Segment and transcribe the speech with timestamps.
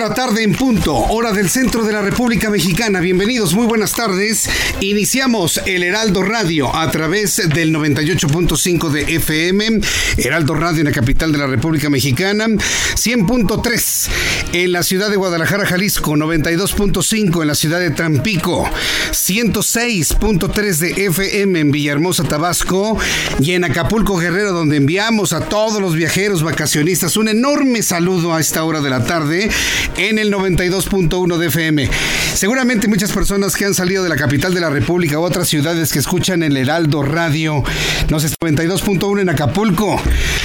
[0.00, 3.00] La tarde en punto, hora del centro de la República Mexicana.
[3.00, 4.48] Bienvenidos, muy buenas tardes.
[4.80, 9.80] Iniciamos el Heraldo Radio a través del 98.5 de FM,
[10.16, 14.08] Heraldo Radio en la capital de la República Mexicana, 100.3
[14.54, 18.70] en la ciudad de Guadalajara, Jalisco, 92.5 en la ciudad de Tampico,
[19.10, 22.96] 106.3 de FM en Villahermosa, Tabasco
[23.38, 28.40] y en Acapulco, Guerrero, donde enviamos a todos los viajeros vacacionistas un enorme saludo a
[28.40, 29.50] esta hora de la tarde
[29.96, 31.90] en el 92.1 de FM.
[32.34, 35.92] Seguramente muchas personas que han salido de la capital de la República u otras ciudades
[35.92, 37.62] que escuchan el Heraldo Radio,
[38.08, 40.00] no sé, 92.1 en Acapulco.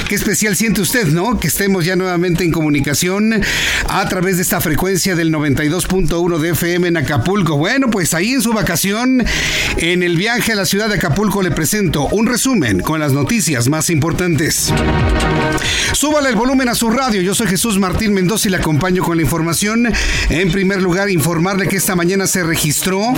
[0.09, 1.39] Qué especial siente usted, ¿no?
[1.39, 3.41] Que estemos ya nuevamente en comunicación
[3.87, 7.57] a través de esta frecuencia del 92.1 de FM en Acapulco.
[7.57, 9.23] Bueno, pues ahí en su vacación,
[9.77, 13.69] en el viaje a la ciudad de Acapulco, le presento un resumen con las noticias
[13.69, 14.73] más importantes.
[15.93, 17.21] Súbale el volumen a su radio.
[17.21, 19.34] Yo soy Jesús Martín Mendoza y le acompaño con la información.
[20.29, 23.13] En primer lugar, informarle que esta mañana se registró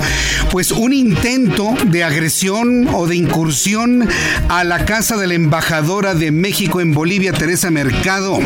[0.51, 4.07] pues un intento de agresión o de incursión
[4.49, 8.39] a la casa de la embajadora de México en Bolivia, Teresa Mercado.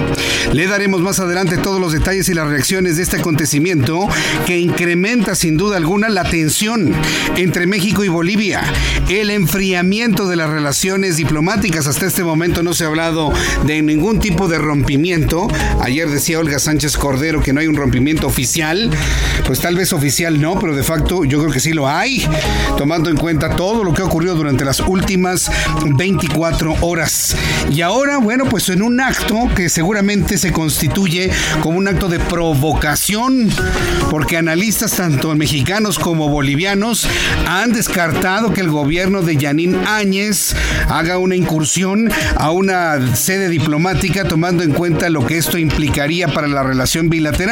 [0.52, 4.08] Le daremos más adelante todos los detalles y las reacciones de este acontecimiento
[4.46, 6.94] que incrementa sin duda alguna la tensión
[7.38, 8.62] entre México y Bolivia,
[9.10, 11.88] el enfriamiento de las relaciones diplomáticas.
[11.88, 13.32] Hasta este momento no se ha hablado
[13.66, 15.48] de ningún tipo de rompimiento.
[15.82, 18.90] Ayer decía Olga Sánchez Cordero que no hay un rompimiento oficial.
[19.46, 22.28] Pues tal vez oficial no, pero de facto yo creo que sí lo hay,
[22.78, 25.52] tomando en cuenta todo lo que ha ocurrido durante las últimas
[25.86, 27.36] 24 horas.
[27.72, 32.20] Y ahora, bueno, pues en un acto que seguramente se constituye como un acto de
[32.20, 33.50] provocación,
[34.10, 37.08] porque analistas tanto mexicanos como bolivianos
[37.48, 40.56] han descartado que el gobierno de Yanín Áñez
[40.88, 46.48] haga una incursión a una sede diplomática tomando en cuenta lo que esto implicaría para
[46.48, 47.51] la relación bilateral.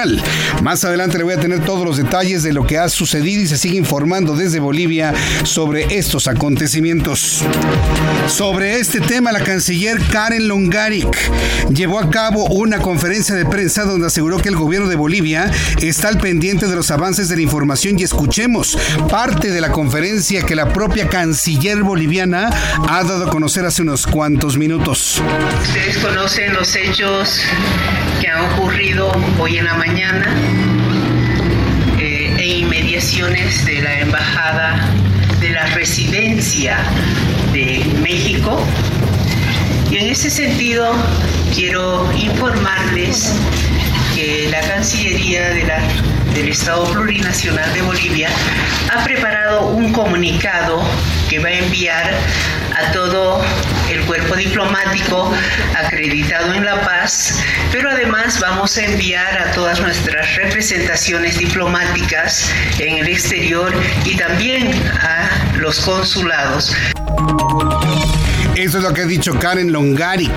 [0.64, 3.48] Más adelante le voy a tener todos los detalles de lo que ha sucedido y
[3.48, 7.44] se sigue informando desde Bolivia sobre estos acontecimientos.
[8.28, 11.32] Sobre este tema, la canciller Karen Longaric
[11.70, 15.52] llevó a cabo una conferencia de prensa donde aseguró que el gobierno de Bolivia
[15.82, 18.78] está al pendiente de los avances de la información y escuchemos
[19.10, 22.50] parte de la conferencia que la propia canciller boliviana
[22.88, 25.22] ha dado a conocer hace unos cuantos minutos.
[25.62, 27.42] Ustedes conocen los hechos
[28.22, 29.89] que han ocurrido hoy en la mañana
[32.00, 34.88] eh, e inmediaciones de la embajada
[35.40, 36.78] de la residencia
[37.54, 38.64] de México.
[39.90, 40.94] Y en ese sentido
[41.56, 43.34] quiero informarles
[44.14, 48.30] que la Cancillería del Estado Plurinacional de Bolivia
[48.94, 50.84] ha preparado un comunicado
[51.44, 52.14] va a enviar
[52.76, 53.44] a todo
[53.90, 55.34] el cuerpo diplomático
[55.76, 57.40] acreditado en La Paz,
[57.72, 63.74] pero además vamos a enviar a todas nuestras representaciones diplomáticas en el exterior
[64.06, 64.72] y también
[65.02, 66.76] a los consulados.
[68.60, 70.34] Eso es lo que ha dicho Karen Longaric.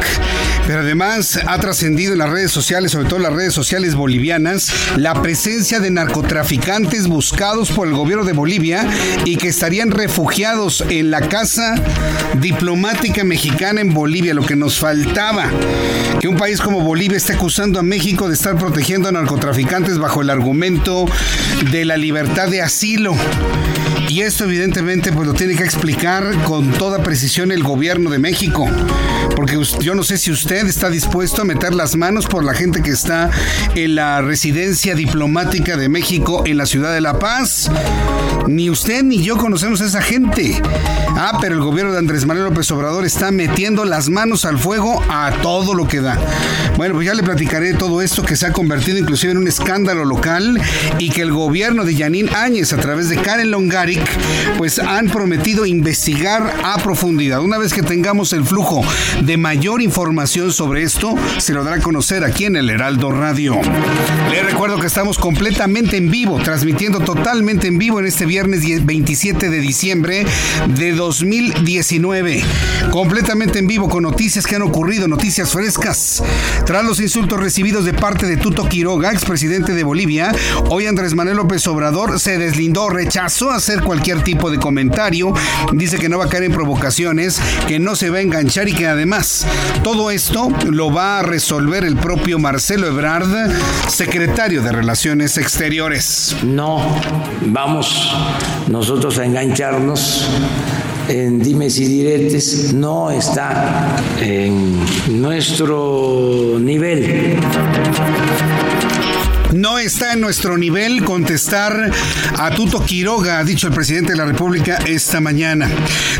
[0.68, 5.20] Pero además ha trascendido en las redes sociales, sobre todo las redes sociales bolivianas, la
[5.20, 8.86] presencia de narcotraficantes buscados por el gobierno de Bolivia
[9.24, 11.74] y que estarían refugiados en la casa
[12.40, 15.50] diplomática mexicana en Bolivia, lo que nos faltaba.
[16.20, 20.22] Que un país como Bolivia esté acusando a México de estar protegiendo a narcotraficantes bajo
[20.22, 21.06] el argumento
[21.72, 23.16] de la libertad de asilo.
[24.08, 28.68] Y esto evidentemente pues lo tiene que explicar con toda precisión el gobierno de México.
[29.34, 32.82] Porque yo no sé si usted está dispuesto a meter las manos por la gente
[32.82, 33.30] que está
[33.74, 37.70] en la residencia diplomática de México en la ciudad de La Paz.
[38.46, 40.60] Ni usted ni yo conocemos a esa gente.
[41.14, 45.02] Ah, pero el gobierno de Andrés Manuel López Obrador está metiendo las manos al fuego
[45.08, 46.18] a todo lo que da.
[46.76, 50.04] Bueno, pues ya le platicaré todo esto que se ha convertido inclusive en un escándalo
[50.04, 50.60] local
[50.98, 53.50] y que el gobierno de Yanín Áñez a través de Karen
[54.58, 57.40] Pues han prometido investigar a profundidad.
[57.40, 58.82] Una vez que tengamos el flujo
[59.22, 63.58] de mayor información sobre esto, se lo dará a conocer aquí en el Heraldo Radio.
[64.30, 69.50] Le recuerdo que estamos completamente en vivo, transmitiendo totalmente en vivo en este viernes 27
[69.50, 70.24] de diciembre
[70.76, 72.42] de 2019.
[72.90, 76.22] Completamente en vivo con noticias que han ocurrido, noticias frescas.
[76.66, 80.32] Tras los insultos recibidos de parte de Tuto Quiroga, expresidente de Bolivia,
[80.68, 85.32] hoy Andrés Manuel López Obrador se deslindó, rechazó hacer cualquier tipo de comentario.
[85.72, 88.74] Dice que no va a caer en provocaciones, que no se va a enganchar y
[88.74, 89.46] que además
[89.82, 93.50] todo esto lo va a resolver el propio Marcelo Ebrard,
[93.88, 96.36] secretario de Relaciones Exteriores.
[96.42, 97.00] No
[97.46, 98.14] vamos
[98.68, 100.28] nosotros a engancharnos
[101.08, 104.78] en dimes y diretes, no está en
[105.20, 107.36] nuestro nivel
[109.52, 111.90] no está en nuestro nivel contestar
[112.38, 115.70] a Tuto Quiroga, ha dicho el presidente de la República esta mañana.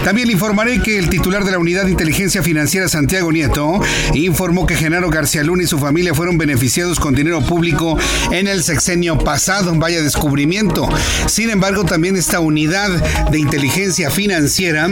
[0.05, 3.81] También le informaré que el titular de la Unidad de Inteligencia Financiera, Santiago Nieto,
[4.14, 7.99] informó que Genaro García Luna y su familia fueron beneficiados con dinero público
[8.31, 9.73] en el sexenio pasado.
[9.75, 10.88] Vaya descubrimiento.
[11.26, 12.90] Sin embargo, también esta unidad
[13.31, 14.88] de inteligencia financiera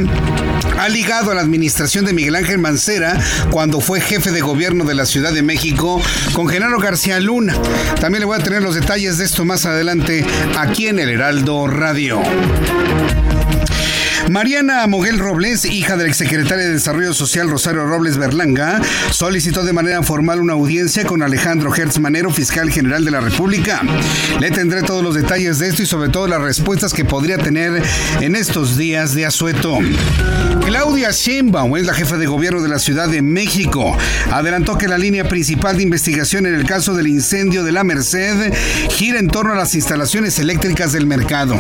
[0.79, 3.19] ha ligado a la administración de Miguel Ángel Mancera
[3.51, 6.01] cuando fue jefe de gobierno de la Ciudad de México
[6.33, 7.55] con Genaro García Luna.
[8.01, 10.25] También le voy a tener los detalles de esto más adelante
[10.57, 12.23] aquí en el Heraldo Radio.
[14.31, 18.81] Mariana Moguel Robles, hija del exsecretario de Desarrollo Social Rosario Robles Berlanga,
[19.11, 23.83] solicitó de manera formal una audiencia con Alejandro Hertz Manero, fiscal general de la República.
[24.39, 27.83] Le tendré todos los detalles de esto y sobre todo las respuestas que podría tener
[28.21, 29.81] en estos días de asueto.
[30.65, 33.97] Claudia Sheinbaum es la jefa de gobierno de la Ciudad de México.
[34.31, 38.53] Adelantó que la línea principal de investigación en el caso del incendio de la Merced
[38.91, 41.59] gira en torno a las instalaciones eléctricas del mercado.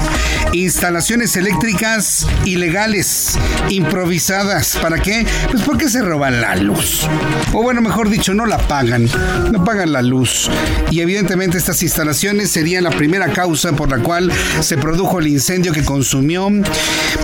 [0.52, 2.28] Instalaciones eléctricas
[2.60, 3.38] ilegales,
[3.70, 4.76] improvisadas.
[4.82, 5.26] ¿Para qué?
[5.50, 7.08] Pues porque se roban la luz.
[7.54, 9.08] O bueno, mejor dicho, no la pagan.
[9.50, 10.50] No pagan la luz.
[10.90, 14.30] Y evidentemente estas instalaciones serían la primera causa por la cual
[14.60, 16.50] se produjo el incendio que consumió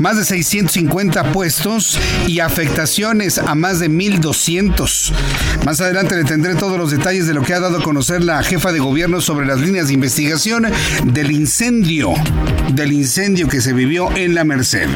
[0.00, 5.12] más de 650 puestos y afectaciones a más de 1.200.
[5.66, 8.42] Más adelante le tendré todos los detalles de lo que ha dado a conocer la
[8.42, 10.66] jefa de gobierno sobre las líneas de investigación
[11.04, 12.14] del incendio,
[12.72, 14.88] del incendio que se vivió en la Merced.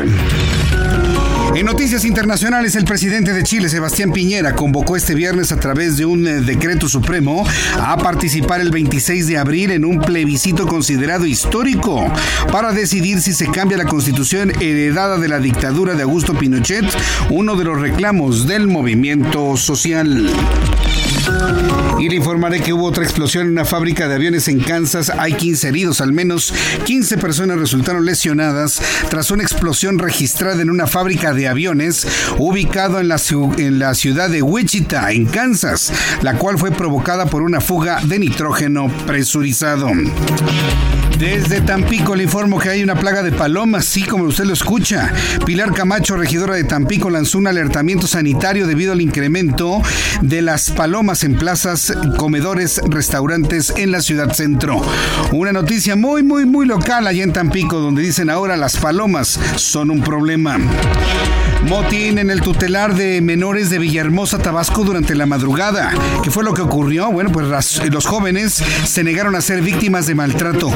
[1.55, 6.06] En noticias internacionales, el presidente de Chile, Sebastián Piñera, convocó este viernes a través de
[6.06, 7.44] un eh, decreto supremo
[7.79, 12.11] a participar el 26 de abril en un plebiscito considerado histórico
[12.53, 16.85] para decidir si se cambia la constitución heredada de la dictadura de Augusto Pinochet,
[17.31, 20.31] uno de los reclamos del movimiento social.
[21.99, 25.12] Y le informaré que hubo otra explosión en una fábrica de aviones en Kansas.
[25.19, 26.52] Hay 15 heridos, al menos
[26.84, 28.81] 15 personas resultaron lesionadas
[29.11, 32.06] tras una explosión registrada en una fábrica de aviones
[32.38, 33.20] ubicado la,
[33.58, 38.19] en la ciudad de Wichita, en Kansas, la cual fue provocada por una fuga de
[38.19, 39.90] nitrógeno presurizado.
[41.20, 45.12] Desde Tampico le informo que hay una plaga de palomas, sí, como usted lo escucha.
[45.45, 49.83] Pilar Camacho, regidora de Tampico, lanzó un alertamiento sanitario debido al incremento
[50.23, 54.80] de las palomas en plazas, comedores, restaurantes en la ciudad centro.
[55.30, 59.90] Una noticia muy, muy, muy local allá en Tampico, donde dicen ahora las palomas son
[59.90, 60.56] un problema.
[61.68, 65.92] Motín en el tutelar de menores de Villahermosa, Tabasco, durante la madrugada.
[66.25, 67.12] ¿Qué fue lo que ocurrió?
[67.12, 67.47] Bueno, pues
[67.90, 70.71] los jóvenes se negaron a ser víctimas de maltrato.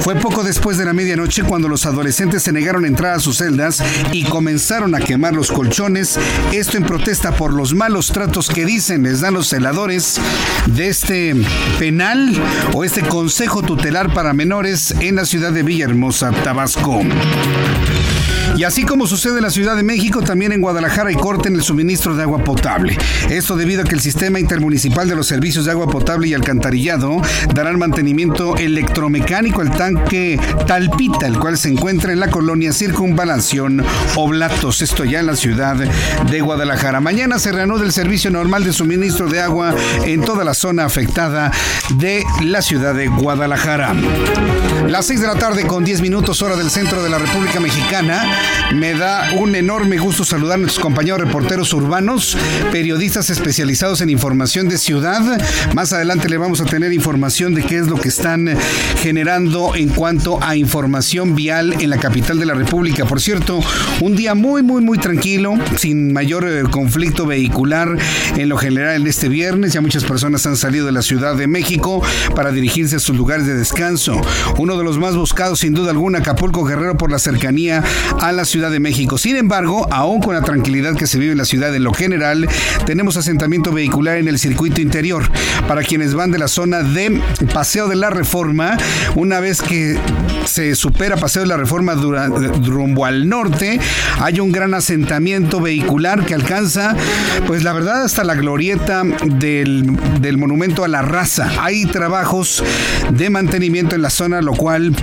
[0.00, 3.38] Fue poco después de la medianoche cuando los adolescentes se negaron a entrar a sus
[3.38, 6.18] celdas y comenzaron a quemar los colchones.
[6.52, 10.20] Esto en protesta por los malos tratos que dicen les dan los celadores
[10.66, 11.34] de este
[11.78, 12.34] penal
[12.74, 17.00] o este consejo tutelar para menores en la ciudad de Villahermosa, Tabasco.
[18.56, 21.56] Y así como sucede en la Ciudad de México, también en Guadalajara hay corte en
[21.56, 22.96] el suministro de agua potable.
[23.28, 27.20] Esto debido a que el sistema intermunicipal de los servicios de agua potable y alcantarillado
[27.52, 33.84] darán mantenimiento electromecánico al tanque Talpita, el cual se encuentra en la colonia Circunvalación
[34.16, 37.00] Oblatos, esto ya en la ciudad de Guadalajara.
[37.00, 41.50] Mañana se reanuda el servicio normal de suministro de agua en toda la zona afectada
[41.98, 43.94] de la ciudad de Guadalajara.
[44.88, 48.24] Las 6 de la tarde con 10 minutos hora del centro de la República Mexicana.
[48.72, 52.36] Me da un enorme gusto saludar a nuestros compañeros reporteros urbanos,
[52.70, 55.40] periodistas especializados en información de ciudad.
[55.74, 58.56] Más adelante le vamos a tener información de qué es lo que están
[59.02, 63.04] generando en cuanto a información vial en la capital de la República.
[63.04, 63.60] Por cierto,
[64.00, 67.96] un día muy, muy, muy tranquilo, sin mayor eh, conflicto vehicular
[68.36, 69.72] en lo general en este viernes.
[69.72, 72.02] Ya muchas personas han salido de la Ciudad de México
[72.34, 74.20] para dirigirse a sus lugares de descanso.
[74.58, 77.82] Uno de los más buscados, sin duda alguna, Acapulco Guerrero por la cercanía
[78.20, 79.18] a la Ciudad de México.
[79.18, 82.48] Sin embargo, aún con la tranquilidad que se vive en la ciudad en lo general,
[82.84, 85.24] tenemos asentamiento vehicular en el circuito interior.
[85.66, 87.20] Para quienes van de la zona de
[87.52, 88.76] Paseo de la Reforma,
[89.14, 89.96] una vez que
[90.44, 93.78] se supera Paseo de la Reforma rumbo al norte,
[94.20, 96.96] hay un gran asentamiento vehicular que alcanza,
[97.46, 101.48] pues la verdad, hasta la glorieta del, del monumento a la raza.
[101.60, 102.64] Hay trabajos
[103.12, 104.94] de mantenimiento en la zona, lo cual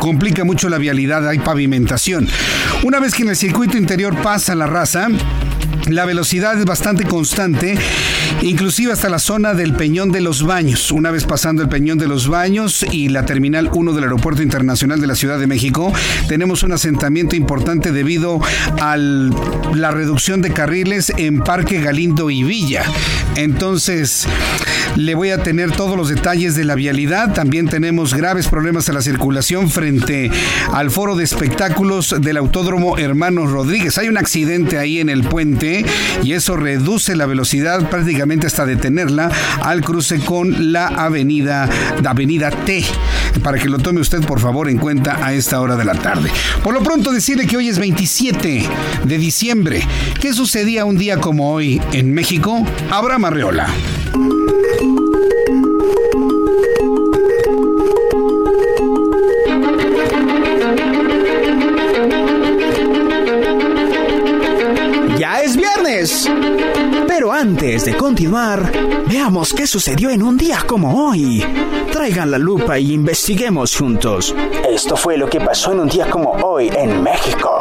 [0.00, 2.26] complica mucho la vialidad, hay pavimentación.
[2.84, 5.08] Una vez que en el circuito interior pasa la raza,
[5.88, 7.76] la velocidad es bastante constante,
[8.42, 10.92] inclusive hasta la zona del Peñón de los Baños.
[10.92, 15.00] Una vez pasando el Peñón de los Baños y la Terminal 1 del Aeropuerto Internacional
[15.00, 15.92] de la Ciudad de México,
[16.28, 18.40] tenemos un asentamiento importante debido
[18.80, 22.82] a la reducción de carriles en Parque Galindo y Villa.
[23.36, 24.26] Entonces,
[24.96, 27.32] le voy a tener todos los detalles de la vialidad.
[27.32, 30.30] También tenemos graves problemas en la circulación frente
[30.72, 33.96] al foro de espectáculos del Autódromo Hermanos Rodríguez.
[33.98, 35.77] Hay un accidente ahí en el puente
[36.22, 39.30] y eso reduce la velocidad prácticamente hasta detenerla
[39.62, 41.68] al cruce con la avenida,
[42.02, 42.84] la avenida T,
[43.42, 46.30] para que lo tome usted por favor en cuenta a esta hora de la tarde.
[46.62, 48.64] Por lo pronto decirle que hoy es 27
[49.04, 49.86] de diciembre.
[50.20, 52.66] ¿Qué sucedía un día como hoy en México?
[52.90, 53.68] Abraham Arreola.
[67.06, 68.72] Pero antes de continuar,
[69.06, 71.44] veamos qué sucedió en un día como hoy.
[71.92, 74.34] Traigan la lupa y investiguemos juntos.
[74.66, 77.60] Esto fue lo que pasó en un día como hoy en México.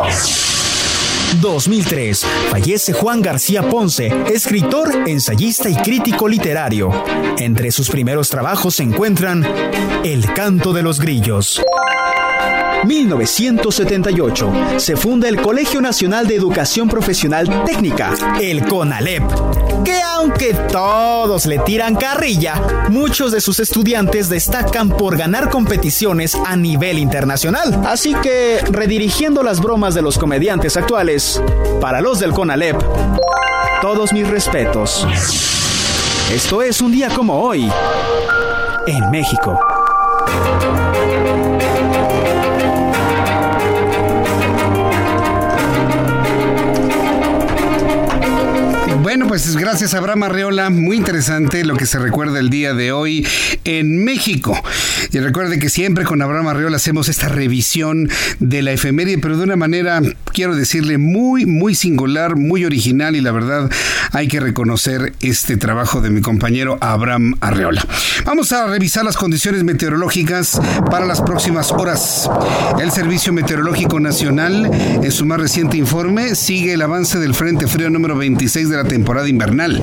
[1.41, 2.25] 2003.
[2.51, 6.89] Fallece Juan García Ponce, escritor, ensayista y crítico literario.
[7.37, 9.45] Entre sus primeros trabajos se encuentran
[10.05, 11.61] El canto de los grillos.
[12.83, 19.23] 1978 se funda el Colegio Nacional de Educación Profesional Técnica, el CONALEP,
[19.83, 26.55] que aunque todos le tiran carrilla, muchos de sus estudiantes destacan por ganar competiciones a
[26.55, 27.81] nivel internacional.
[27.85, 31.41] Así que, redirigiendo las bromas de los comediantes actuales,
[31.81, 32.77] para los del CONALEP,
[33.81, 35.07] todos mis respetos.
[36.31, 37.69] Esto es un día como hoy,
[38.87, 39.59] en México.
[49.43, 50.71] Pues gracias Abraham Arreola.
[50.71, 53.27] Muy interesante lo que se recuerda el día de hoy
[53.65, 54.59] en México.
[55.11, 59.43] Y recuerde que siempre con Abraham Arreola hacemos esta revisión de la efeméride, pero de
[59.43, 60.01] una manera,
[60.33, 63.69] quiero decirle, muy, muy singular, muy original y la verdad
[64.11, 67.85] hay que reconocer este trabajo de mi compañero Abraham Arreola.
[68.25, 72.27] Vamos a revisar las condiciones meteorológicas para las próximas horas.
[72.81, 77.89] El Servicio Meteorológico Nacional, en su más reciente informe, sigue el avance del Frente Frío
[77.89, 79.81] número 26 de la temporada invernal.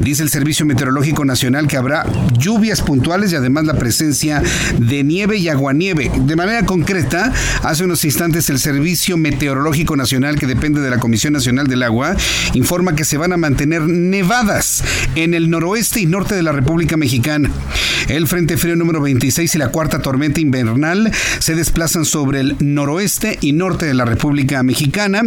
[0.00, 2.04] Dice el Servicio Meteorológico Nacional que habrá
[2.38, 4.42] lluvias puntuales y además la presencia
[4.78, 6.10] de nieve y aguanieve.
[6.26, 7.32] De manera concreta,
[7.62, 12.16] hace unos instantes el Servicio Meteorológico Nacional, que depende de la Comisión Nacional del Agua,
[12.54, 14.82] informa que se van a mantener nevadas
[15.14, 17.50] en el noroeste y norte de la República Mexicana.
[18.08, 23.38] El Frente Frío número 26 y la cuarta tormenta invernal se desplazan sobre el noroeste
[23.40, 25.22] y norte de la República Mexicana.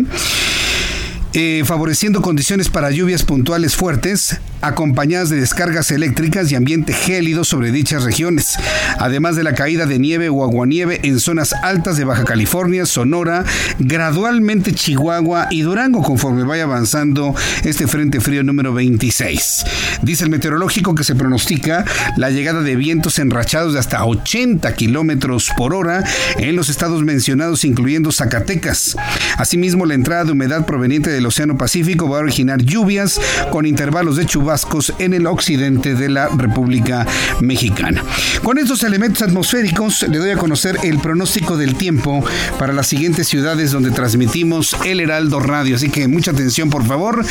[1.39, 7.71] Eh, favoreciendo condiciones para lluvias puntuales fuertes, acompañadas de descargas eléctricas y ambiente gélido sobre
[7.71, 8.57] dichas regiones,
[8.97, 13.45] además de la caída de nieve o aguanieve en zonas altas de Baja California, Sonora,
[13.77, 19.63] gradualmente Chihuahua y Durango conforme vaya avanzando este frente frío número 26.
[20.01, 25.51] Dice el meteorológico que se pronostica la llegada de vientos enrachados de hasta 80 kilómetros
[25.55, 26.03] por hora
[26.37, 28.95] en los estados mencionados, incluyendo Zacatecas.
[29.37, 33.19] Asimismo, la entrada de humedad proveniente de Océano Pacífico va a originar lluvias
[33.51, 37.05] con intervalos de chubascos en el occidente de la República
[37.41, 38.03] Mexicana.
[38.43, 42.23] Con estos elementos atmosféricos le doy a conocer el pronóstico del tiempo
[42.57, 45.75] para las siguientes ciudades donde transmitimos el Heraldo Radio.
[45.75, 47.25] Así que mucha atención por favor,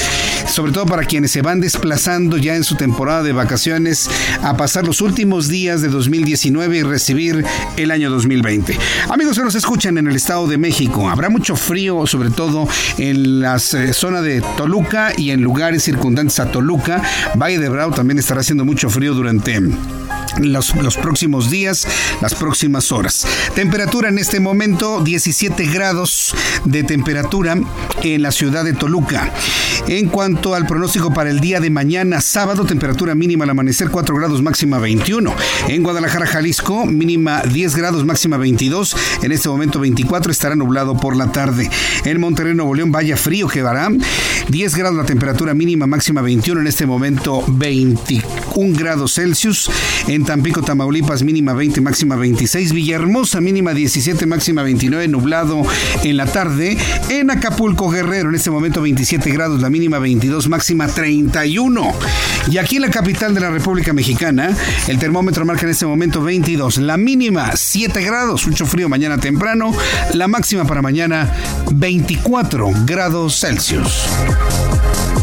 [0.49, 4.09] sobre todo para quienes se van desplazando ya en su temporada de vacaciones
[4.43, 7.45] a pasar los últimos días de 2019 y recibir
[7.77, 8.79] el año 2020.
[9.09, 13.41] Amigos que nos escuchan en el Estado de México, habrá mucho frío, sobre todo en
[13.41, 17.03] la eh, zona de Toluca y en lugares circundantes a Toluca.
[17.37, 19.61] Valle de Bravo también estará haciendo mucho frío durante
[20.39, 21.87] los, los, próximos días,
[22.21, 23.27] las próximas horas.
[23.55, 27.57] Temperatura en este momento 17 grados de temperatura
[28.03, 29.33] en la ciudad de Toluca.
[29.89, 34.17] En cuanto al pronóstico para el día de mañana, sábado, temperatura mínima al amanecer 4
[34.17, 35.33] grados, máxima 21.
[35.69, 38.97] En Guadalajara, Jalisco, mínima 10 grados, máxima 22.
[39.23, 41.71] En este momento 24 estará nublado por la tarde.
[42.05, 43.91] En Monterrey, Nuevo León, vaya frío que vará.
[44.49, 46.61] 10 grados la temperatura mínima, máxima 21.
[46.61, 49.69] En este momento 21 grados Celsius.
[50.07, 52.73] En Tampico, Tamaulipas, mínima 20, máxima 26.
[52.73, 55.63] Villahermosa, mínima 17, máxima 29, nublado
[56.05, 56.79] en la tarde.
[57.09, 61.93] En Acapulco, Guerrero, en este momento 27 grados, la mínima 22, máxima 31.
[62.49, 64.57] Y aquí en la capital de la República Mexicana,
[64.87, 69.73] el termómetro marca en este momento 22, la mínima 7 grados, mucho frío mañana temprano,
[70.15, 71.33] la máxima para mañana
[71.73, 73.56] 24 grados Celsius.
[73.57, 75.16] Las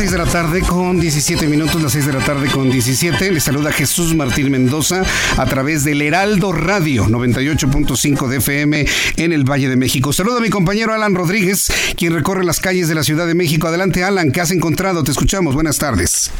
[0.00, 3.32] 6 de la tarde con 17 minutos, las 6 de la tarde con 17.
[3.32, 5.02] Le saluda Jesús Martín Mendoza
[5.36, 8.86] a través del Heraldo Radio 98.5 de FM
[9.18, 10.14] en el Valle de México.
[10.14, 13.68] Saludo a mi compañero Alan Rodríguez, quien recorre las calles de la Ciudad de México.
[13.68, 15.04] Adelante, Alan, ¿qué has encontrado?
[15.04, 15.54] Te escuchamos.
[15.54, 16.32] Buenas tardes.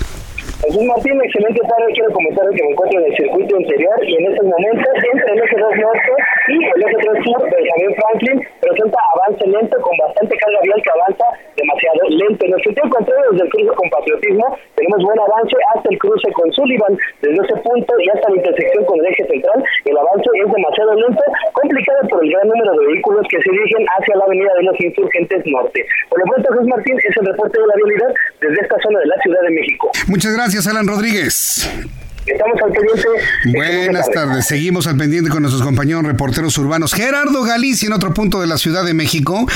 [0.64, 1.92] Jesús Martín, excelente tarde.
[1.92, 5.38] Quiero comentar que me encuentro en el circuito interior y en estos momentos entre el
[5.38, 6.12] eje 2 norte
[6.50, 10.90] y el eje 3 sur, Benjamin Franklin presenta avance lento con bastante carga vial que
[10.90, 11.26] avanza
[11.56, 12.46] demasiado lento.
[12.46, 16.28] En el sentido contrario, desde el cruce con patriotismo, tenemos buen avance hasta el cruce
[16.32, 16.94] con Sullivan.
[17.22, 20.94] Desde ese punto y hasta la intersección con el eje central, el avance es demasiado
[20.94, 24.62] lento, complicado por el gran número de vehículos que se dirigen hacia la avenida de
[24.64, 25.86] los insurgentes norte.
[26.08, 29.06] Por lo pronto, Jesús Martín es el reporte de la vialidad desde esta zona de
[29.06, 29.90] la Ciudad de México.
[30.08, 32.09] Muchas gracias, Alan Rodríguez.
[32.30, 33.08] Estamos al pendiente.
[33.52, 34.46] Buenas tardes.
[34.46, 36.94] Seguimos al pendiente con nuestros compañeros reporteros urbanos.
[36.94, 39.46] Gerardo Galicia en otro punto de la Ciudad de México.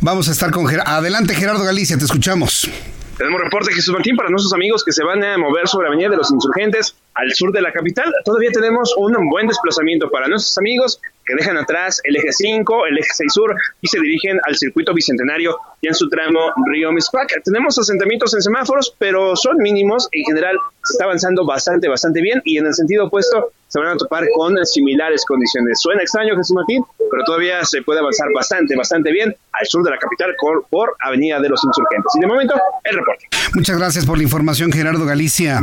[0.00, 0.90] Vamos a estar con Gerardo.
[0.90, 2.70] Adelante, Gerardo Galicia, te escuchamos.
[3.18, 6.08] Tenemos reporte Jesús Martín para nuestros amigos que se van a mover sobre la Avenida
[6.08, 8.12] de los Insurgentes al sur de la capital.
[8.24, 12.98] Todavía tenemos un buen desplazamiento para nuestros amigos que dejan atrás el eje 5, el
[12.98, 17.42] eje 6 sur y se dirigen al circuito bicentenario y en su tramo Río Mispac.
[17.44, 20.08] Tenemos asentamientos en semáforos, pero son mínimos.
[20.12, 23.88] En general se está avanzando bastante, bastante bien y en el sentido opuesto se van
[23.88, 25.80] a topar con similares condiciones.
[25.80, 29.90] Suena extraño, Jesús Martín, pero todavía se puede avanzar bastante, bastante bien al sur de
[29.90, 30.34] la capital
[30.68, 32.12] por, Avenida de los Insurgentes.
[32.16, 32.54] Y de momento,
[32.84, 33.28] el reporte.
[33.54, 35.60] Muchas gracias por la información, Gerardo Galicia.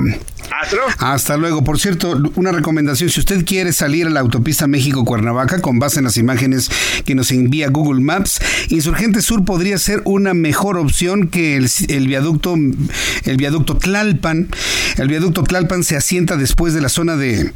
[0.51, 0.91] Hasta luego.
[0.97, 1.63] Hasta luego.
[1.63, 6.05] Por cierto, una recomendación, si usted quiere salir a la autopista México-Cuernavaca con base en
[6.05, 6.69] las imágenes
[7.05, 12.07] que nos envía Google Maps, Insurgente Sur podría ser una mejor opción que el, el
[12.07, 12.55] viaducto
[13.25, 14.49] el viaducto Tlalpan.
[14.97, 17.51] El viaducto Tlalpan se asienta después de la zona de,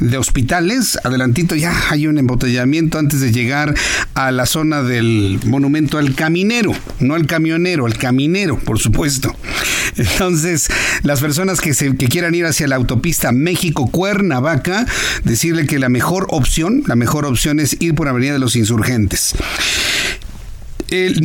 [0.00, 0.98] de hospitales.
[1.04, 3.74] Adelantito ya hay un embotellamiento antes de llegar
[4.14, 9.34] a la zona del monumento al caminero, no al camionero, al caminero, por supuesto.
[9.96, 10.68] Entonces,
[11.02, 14.86] las personas que, se, que quieran ir hacia la autopista México-Cuernavaca,
[15.24, 19.34] decirle que la mejor opción, la mejor opción es ir por Avenida de los Insurgentes.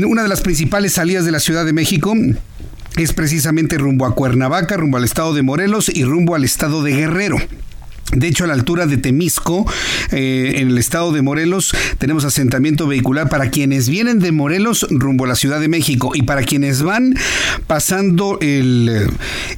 [0.06, 2.16] una de las principales salidas de la Ciudad de México
[2.98, 6.94] es precisamente rumbo a Cuernavaca, rumbo al estado de Morelos y rumbo al estado de
[6.94, 7.38] Guerrero.
[8.14, 9.66] De hecho, a la altura de Temisco,
[10.12, 15.24] eh, en el estado de Morelos, tenemos asentamiento vehicular para quienes vienen de Morelos rumbo
[15.24, 17.16] a la Ciudad de México y para quienes van
[17.68, 19.08] pasando el,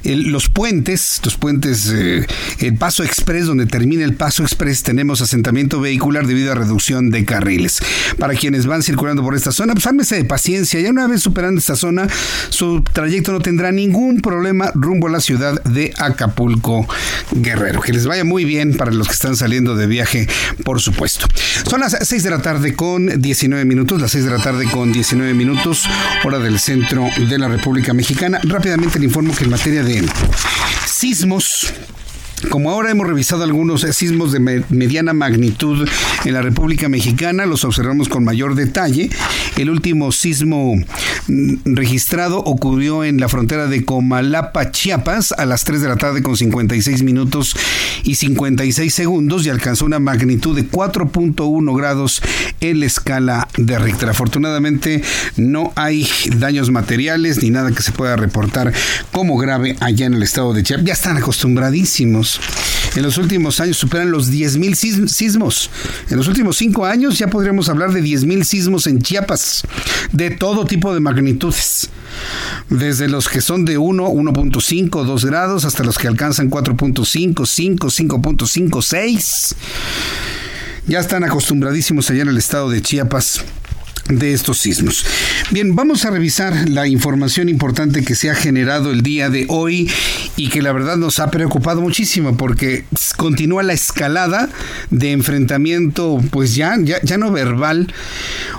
[0.04, 2.26] los puentes, los puentes, eh,
[2.60, 7.24] el paso express, donde termina el paso express, tenemos asentamiento vehicular debido a reducción de
[7.24, 7.80] carriles.
[8.18, 10.80] Para quienes van circulando por esta zona, pues ármese de paciencia.
[10.80, 12.06] Ya una vez superando esta zona,
[12.50, 16.86] su trayecto no tendrá ningún problema rumbo a la ciudad de Acapulco,
[17.32, 17.80] Guerrero.
[17.80, 20.26] Que les vaya muy muy bien para los que están saliendo de viaje,
[20.64, 21.28] por supuesto.
[21.70, 24.92] Son las 6 de la tarde con 19 minutos, las 6 de la tarde con
[24.92, 25.84] 19 minutos,
[26.24, 28.40] hora del centro de la República Mexicana.
[28.42, 30.04] Rápidamente le informo que en materia de
[30.84, 31.72] sismos,
[32.50, 35.88] como ahora hemos revisado algunos sismos de mediana magnitud
[36.24, 39.10] en la República Mexicana, los observamos con mayor detalle.
[39.56, 40.74] El último sismo
[41.28, 46.22] mm, registrado ocurrió en la frontera de Comalapa, Chiapas, a las 3 de la tarde
[46.22, 47.56] con 56 minutos
[48.02, 52.20] y 56 segundos y alcanzó una magnitud de 4.1 grados
[52.60, 54.10] en la escala de Richter.
[54.10, 55.02] Afortunadamente
[55.36, 58.72] no hay daños materiales ni nada que se pueda reportar
[59.12, 60.84] como grave allá en el estado de Chiapas.
[60.84, 62.23] Ya están acostumbradísimos
[62.96, 65.70] en los últimos años superan los 10.000 sismos.
[66.10, 69.62] En los últimos cinco años ya podríamos hablar de 10.000 sismos en Chiapas,
[70.12, 71.90] de todo tipo de magnitudes.
[72.70, 77.86] Desde los que son de 1, 1.5, 2 grados, hasta los que alcanzan 4.5, 5,
[77.88, 79.54] 5.5, 6.
[80.86, 83.42] Ya están acostumbradísimos allá en el estado de Chiapas
[84.08, 85.04] de estos sismos.
[85.50, 89.90] Bien, vamos a revisar la información importante que se ha generado el día de hoy
[90.36, 92.84] y que la verdad nos ha preocupado muchísimo porque
[93.16, 94.48] continúa la escalada
[94.90, 97.92] de enfrentamiento, pues ya, ya, no verbal.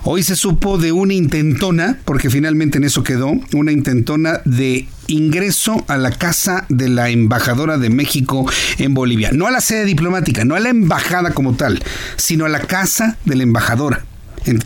[0.04, 5.84] Hoy se supo de una intentona, porque finalmente en eso quedó, una intentona de ingreso
[5.88, 9.32] a la casa de la embajadora de México en Bolivia.
[9.32, 11.84] No a la sede diplomática, no a la embajada como tal,
[12.16, 14.06] sino a la casa de la embajadora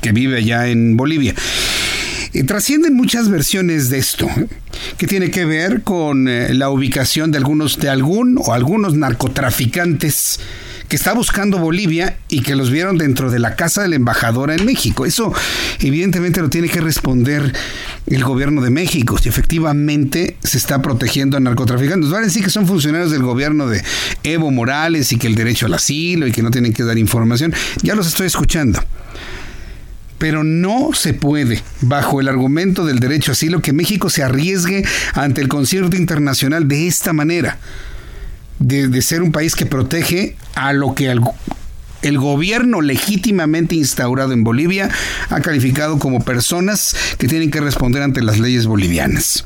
[0.02, 1.34] que vive allá en Bolivia.
[2.32, 4.48] Y trascienden muchas versiones de esto, ¿eh?
[4.98, 10.40] que tiene que ver con eh, la ubicación de algunos, de algún o algunos narcotraficantes
[10.88, 14.56] que está buscando Bolivia y que los vieron dentro de la casa de la embajadora
[14.56, 15.06] en México.
[15.06, 15.34] Eso
[15.80, 17.54] evidentemente lo tiene que responder
[18.08, 22.10] el gobierno de México, si efectivamente se está protegiendo a narcotraficantes.
[22.10, 23.84] Van a decir que son funcionarios del gobierno de
[24.24, 27.54] Evo Morales y que el derecho al asilo y que no tienen que dar información.
[27.84, 28.80] Ya los estoy escuchando
[30.20, 34.86] pero no se puede, bajo el argumento del derecho a asilo, que México se arriesgue
[35.14, 37.58] ante el concierto internacional de esta manera,
[38.60, 41.10] de, ser un país que protege a lo que
[42.02, 44.90] el gobierno legítimamente instaurado en Bolivia
[45.30, 49.46] ha calificado como personas que tienen que responder ante las leyes bolivianas.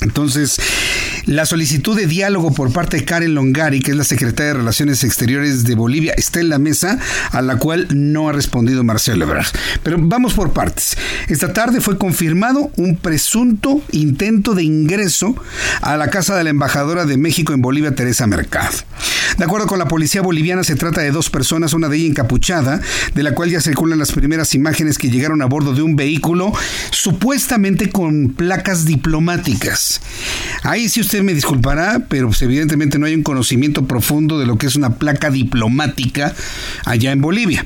[0.00, 0.60] Entonces,
[1.26, 5.04] la solicitud de diálogo por parte de Karen Longari, que es la secretaria de Relaciones
[5.04, 6.98] Exteriores de Bolivia, está en la mesa,
[7.32, 9.48] a la cual no ha respondido Marcelo Ebrard.
[9.82, 10.96] Pero vamos por partes.
[11.28, 15.34] Esta tarde fue confirmado un presunto intento de ingreso
[15.82, 18.76] a la casa de la embajadora de México en Bolivia, Teresa Mercado.
[19.36, 22.80] De acuerdo con la policía boliviana, se trata de dos personas, una de ellas encapuchada,
[23.14, 26.52] de la cual ya circulan las primeras imágenes que llegaron a bordo de un vehículo,
[26.90, 29.87] supuestamente con placas diplomáticas.
[30.62, 34.58] Ahí sí usted me disculpará, pero pues, evidentemente no hay un conocimiento profundo de lo
[34.58, 36.34] que es una placa diplomática
[36.84, 37.64] allá en Bolivia.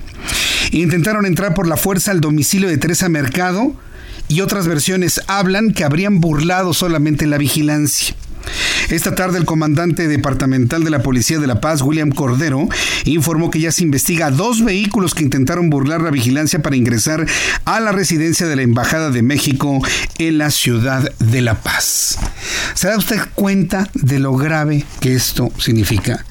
[0.70, 3.74] Intentaron entrar por la fuerza al domicilio de Teresa Mercado
[4.28, 8.14] y otras versiones hablan que habrían burlado solamente la vigilancia.
[8.88, 12.68] Esta tarde el comandante departamental de la Policía de La Paz, William Cordero,
[13.04, 17.26] informó que ya se investiga dos vehículos que intentaron burlar la vigilancia para ingresar
[17.64, 19.80] a la residencia de la Embajada de México
[20.18, 22.18] en la ciudad de La Paz.
[22.74, 26.24] ¿Se da usted cuenta de lo grave que esto significa?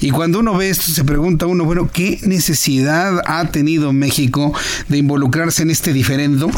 [0.00, 4.52] Y cuando uno ve esto, se pregunta uno, bueno, ¿qué necesidad ha tenido México
[4.88, 6.50] de involucrarse en este diferendo?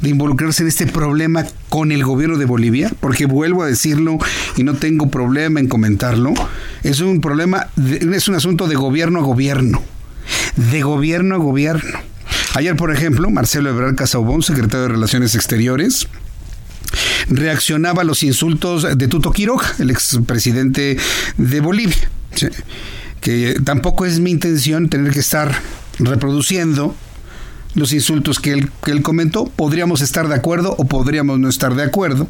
[0.00, 4.18] De involucrarse en este problema con el gobierno de Bolivia, porque vuelvo a decirlo
[4.56, 6.34] y no tengo problema en comentarlo,
[6.82, 9.82] es un problema, es un asunto de gobierno a gobierno,
[10.56, 11.98] de gobierno a gobierno.
[12.54, 16.08] Ayer, por ejemplo, Marcelo Ebrard Casaubón, secretario de Relaciones Exteriores,
[17.28, 20.96] reaccionaba a los insultos de Tuto Quiroga, el expresidente
[21.36, 22.10] de Bolivia.
[23.20, 25.54] Que tampoco es mi intención tener que estar
[25.98, 26.94] reproduciendo
[27.74, 29.46] los insultos que él, que él comentó.
[29.46, 32.28] Podríamos estar de acuerdo o podríamos no estar de acuerdo.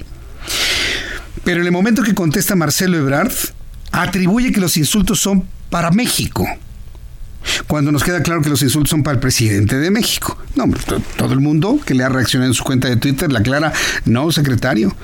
[1.45, 3.33] Pero en el momento que contesta Marcelo Ebrard,
[3.93, 6.47] atribuye que los insultos son para México.
[7.67, 10.37] Cuando nos queda claro que los insultos son para el presidente de México.
[10.57, 10.67] No,
[11.17, 13.73] todo el mundo que le ha reaccionado en su cuenta de Twitter le aclara,
[14.05, 14.95] no, secretario.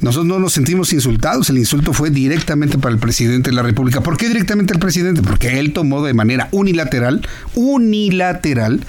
[0.00, 4.00] Nosotros no nos sentimos insultados, el insulto fue directamente para el presidente de la República.
[4.00, 5.22] ¿Por qué directamente el presidente?
[5.22, 8.80] Porque él tomó de manera unilateral, unilateral,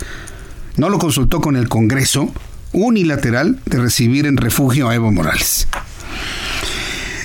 [0.78, 2.32] no lo consultó con el Congreso
[2.72, 5.68] unilateral de recibir en refugio a Evo Morales.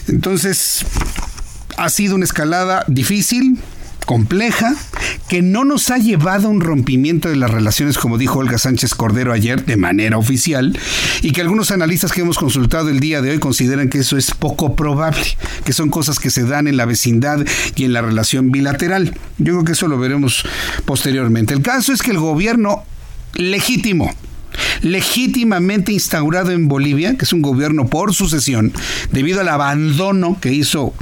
[0.09, 0.85] Entonces,
[1.76, 3.59] ha sido una escalada difícil,
[4.07, 4.74] compleja,
[5.28, 8.94] que no nos ha llevado a un rompimiento de las relaciones, como dijo Olga Sánchez
[8.94, 10.78] Cordero ayer, de manera oficial,
[11.22, 14.33] y que algunos analistas que hemos consultado el día de hoy consideran que eso es
[14.33, 15.24] poco probable,
[15.64, 17.44] que son cosas que se dan en la vecindad
[17.76, 19.18] y en la relación bilateral.
[19.38, 20.44] Yo creo que eso lo veremos
[20.85, 21.54] posteriormente.
[21.54, 22.85] El caso es que el gobierno
[23.37, 24.11] legítimo,
[24.83, 28.73] legítimamente instaurado en Bolivia, que es un gobierno por sucesión,
[29.12, 30.95] debido al abandono que hizo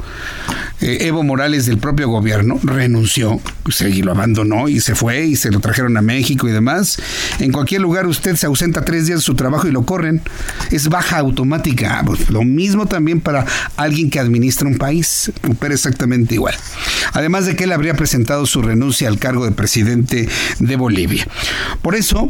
[0.81, 3.39] eh, Evo Morales del propio gobierno, renunció,
[3.69, 6.97] se, y lo abandonó y se fue y se lo trajeron a México y demás.
[7.39, 10.21] En cualquier lugar usted se ausenta tres días de su trabajo y lo corren.
[10.71, 12.03] Es baja automática.
[12.05, 13.45] Pues, lo mismo también para
[13.77, 15.31] alguien que administra un país.
[15.49, 16.55] Opera exactamente igual.
[17.13, 20.27] Además de que él habría presentado su renuncia al cargo de presidente
[20.59, 21.25] de Bolivia.
[21.81, 22.29] Por eso,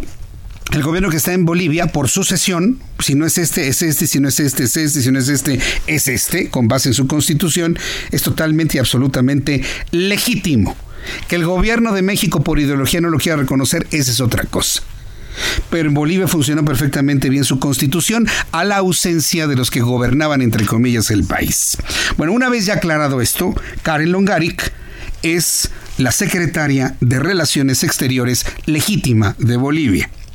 [0.73, 4.19] el gobierno que está en Bolivia, por sucesión, si no es este, es este, si
[4.19, 7.05] no es este, es este, si no es este, es este, con base en su
[7.05, 7.77] constitución,
[8.11, 10.75] es totalmente y absolutamente legítimo.
[11.27, 14.81] Que el gobierno de México por ideología no lo quiera reconocer, esa es otra cosa.
[15.69, 20.41] Pero en Bolivia funcionó perfectamente bien su constitución a la ausencia de los que gobernaban,
[20.41, 21.77] entre comillas, el país.
[22.17, 24.73] Bueno, una vez ya aclarado esto, Karen Longaric
[25.21, 30.09] es la secretaria de Relaciones Exteriores legítima de Bolivia.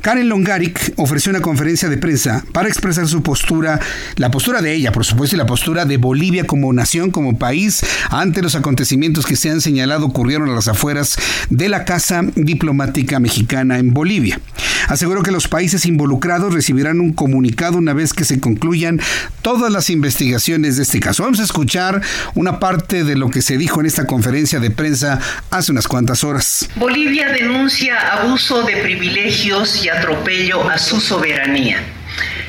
[0.00, 3.80] Karen Longaric ofreció una conferencia de prensa para expresar su postura,
[4.16, 7.84] la postura de ella, por supuesto, y la postura de Bolivia como nación, como país,
[8.10, 11.16] ante los acontecimientos que se han señalado ocurrieron a las afueras
[11.50, 14.40] de la Casa Diplomática Mexicana en Bolivia.
[14.88, 19.00] Aseguró que los países involucrados recibirán un comunicado una vez que se concluyan
[19.42, 21.24] todas las investigaciones de este caso.
[21.24, 22.00] Vamos a escuchar
[22.34, 25.20] una parte de lo que se dijo en esta conferencia de prensa
[25.50, 26.68] hace unas cuantas horas.
[26.76, 31.82] Bolivia denuncia abuso de privilegios y atropello a su soberanía.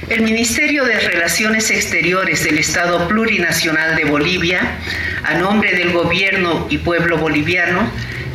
[0.09, 4.77] El Ministerio de Relaciones Exteriores del Estado Plurinacional de Bolivia,
[5.23, 7.91] a nombre del gobierno y pueblo boliviano,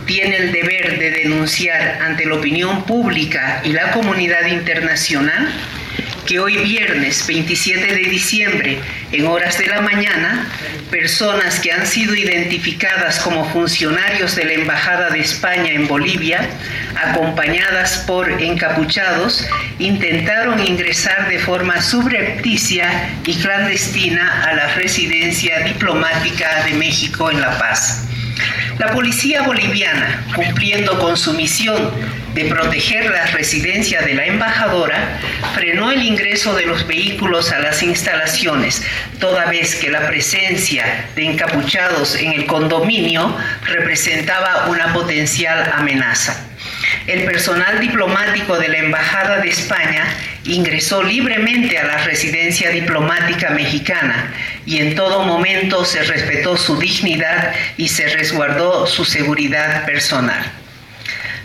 [0.06, 5.52] tiene el deber de denunciar ante la opinión pública y la comunidad internacional
[6.26, 8.78] que hoy viernes 27 de diciembre,
[9.12, 10.48] en horas de la mañana,
[10.90, 16.48] personas que han sido identificadas como funcionarios de la Embajada de España en Bolivia,
[16.96, 19.46] acompañadas por encapuchados,
[19.78, 27.58] intentaron ingresar de forma subrepticia y clandestina a la residencia diplomática de México en La
[27.58, 28.08] Paz.
[28.78, 31.92] La policía boliviana, cumpliendo con su misión
[32.34, 35.18] de proteger la residencia de la embajadora,
[35.54, 38.82] frenó el ingreso de los vehículos a las instalaciones,
[39.20, 46.48] toda vez que la presencia de encapuchados en el condominio representaba una potencial amenaza.
[47.06, 50.04] El personal diplomático de la Embajada de España
[50.44, 54.32] ingresó libremente a la residencia diplomática mexicana
[54.66, 60.63] y en todo momento se respetó su dignidad y se resguardó su seguridad personal.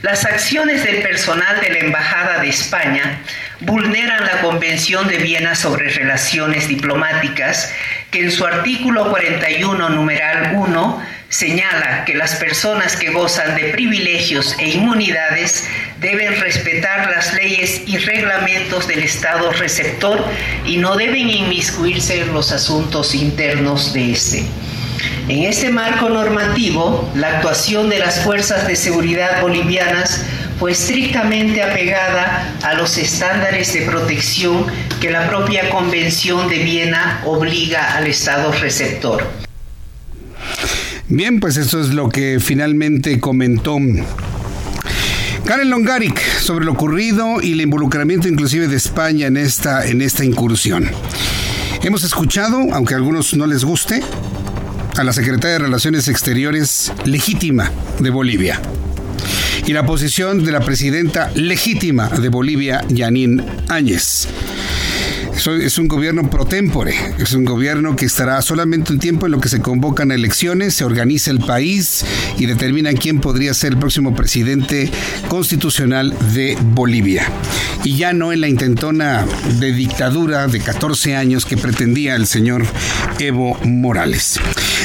[0.01, 3.21] Las acciones del personal de la Embajada de España
[3.59, 7.73] vulneran la Convención de Viena sobre Relaciones Diplomáticas,
[8.09, 14.55] que en su artículo 41, numeral 1, señala que las personas que gozan de privilegios
[14.57, 15.67] e inmunidades
[15.99, 20.25] deben respetar las leyes y reglamentos del Estado receptor
[20.65, 24.45] y no deben inmiscuirse en los asuntos internos de este.
[25.27, 30.23] En este marco normativo, la actuación de las fuerzas de seguridad bolivianas
[30.59, 34.65] fue estrictamente apegada a los estándares de protección
[34.99, 39.25] que la propia Convención de Viena obliga al Estado receptor.
[41.07, 43.77] Bien, pues eso es lo que finalmente comentó
[45.45, 50.23] Karen Longaric sobre lo ocurrido y el involucramiento inclusive de España en esta, en esta
[50.23, 50.91] incursión.
[51.81, 54.03] Hemos escuchado, aunque a algunos no les guste,
[54.97, 58.61] a la secretaria de Relaciones Exteriores legítima de Bolivia
[59.65, 64.27] y la posición de la presidenta legítima de Bolivia, Yanín Áñez
[65.47, 69.39] es un gobierno pro tempore, es un gobierno que estará solamente un tiempo en lo
[69.39, 72.03] que se convocan elecciones, se organiza el país
[72.37, 74.91] y determina quién podría ser el próximo presidente
[75.29, 77.23] constitucional de Bolivia.
[77.85, 79.25] Y ya no en la intentona
[79.59, 82.65] de dictadura de 14 años que pretendía el señor
[83.19, 84.39] Evo Morales.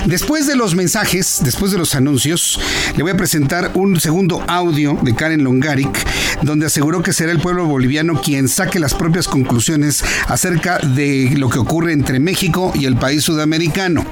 [0.06, 2.60] Después de los mensajes, después de los anuncios,
[2.94, 6.06] le voy a presentar un segundo audio de Karen Longaric,
[6.42, 11.48] donde aseguró que será el pueblo boliviano quien saque las propias conclusiones acerca de lo
[11.48, 14.04] que ocurre entre México y el país sudamericano.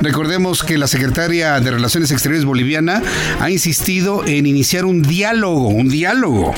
[0.00, 3.02] Recordemos que la secretaria de Relaciones Exteriores boliviana
[3.40, 6.54] ha insistido en iniciar un diálogo, un diálogo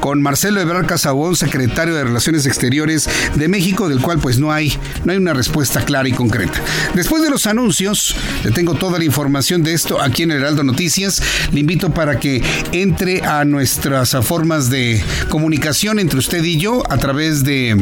[0.00, 4.76] con Marcelo Ebrard Casabón, secretario de Relaciones Exteriores de México, del cual pues no hay,
[5.04, 6.60] no hay una respuesta clara y concreta.
[6.94, 8.14] Después de los anuncios,
[8.44, 11.22] Le tengo toda la información de esto aquí en Heraldo Noticias.
[11.52, 16.96] Le invito para que entre a nuestras formas de comunicación entre usted y yo a
[16.98, 17.76] través de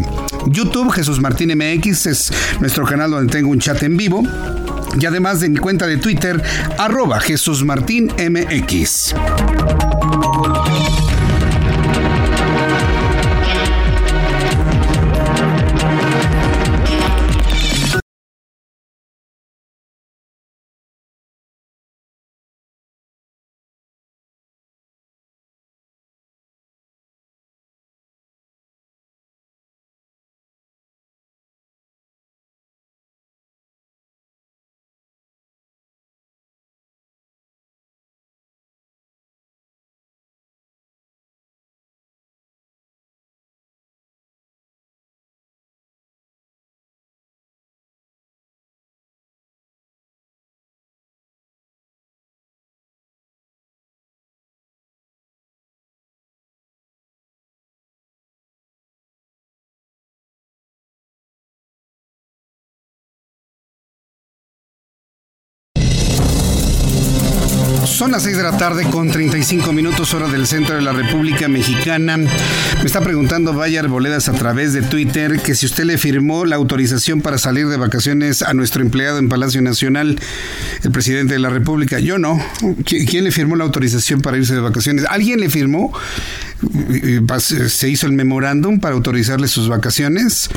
[0.46, 4.22] YouTube, Jesús Martín MX, es nuestro canal donde tengo un chat en vivo.
[5.00, 6.42] Y además de mi cuenta de Twitter,
[6.78, 9.14] arroba Jesús Martín MX.
[68.02, 71.46] Son las 6 de la tarde con 35 minutos hora del centro de la República
[71.46, 72.16] Mexicana.
[72.16, 72.26] Me
[72.84, 77.20] está preguntando Bayar Boledas a través de Twitter que si usted le firmó la autorización
[77.20, 80.18] para salir de vacaciones a nuestro empleado en Palacio Nacional,
[80.82, 82.00] el presidente de la República.
[82.00, 82.44] Yo no.
[82.84, 85.04] ¿Quién le firmó la autorización para irse de vacaciones?
[85.08, 85.92] ¿Alguien le firmó?
[87.38, 90.50] ¿Se hizo el memorándum para autorizarle sus vacaciones?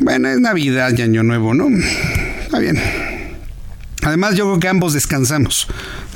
[0.00, 1.68] Bueno, es Navidad y Año Nuevo, ¿no?
[2.42, 2.78] Está bien.
[4.02, 5.66] Además, yo creo que ambos descansamos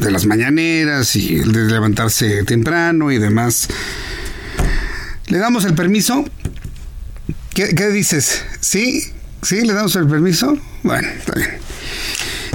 [0.00, 3.68] de las mañaneras y de levantarse temprano y demás.
[5.26, 6.24] ¿Le damos el permiso?
[7.54, 8.44] ¿Qué, dices?
[8.60, 9.02] ¿Sí?
[9.42, 9.62] ¿Sí?
[9.62, 10.58] ¿Le damos el permiso?
[10.82, 11.50] Bueno, está bien.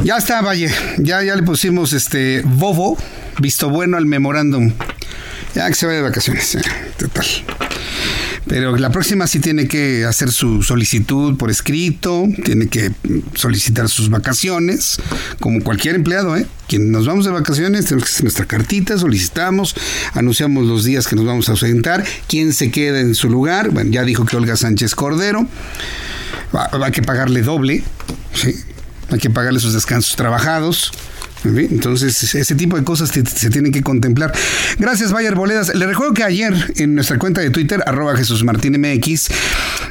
[0.04, 0.69] Ya está, Valle.
[0.97, 2.97] Ya, ya le pusimos este bobo,
[3.39, 4.73] visto bueno al memorándum.
[5.56, 6.58] Ya que se vaya de vacaciones.
[6.97, 7.25] total.
[8.49, 12.91] Pero la próxima sí tiene que hacer su solicitud por escrito, tiene que
[13.35, 14.97] solicitar sus vacaciones,
[15.39, 16.47] como cualquier empleado, ¿eh?
[16.67, 19.75] Quien nos vamos de vacaciones, tenemos que hacer nuestra cartita, solicitamos,
[20.13, 23.69] anunciamos los días que nos vamos a ausentar, quién se queda en su lugar.
[23.69, 25.47] Bueno, ya dijo que Olga Sánchez Cordero,
[26.53, 27.83] va, va a que pagarle doble,
[28.33, 28.55] ¿sí?
[29.12, 30.91] hay que pagarle sus descansos trabajados.
[31.43, 34.34] Entonces, ese tipo de cosas se tienen que contemplar.
[34.78, 35.73] Gracias, Bayer Boledas.
[35.73, 39.30] Le recuerdo que ayer en nuestra cuenta de Twitter, arroba Jesús Martín MX,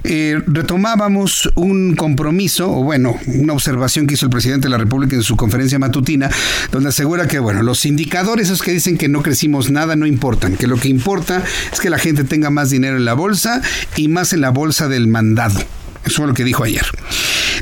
[0.05, 5.17] eh, retomábamos un compromiso, o bueno, una observación que hizo el presidente de la República
[5.17, 6.31] en su conferencia matutina,
[6.71, 10.57] donde asegura que, bueno, los indicadores, esos que dicen que no crecimos nada, no importan,
[10.57, 13.63] que lo que importa es que la gente tenga más dinero en la bolsa
[13.97, 15.78] y más en la bolsa del mandado.
[16.09, 16.85] Eso fue lo que dijo ayer.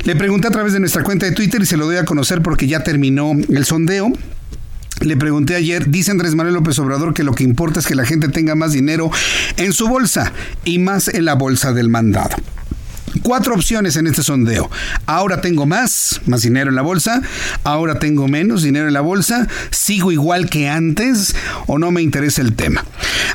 [0.05, 2.41] Le pregunté a través de nuestra cuenta de Twitter y se lo doy a conocer
[2.41, 4.11] porque ya terminó el sondeo.
[5.01, 8.05] Le pregunté ayer, dice Andrés Manuel López Obrador que lo que importa es que la
[8.05, 9.11] gente tenga más dinero
[9.57, 10.31] en su bolsa
[10.63, 12.37] y más en la bolsa del mandado.
[13.21, 14.69] Cuatro opciones en este sondeo.
[15.05, 17.21] Ahora tengo más, más dinero en la bolsa.
[17.63, 19.47] Ahora tengo menos dinero en la bolsa.
[19.71, 21.35] Sigo igual que antes
[21.67, 22.85] o no me interesa el tema.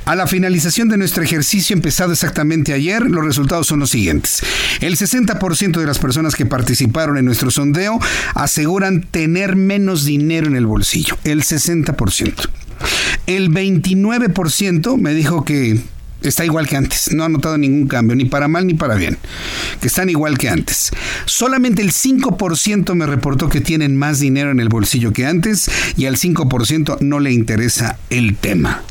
[0.04, 4.42] A la finalización de nuestro ejercicio empezado exactamente ayer, los resultados son los siguientes.
[4.80, 7.98] El 60% de las personas que participaron en nuestro sondeo
[8.34, 11.16] aseguran tener menos dinero en el bolsillo.
[11.24, 12.48] El 60%.
[13.26, 15.80] El 29% me dijo que
[16.22, 17.12] está igual que antes.
[17.12, 19.18] No ha notado ningún cambio, ni para mal ni para bien.
[19.80, 20.90] Que están igual que antes.
[21.26, 26.06] Solamente el 5% me reportó que tienen más dinero en el bolsillo que antes y
[26.06, 28.82] al 5% no le interesa el tema.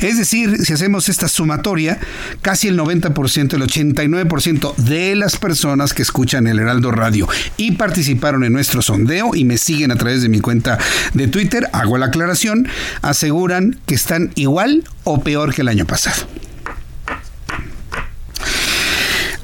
[0.00, 1.98] Es decir, si hacemos esta sumatoria,
[2.42, 8.44] casi el 90%, el 89% de las personas que escuchan el Heraldo Radio y participaron
[8.44, 10.78] en nuestro sondeo y me siguen a través de mi cuenta
[11.14, 12.68] de Twitter, hago la aclaración,
[13.02, 16.26] aseguran que están igual o peor que el año pasado.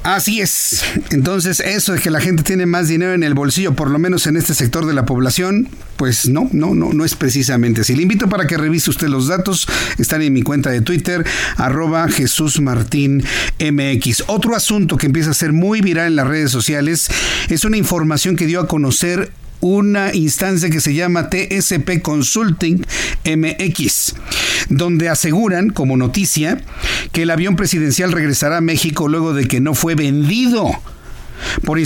[0.03, 0.83] Así es.
[1.11, 4.27] Entonces, eso de que la gente tiene más dinero en el bolsillo, por lo menos
[4.27, 7.95] en este sector de la población, pues no, no, no, no es precisamente así.
[7.95, 9.65] Le invito para que revise usted los datos.
[9.97, 13.23] Están en mi cuenta de Twitter, arroba Jesús Martín
[13.59, 14.25] MX.
[14.27, 17.07] Otro asunto que empieza a ser muy viral en las redes sociales
[17.47, 19.31] es una información que dio a conocer
[19.63, 22.85] una instancia que se llama TSP Consulting
[23.23, 24.13] MX,
[24.67, 26.61] donde aseguran como noticia
[27.13, 30.69] que el avión presidencial regresará a México luego de que no fue vendido.
[31.65, 31.77] Por,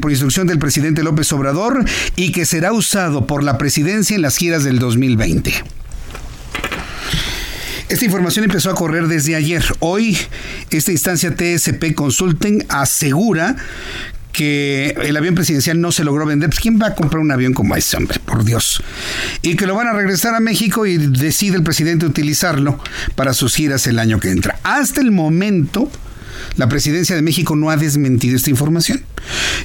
[0.00, 1.84] por, instrucción del presidente López Obrador
[2.16, 5.52] y que será usado por la presidencia en las giras del 2020.
[7.88, 9.62] Esta información empezó a correr desde ayer.
[9.80, 10.16] Hoy,
[10.70, 13.56] esta instancia TSP Consulting asegura
[14.34, 16.50] que el avión presidencial no se logró vender.
[16.50, 18.18] Pues, ¿quién va a comprar un avión como ese, hombre?
[18.22, 18.82] Por Dios.
[19.40, 22.78] Y que lo van a regresar a México y decide el presidente utilizarlo
[23.14, 24.58] para sus giras el año que entra.
[24.64, 25.90] Hasta el momento
[26.56, 29.02] la presidencia de México no ha desmentido esta información.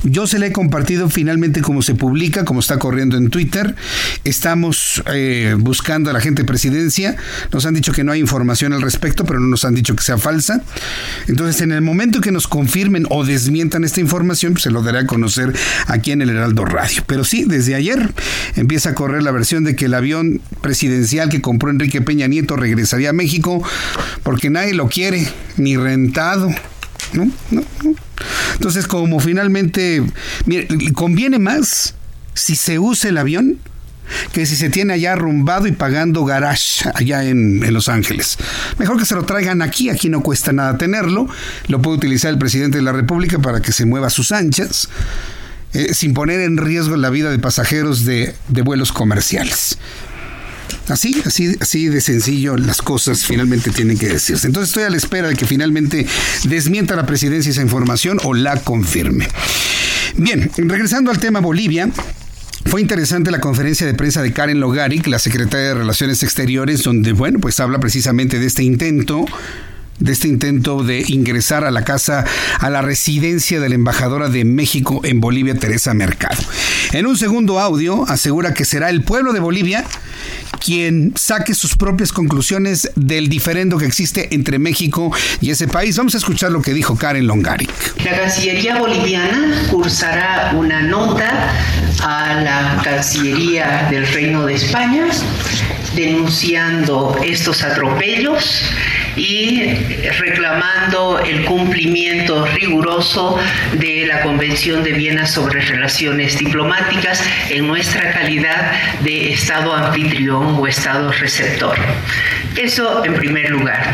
[0.03, 3.75] Yo se la he compartido finalmente como se publica, como está corriendo en Twitter.
[4.23, 7.17] Estamos eh, buscando a la gente de presidencia.
[7.51, 10.03] Nos han dicho que no hay información al respecto, pero no nos han dicho que
[10.03, 10.61] sea falsa.
[11.27, 14.99] Entonces, en el momento que nos confirmen o desmientan esta información, pues se lo daré
[14.99, 15.53] a conocer
[15.87, 17.03] aquí en el Heraldo Radio.
[17.05, 18.13] Pero sí, desde ayer
[18.55, 22.55] empieza a correr la versión de que el avión presidencial que compró Enrique Peña Nieto
[22.55, 23.61] regresaría a México
[24.23, 26.49] porque nadie lo quiere, ni rentado.
[27.13, 27.31] ¿No?
[27.51, 27.63] ¿no?
[28.53, 30.03] Entonces, como finalmente,
[30.93, 31.95] conviene más
[32.33, 33.59] si se usa el avión
[34.31, 38.37] que si se tiene allá arrumbado y pagando garage allá en, Los Ángeles.
[38.79, 41.27] Mejor que se lo traigan aquí, aquí no cuesta nada tenerlo,
[41.67, 44.89] lo puede utilizar el presidente de la República para que se mueva a sus anchas,
[45.73, 48.33] eh, sin poner en riesgo la vida de pasajeros de
[48.63, 49.77] vuelos comerciales.
[50.89, 54.47] Así, así, así de sencillo las cosas finalmente tienen que decirse.
[54.47, 56.05] Entonces estoy a la espera de que finalmente
[56.45, 59.27] desmienta la presidencia esa información o la confirme.
[60.17, 61.89] Bien, regresando al tema Bolivia,
[62.65, 67.13] fue interesante la conferencia de prensa de Karen Logaric, la secretaria de Relaciones Exteriores, donde,
[67.13, 69.25] bueno, pues habla precisamente de este intento
[69.99, 72.25] de este intento de ingresar a la casa,
[72.59, 76.41] a la residencia de la embajadora de México en Bolivia, Teresa Mercado.
[76.93, 79.85] En un segundo audio asegura que será el pueblo de Bolivia
[80.59, 85.97] quien saque sus propias conclusiones del diferendo que existe entre México y ese país.
[85.97, 87.69] Vamos a escuchar lo que dijo Karen Longaric.
[88.03, 91.53] La Cancillería boliviana cursará una nota
[92.03, 95.07] a la Cancillería del Reino de España
[95.95, 98.61] denunciando estos atropellos
[99.19, 99.75] y
[100.17, 103.37] reclamando el cumplimiento riguroso
[103.73, 110.67] de la Convención de Viena sobre Relaciones Diplomáticas en nuestra calidad de Estado anfitrión o
[110.67, 111.77] Estado receptor.
[112.55, 113.93] Eso en primer lugar.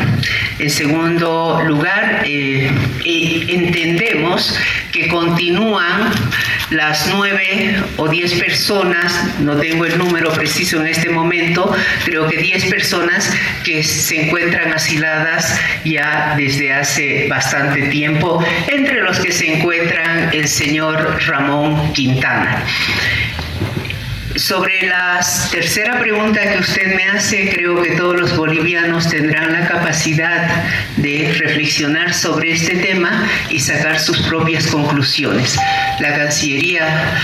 [0.59, 2.69] En segundo lugar, eh,
[3.03, 4.57] eh, entendemos
[4.91, 6.11] que continúan
[6.69, 12.37] las nueve o diez personas, no tengo el número preciso en este momento, creo que
[12.37, 13.31] diez personas
[13.63, 20.47] que se encuentran asiladas ya desde hace bastante tiempo, entre los que se encuentran el
[20.47, 22.63] señor Ramón Quintana.
[24.35, 29.65] Sobre la tercera pregunta que usted me hace, creo que todos los bolivianos tendrán la
[29.65, 30.65] capacidad
[30.97, 35.57] de reflexionar sobre este tema y sacar sus propias conclusiones.
[35.99, 37.17] La Cancillería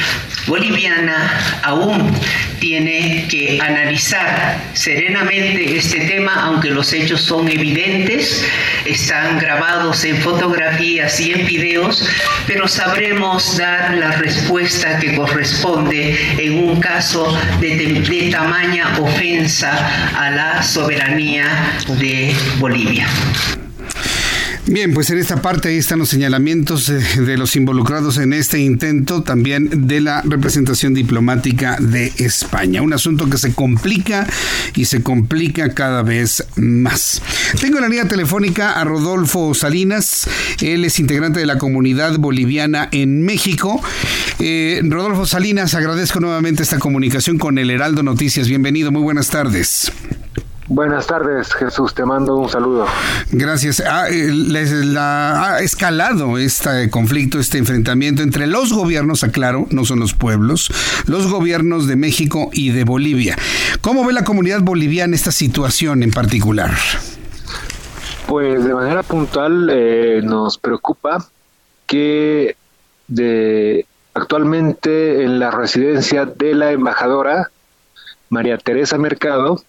[0.47, 2.17] boliviana aún
[2.61, 8.45] tiene que analizar serenamente este tema, aunque los hechos son evidentes,
[8.85, 12.07] están grabados en fotografías y en videos,
[12.47, 17.75] pero sabremos dar la respuesta que corresponde en un caso de,
[18.07, 19.71] de tamaña ofensa
[20.15, 21.45] a la soberanía
[21.99, 23.07] de Bolivia.
[24.67, 29.23] Bien, pues en esta parte ahí están los señalamientos de los involucrados en este intento
[29.23, 32.81] también de la representación diplomática de España.
[32.81, 34.27] Un asunto que se complica
[34.75, 37.21] y se complica cada vez más.
[37.59, 40.29] Tengo en la línea telefónica a Rodolfo Salinas.
[40.61, 43.81] Él es integrante de la comunidad boliviana en México.
[44.39, 48.47] Eh, Rodolfo Salinas, agradezco nuevamente esta comunicación con el Heraldo Noticias.
[48.47, 49.91] Bienvenido, muy buenas tardes.
[50.73, 52.85] Buenas tardes, Jesús, te mando un saludo.
[53.29, 53.81] Gracias.
[53.81, 60.13] Ha, ah, ha escalado este conflicto, este enfrentamiento entre los gobiernos, aclaro, no son los
[60.13, 60.71] pueblos,
[61.07, 63.35] los gobiernos de México y de Bolivia.
[63.81, 66.71] ¿Cómo ve la comunidad boliviana esta situación en particular?
[68.27, 71.27] Pues de manera puntual eh, nos preocupa
[71.85, 72.55] que
[73.09, 77.51] de actualmente en la residencia de la embajadora
[78.29, 79.61] María Teresa Mercado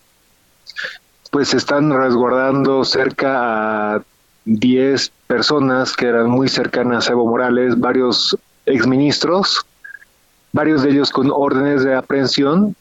[1.33, 4.03] pues están resguardando cerca a
[4.45, 9.64] 10 personas que eran muy cercanas a Evo Morales, varios exministros,
[10.53, 12.76] varios de ellos con órdenes de aprehensión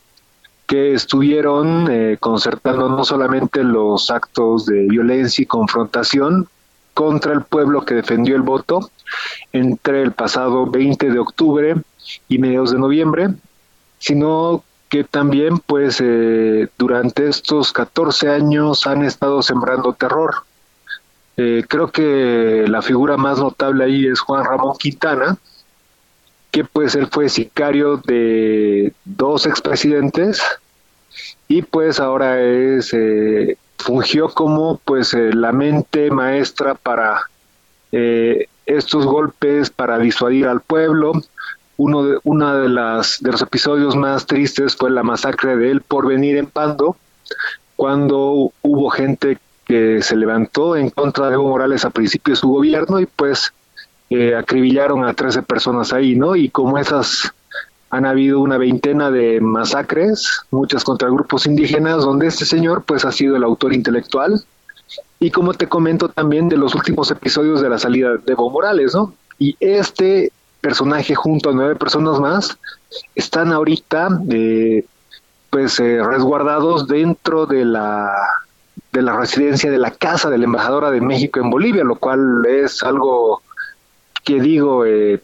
[0.67, 6.49] que estuvieron eh, concertando no solamente los actos de violencia y confrontación
[6.93, 8.91] contra el pueblo que defendió el voto
[9.53, 11.75] entre el pasado 20 de octubre
[12.27, 13.29] y mediados de noviembre,
[13.97, 20.43] sino que también pues eh, durante estos 14 años han estado sembrando terror.
[21.37, 25.37] Eh, creo que la figura más notable ahí es Juan Ramón Quintana,
[26.51, 30.43] que pues él fue sicario de dos expresidentes
[31.47, 37.29] y pues ahora es eh, fungió como pues la mente maestra para
[38.65, 41.13] estos golpes para disuadir al pueblo.
[41.83, 45.81] Uno de, una de, las, de los episodios más tristes fue la masacre de él
[45.81, 46.95] por venir en Pando,
[47.75, 52.49] cuando hubo gente que se levantó en contra de Evo Morales a principio de su
[52.49, 53.51] gobierno y pues
[54.11, 56.35] eh, acribillaron a 13 personas ahí, ¿no?
[56.35, 57.33] Y como esas
[57.89, 63.11] han habido una veintena de masacres, muchas contra grupos indígenas, donde este señor pues ha
[63.11, 64.43] sido el autor intelectual.
[65.19, 68.93] Y como te comento también de los últimos episodios de la salida de Evo Morales,
[68.93, 69.15] ¿no?
[69.39, 70.31] Y este
[70.61, 72.57] personaje junto a nueve personas más
[73.15, 74.85] están ahorita eh,
[75.49, 78.11] pues eh, resguardados dentro de la
[78.91, 82.45] de la residencia de la casa de la embajadora de México en Bolivia, lo cual
[82.45, 83.41] es algo
[84.23, 85.21] que digo eh,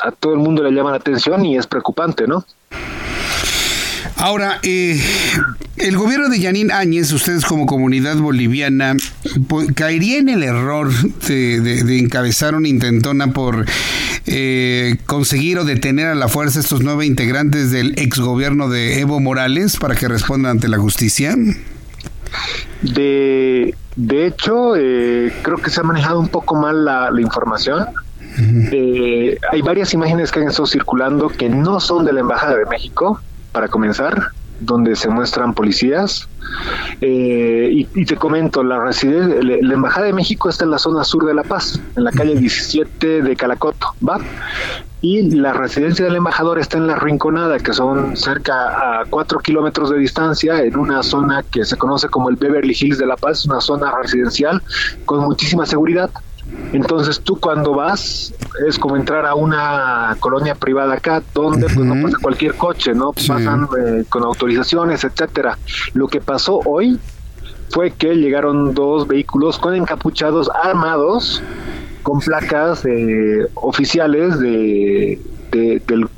[0.00, 2.44] a todo el mundo le llama la atención y es preocupante, ¿no?
[4.18, 5.00] Ahora, eh,
[5.76, 8.96] el gobierno de Yanín Áñez, ustedes como comunidad boliviana,
[9.76, 10.90] ¿caería en el error
[11.28, 13.64] de, encabezar una intentona por
[14.26, 19.76] eh, conseguir o detener a la fuerza estos nueve integrantes del exgobierno de Evo Morales
[19.76, 21.36] para que respondan ante la justicia?
[22.82, 27.86] De, de hecho, eh, creo que se ha manejado un poco mal la, la información.
[28.72, 32.66] Eh, hay varias imágenes que han estado circulando que no son de la Embajada de
[32.66, 33.20] México,
[33.58, 34.28] para comenzar,
[34.60, 36.28] donde se muestran policías.
[37.00, 41.34] Eh, y, te comento, la, la Embajada de México está en la zona sur de
[41.34, 44.20] La Paz, en la calle 17 de Calacoto, ¿va?
[45.00, 49.90] Y la residencia del embajador está en la Rinconada, que son cerca a 4 kilómetros
[49.90, 53.44] de distancia, en una zona que se conoce como el Beverly Hills de La Paz,
[53.44, 54.62] una zona residencial
[55.04, 56.10] con muchísima seguridad.
[56.72, 58.34] Entonces tú cuando vas
[58.66, 63.12] es como entrar a una colonia privada acá donde pues no pasa cualquier coche, ¿no?
[63.12, 65.58] Pasan eh, con autorizaciones, etcétera.
[65.94, 66.98] Lo que pasó hoy
[67.70, 71.42] fue que llegaron dos vehículos con encapuchados armados
[72.02, 75.20] con placas eh, oficiales de,
[75.52, 76.08] del,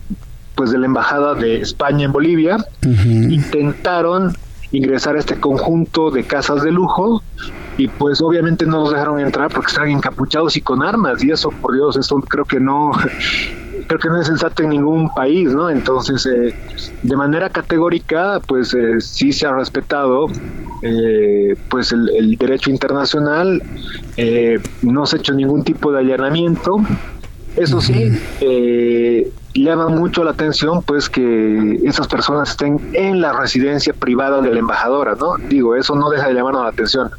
[0.55, 2.65] pues de la embajada de España en Bolivia.
[2.83, 4.37] Intentaron
[4.73, 7.23] ingresar a este conjunto de casas de lujo
[7.81, 11.49] y pues obviamente no los dejaron entrar porque estaban encapuchados y con armas y eso
[11.49, 12.91] por Dios eso creo que no
[13.87, 16.55] creo que no es sensato en ningún país no entonces eh,
[17.03, 20.27] de manera categórica pues eh, sí se ha respetado
[20.83, 23.63] eh, pues el, derecho internacional
[24.83, 26.81] no se ha hecho ningún tipo de allanamiento
[27.57, 28.13] eso sí
[29.55, 34.61] llama mucho la atención pues que esas personas estén en la residencia privada de la
[34.61, 35.37] embajadora, ¿no?
[35.49, 37.11] Digo, eso no deja de llamar la atención.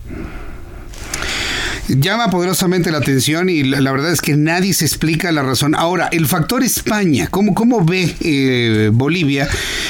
[2.00, 5.76] Llama poderosamente la atención y la, verdad es que nadie se explica la razón.
[5.76, 9.50] Ahora, el factor España, ¿cómo, cómo ve eh, Bolivia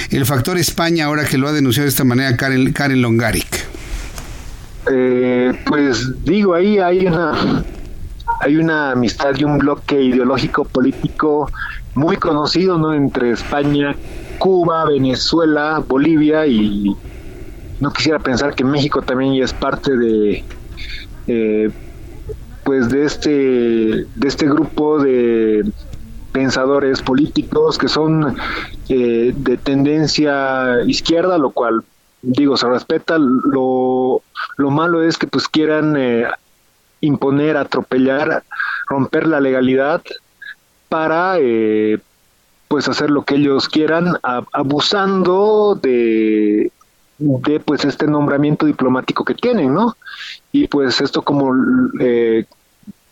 [0.10, 3.68] el factor España ahora que lo ha denunciado de esta manera Karen, Karen Longaric?
[4.91, 7.64] Eh, pues digo, ahí hay una
[8.39, 11.52] hay una amistad y un bloque ideológico político
[11.93, 12.93] muy conocido ¿no?
[12.93, 13.95] entre España,
[14.39, 16.95] Cuba, Venezuela, Bolivia y
[17.80, 20.43] no quisiera pensar que México también ya es parte de
[21.28, 21.70] eh,
[22.64, 25.66] pues de este de este grupo de
[26.32, 28.38] pensadores políticos que son
[28.89, 31.84] eh, de tendencia izquierda, lo cual
[32.22, 33.18] digo se respeta.
[33.18, 34.22] Lo,
[34.57, 36.28] lo malo es que pues quieran eh,
[37.01, 38.43] imponer, atropellar,
[38.88, 40.01] romper la legalidad
[40.89, 41.99] para eh,
[42.68, 44.14] pues hacer lo que ellos quieran,
[44.53, 46.72] abusando de,
[47.22, 49.95] de pues este nombramiento diplomático que tienen, ¿no?
[50.51, 51.53] Y pues esto como
[51.99, 52.45] eh,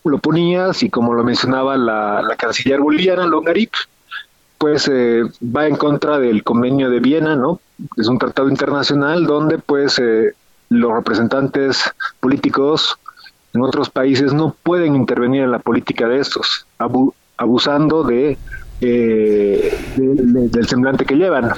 [0.03, 3.73] lo ponías y como lo mencionaba la, canciller boliviana, Longarip,
[4.57, 7.61] pues eh, va en contra del convenio de Viena, ¿no?
[7.95, 10.01] Es un tratado internacional donde pues
[10.69, 12.97] los representantes políticos
[13.53, 16.65] en otros países no pueden intervenir en la política de estos,
[17.37, 18.37] abusando de,
[18.81, 21.51] eh, del semblante que llevan.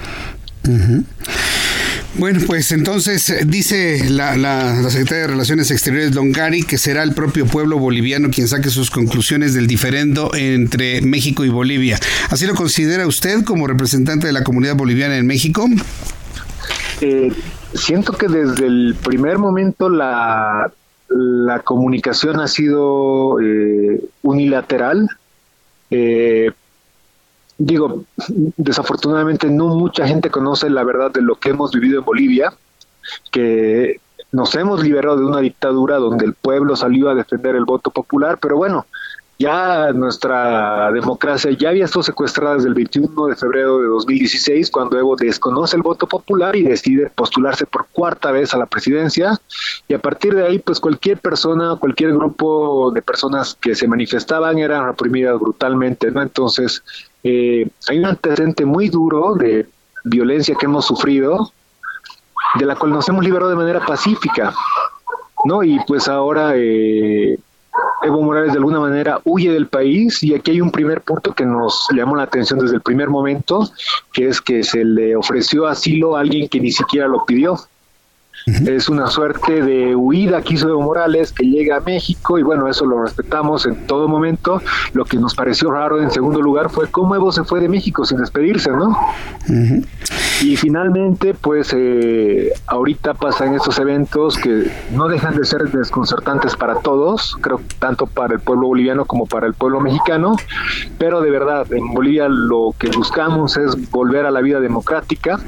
[2.16, 7.14] Bueno, pues entonces eh, dice la, la, Secretaria de Relaciones Exteriores Longari que será el
[7.14, 11.98] propio pueblo boliviano quien saque sus conclusiones del diferendo entre México y Bolivia.
[12.30, 15.66] ¿Así lo considera usted como representante de la comunidad boliviana en México?
[17.00, 17.32] Eh,
[17.74, 20.72] siento que desde el primer momento la
[21.12, 25.10] la comunicación ha sido eh, unilateral.
[25.90, 26.52] Eh,
[27.66, 28.04] digo,
[28.58, 32.54] desafortunadamente no mucha gente conoce la verdad de lo que hemos vivido en Bolivia,
[33.32, 34.00] que
[34.32, 38.38] nos hemos liberado de una dictadura donde el pueblo salió a defender el voto popular,
[38.42, 38.86] pero bueno,
[39.42, 45.00] ya nuestra democracia ya había estado secuestrada desde el 21 de febrero de 2016, cuando
[45.00, 49.40] Evo desconoce el voto popular y decide postularse por cuarta vez a la presidencia.
[49.88, 54.60] Y a partir de ahí, pues cualquier persona, cualquier grupo de personas que se manifestaban
[54.60, 56.22] eran reprimidas brutalmente, ¿no?
[56.22, 56.84] Entonces,
[57.24, 59.68] eh, hay un antecedente muy duro de
[60.04, 61.52] violencia que hemos sufrido,
[62.60, 64.54] de la cual nos hemos liberado de manera pacífica,
[65.46, 65.64] ¿no?
[65.64, 67.40] Y pues ahora eh,
[68.04, 71.46] Evo Morales de alguna manera huye del país y aquí hay un primer punto que
[71.46, 73.70] nos llamó la atención desde el primer momento,
[74.12, 77.58] que es que se le ofreció asilo a alguien que ni siquiera lo pidió.
[78.46, 82.68] Es una suerte de huida que hizo Evo Morales, que llega a México y bueno,
[82.68, 84.62] eso lo respetamos en todo momento.
[84.94, 88.06] Lo que nos pareció raro en segundo lugar fue cómo Evo se fue de México
[88.06, 88.98] sin despedirse, ¿no?
[90.42, 96.76] Y finalmente, pues eh, ahorita pasan estos eventos que no dejan de ser desconcertantes para
[96.76, 100.36] todos, creo tanto para el pueblo boliviano como para el pueblo mexicano,
[100.98, 105.40] pero de verdad, en Bolivia lo que buscamos es volver a la vida democrática.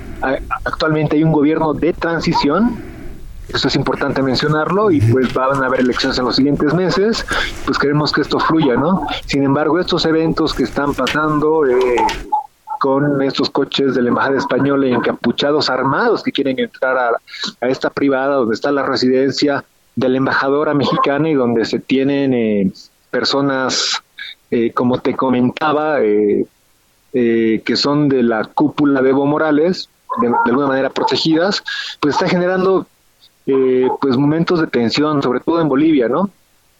[0.63, 2.77] Actualmente hay un gobierno de transición,
[3.49, 7.25] eso es importante mencionarlo y pues van a haber elecciones en los siguientes meses,
[7.65, 9.05] pues queremos que esto fluya, ¿no?
[9.25, 11.97] Sin embargo, estos eventos que están pasando, eh,
[12.83, 17.89] con estos coches de la Embajada Española y encapuchados armados que quieren entrar a, esta
[17.89, 19.63] privada donde está la residencia
[19.95, 22.73] de la embajadora mexicana y donde se tienen eh,
[23.09, 24.03] personas,
[24.51, 26.45] eh, como te comentaba, eh,
[27.13, 29.87] que son de la cúpula de Evo Morales,
[30.19, 31.63] de, de alguna manera protegidas,
[32.01, 32.85] pues está generando
[33.45, 36.29] pues momentos de tensión, sobre todo en Bolivia, ¿no?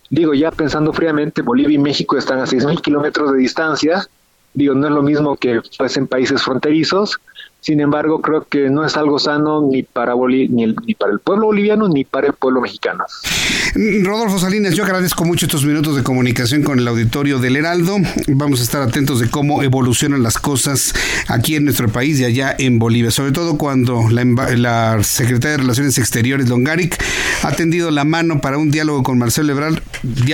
[0.10, 4.08] Digo, ya pensando fríamente, Bolivia y México están a 6.000 kilómetros de distancia,
[4.54, 7.20] Digo, no es lo mismo que pues, en países fronterizos,
[7.64, 11.46] sin embargo, creo que no es algo sano ni para, ni, ni, para el pueblo
[11.46, 13.06] boliviano ni para el pueblo mexicano.
[14.04, 17.96] Rodolfo Salinas, yo agradezco mucho estos minutos de comunicación con el auditorio del Heraldo.
[18.28, 20.94] Vamos a estar atentos de cómo evolucionan las cosas
[21.30, 24.26] aquí en nuestro país y allá en Bolivia, sobre todo cuando la,
[24.58, 27.02] la Secretaria de Relaciones Exteriores, Longaric,
[27.44, 29.80] ha tendido la mano para un diálogo con Marcelo Ebrard,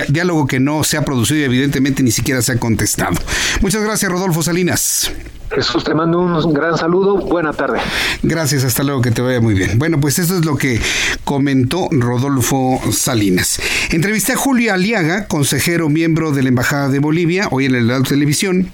[0.08, 3.14] diálogo que no se ha producido y evidentemente ni siquiera se ha contestado.
[3.60, 5.12] Muchas gracias, Rodolfo Salinas.
[5.50, 7.19] Jesús, te mando un gran saludo.
[7.26, 7.78] Buena tarde.
[8.22, 9.78] Gracias, hasta luego, que te vaya muy bien.
[9.78, 10.80] Bueno, pues eso es lo que
[11.24, 13.60] comentó Rodolfo Salinas.
[13.90, 18.70] Entrevisté a Julio Aliaga, consejero miembro de la Embajada de Bolivia, hoy en el Televisión,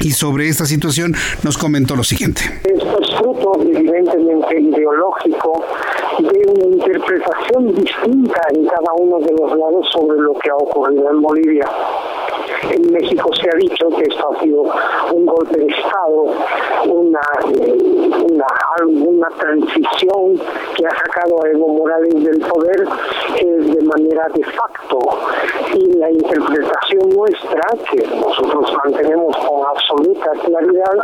[0.00, 2.42] y sobre esta situación nos comentó lo siguiente.
[2.64, 5.64] Esto es fruto evidentemente ideológico
[6.18, 11.10] de una interpretación distinta en cada uno de los lados sobre lo que ha ocurrido
[11.10, 11.68] en Bolivia.
[12.62, 14.62] En México se ha dicho que esto ha sido
[15.12, 16.24] un golpe de Estado,
[16.86, 17.20] una,
[18.26, 20.34] una, transición
[20.76, 22.86] que ha sacado a Evo Morales del poder
[23.40, 24.98] de manera de facto.
[25.74, 30.96] Y la interpretación nuestra, que nosotros mantenemos con absoluta claridad,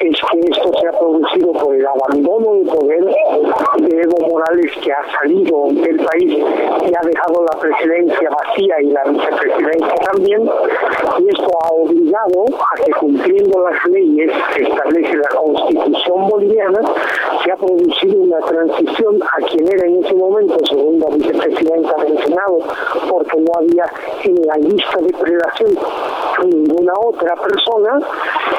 [0.00, 3.04] es que esto se ha producido por el abandono de poder
[3.78, 8.86] de Evo Morales que ha salido del país y ha dejado la presidencia vacía y
[8.86, 10.50] la vicepresidencia también
[11.18, 16.80] y esto ha obligado a que cumpliendo las leyes que establece la constitución boliviana
[17.42, 22.58] se ha producido una transición a quien era en ese momento segunda vicepresidenta del Senado
[23.08, 23.84] porque no había
[24.24, 25.70] en la lista de prelación
[26.44, 27.98] ninguna otra persona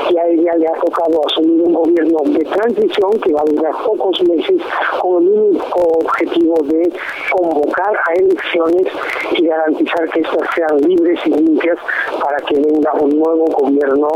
[0.09, 3.73] y a ella le ha tocado asumir un gobierno de transición que va a durar
[3.85, 4.61] pocos meses
[5.01, 6.91] con el único objetivo de
[7.31, 8.87] convocar a elecciones
[9.31, 11.77] y garantizar que estas sean libres y limpias
[12.19, 14.07] para que venga un nuevo gobierno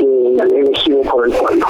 [0.00, 1.66] eh, elegido por el pueblo.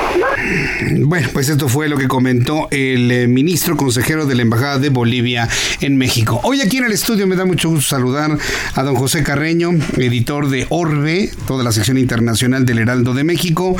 [1.07, 4.91] Bueno, pues esto fue lo que comentó el eh, ministro consejero de la Embajada de
[4.91, 5.49] Bolivia
[5.81, 6.41] en México.
[6.43, 8.37] Hoy aquí en el estudio me da mucho gusto saludar
[8.75, 13.77] a don José Carreño, editor de Orbe, toda la sección internacional del Heraldo de México.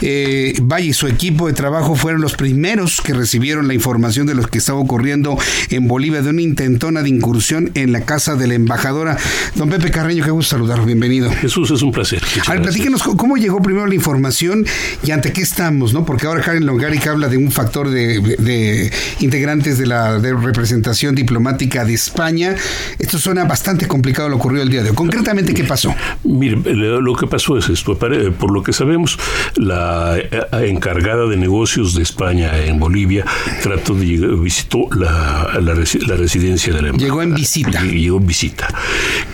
[0.00, 4.34] Eh, vaya y su equipo de trabajo fueron los primeros que recibieron la información de
[4.34, 5.38] lo que estaba ocurriendo
[5.70, 9.16] en Bolivia de una intentona de incursión en la casa de la embajadora.
[9.54, 11.30] Don Pepe Carreño, qué gusto saludarlo, bienvenido.
[11.42, 12.22] Jesús, es un placer.
[12.46, 14.64] A ver, platíquenos cómo llegó primero la información
[15.02, 16.04] y ante qué estamos, ¿no?
[16.04, 21.94] Porque ahora Karen Longaric habla de un factor de, integrantes de la representación diplomática de
[21.94, 22.54] España.
[23.00, 24.94] Esto suena bastante complicado lo ocurrido el día de hoy.
[24.94, 25.92] Concretamente, ¿qué pasó?
[26.22, 27.98] Mire, lo que pasó es esto.
[27.98, 29.18] Por lo que sabemos,
[29.56, 30.28] la eh,
[30.68, 33.24] encargada de negocios de España en Bolivia
[33.62, 37.04] trató de visitó la, la, residencia de la embajada.
[37.04, 37.82] Llegó en visita.
[37.82, 38.68] Llegó en visita.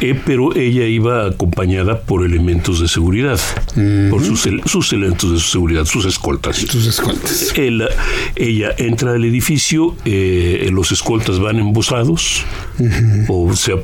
[0.00, 3.38] Eh, pero ella iba acompañada por elementos de seguridad,
[4.10, 6.56] por sus, sus, elementos de seguridad, sus escoltas.
[6.56, 7.52] Sus escoltas.
[8.36, 12.44] ella entra al edificio, eh, los escoltas van embosados,
[13.28, 13.76] o sea,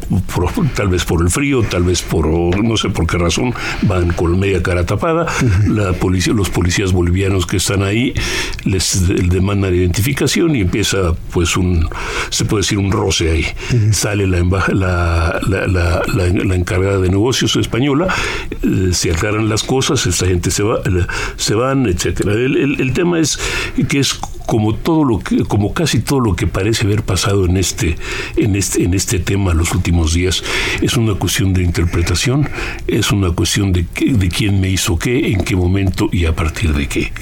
[0.75, 4.39] tal vez por el frío, tal vez por, no sé por qué razón, van con
[4.39, 5.27] media cara tapada.
[5.67, 8.15] La policía, los policías bolivianos que están ahí
[8.65, 11.89] les demandan identificación y empieza, pues, un,
[12.31, 13.47] se puede decir, un roce ahí.
[13.93, 14.43] Sale la,
[14.73, 18.04] la, la, la, encargada de negocios española,
[18.63, 20.81] eh, se aclaran las cosas, esta gente se va,
[21.37, 22.33] se van, etcétera.
[22.33, 23.39] El, el, tema es
[23.89, 24.15] que es
[24.47, 27.97] como todo lo que, como casi todo lo que parece haber pasado en este,
[28.37, 30.43] en este, en este tema los últimos días,
[30.83, 32.49] es una cuestión de interpretación,
[32.87, 36.75] es una cuestión de, de quién me hizo qué, en qué momento y a partir
[36.75, 37.13] de qué.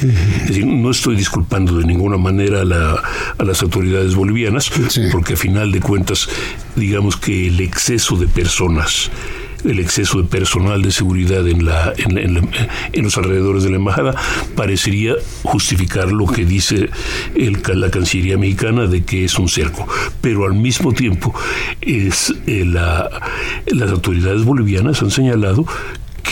[0.43, 3.03] Es decir, no estoy disculpando de ninguna manera a, la,
[3.39, 4.71] a las autoridades bolivianas,
[5.13, 6.29] porque a final de cuentas,
[6.77, 9.11] digamos que el exceso de personas
[9.65, 14.15] el exceso de personal de seguridad en, la, en, los alrededores de la embajada
[14.55, 16.91] parecería justificar lo que dice
[17.35, 19.87] el, la Cancillería mexicana de que es un cerco.
[20.21, 21.35] Pero al mismo tiempo,
[21.81, 23.09] es, eh, la,
[23.67, 25.67] las autoridades bolivianas han señalado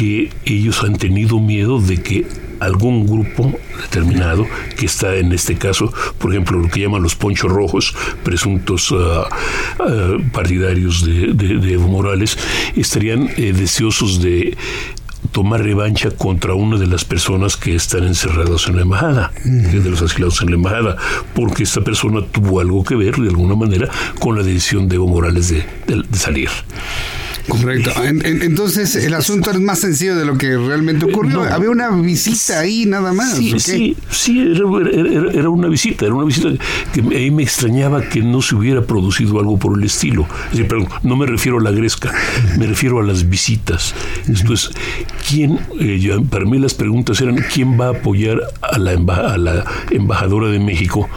[0.01, 2.27] que ellos han tenido miedo de que
[2.59, 4.47] algún grupo determinado
[4.79, 9.29] que está en este caso, por ejemplo, lo que llaman los ponchos rojos, presuntos ah,
[9.79, 12.39] ah, partidarios de, Evo Morales,
[12.77, 14.57] estarían eh, deseosos de
[15.33, 20.01] tomar revancha contra una de las personas que están encerradas en la embajada, de los
[20.01, 20.97] asilados en la embajada,
[21.35, 25.09] porque esta persona tuvo algo que ver de alguna manera con la decisión de Evo
[25.09, 25.63] Morales de
[26.19, 26.49] salir.
[27.51, 27.91] Correcto.
[28.05, 31.43] entonces el asunto es más sencillo de lo que realmente ocurrió.
[31.43, 33.37] Había una visita ahí nada más.
[33.37, 36.51] Sí, sí, sí era, una visita, era una visita
[36.93, 40.27] que ahí me extrañaba que no se hubiera producido algo por el estilo.
[41.03, 42.13] no me refiero a la gresca,
[42.57, 43.95] me refiero a las visitas.
[44.29, 44.71] Esto es,
[45.29, 49.65] ¿quién, eh, para mí las preguntas eran, ¿quién va a apoyar a la, a la
[49.91, 51.09] embajadora de México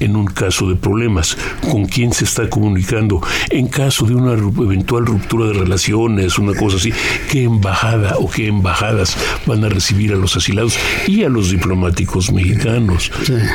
[0.00, 1.36] en un caso de problemas,
[1.70, 3.20] con quién se está comunicando,
[3.50, 6.92] en caso de una eventual ruptura de relaciones, una cosa así,
[7.30, 12.32] qué embajada o qué embajadas van a recibir a los asilados y a los diplomáticos
[12.32, 13.10] mexicanos,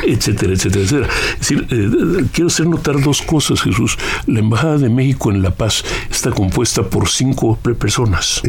[0.06, 1.08] etcétera, etcétera, etcétera.
[1.40, 3.98] Es decir, eh, quiero hacer notar dos cosas, Jesús.
[4.26, 8.42] La Embajada de México en La Paz está compuesta por cinco personas,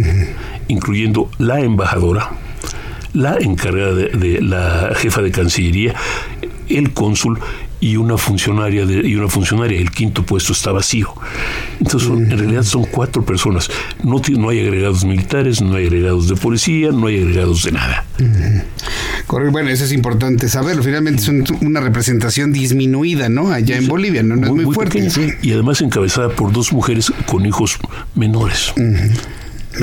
[0.67, 2.31] incluyendo la embajadora,
[3.13, 5.95] la encargada de, la jefa de Cancillería,
[6.69, 7.39] el cónsul
[7.79, 11.13] y una funcionaria de, y una funcionaria el quinto puesto está vacío.
[11.79, 13.69] Entonces en realidad son cuatro personas.
[14.03, 18.05] No, no hay agregados militares no hay agregados de policía no hay agregados de nada.
[19.51, 20.83] Bueno eso es importante saberlo.
[20.83, 21.29] Finalmente es
[21.61, 25.07] una representación disminuida no allá en Bolivia no, es muy, fuerte.
[25.41, 27.77] y además encabezada por dos mujeres con hijos
[28.15, 28.73] menores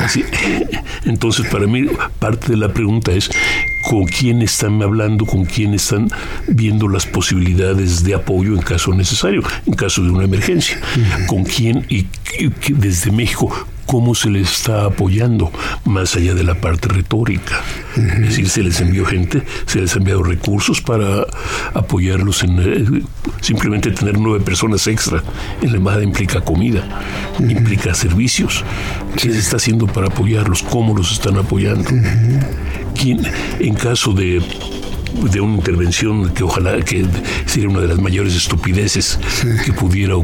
[0.00, 0.24] Así.
[1.04, 1.86] Entonces, para mí,
[2.18, 3.30] parte de la pregunta es
[3.88, 6.08] con quién están hablando, con quién están
[6.46, 10.80] viendo las posibilidades de apoyo en caso necesario, en caso de una emergencia,
[11.26, 12.06] con quién y,
[12.68, 15.50] desde México cómo se les está apoyando
[15.84, 17.60] más allá de la parte retórica.
[17.96, 21.26] Es decir, se les envió gente, se les ha enviado recursos para
[21.74, 23.02] apoyarlos en eh,
[23.40, 25.22] simplemente tener nueve personas extra
[25.60, 26.82] en la embajada implica comida,
[27.38, 28.64] implica servicios.
[29.16, 30.62] ¿Qué se está haciendo para apoyarlos?
[30.62, 31.90] ¿Cómo los están apoyando?
[32.94, 33.20] ¿Quién,
[33.58, 34.42] en caso de
[35.30, 37.04] de una intervención que ojalá que
[37.46, 39.18] sería una de las mayores estupideces
[39.64, 40.14] que pudiera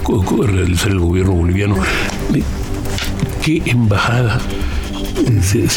[0.47, 1.77] realizar el gobierno boliviano
[3.43, 4.41] qué embajada
[5.43, 5.69] se,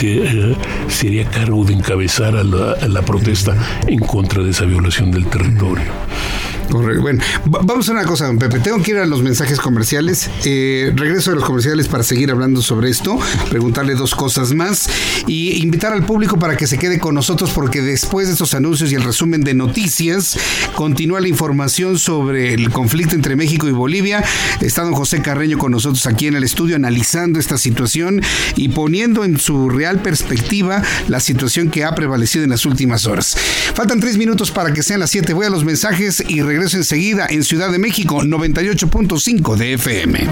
[0.89, 3.55] sería cargo de encabezar a la, protesta
[3.87, 5.91] en contra de esa violación del territorio.
[6.71, 8.59] Bueno, vamos a una cosa, don Pepe.
[8.59, 10.29] Tengo que ir a los mensajes comerciales.
[10.45, 13.19] Eh, regreso a los comerciales para seguir hablando sobre esto,
[13.49, 14.89] preguntarle dos cosas más
[15.27, 18.89] y invitar al público para que se quede con nosotros porque después de estos anuncios
[18.91, 20.39] y el resumen de noticias,
[20.73, 24.23] continúa la información sobre el conflicto entre México y Bolivia.
[24.61, 28.21] Está don José Carreño con nosotros aquí en el estudio analizando esta situación
[28.55, 33.35] y poniendo en su real perspectiva la situación que ha prevalecido en las últimas horas.
[33.75, 35.33] Faltan tres minutos para que sean las siete.
[35.33, 40.27] Voy a los mensajes y regreso enseguida en Ciudad de México, 98.5 de FM.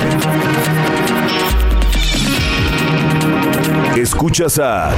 [3.97, 4.91] Escuchas a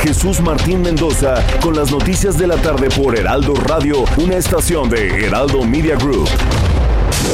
[0.00, 5.26] Jesús Martín Mendoza con las noticias de la tarde por Heraldo Radio, una estación de
[5.26, 6.28] Heraldo Media Group.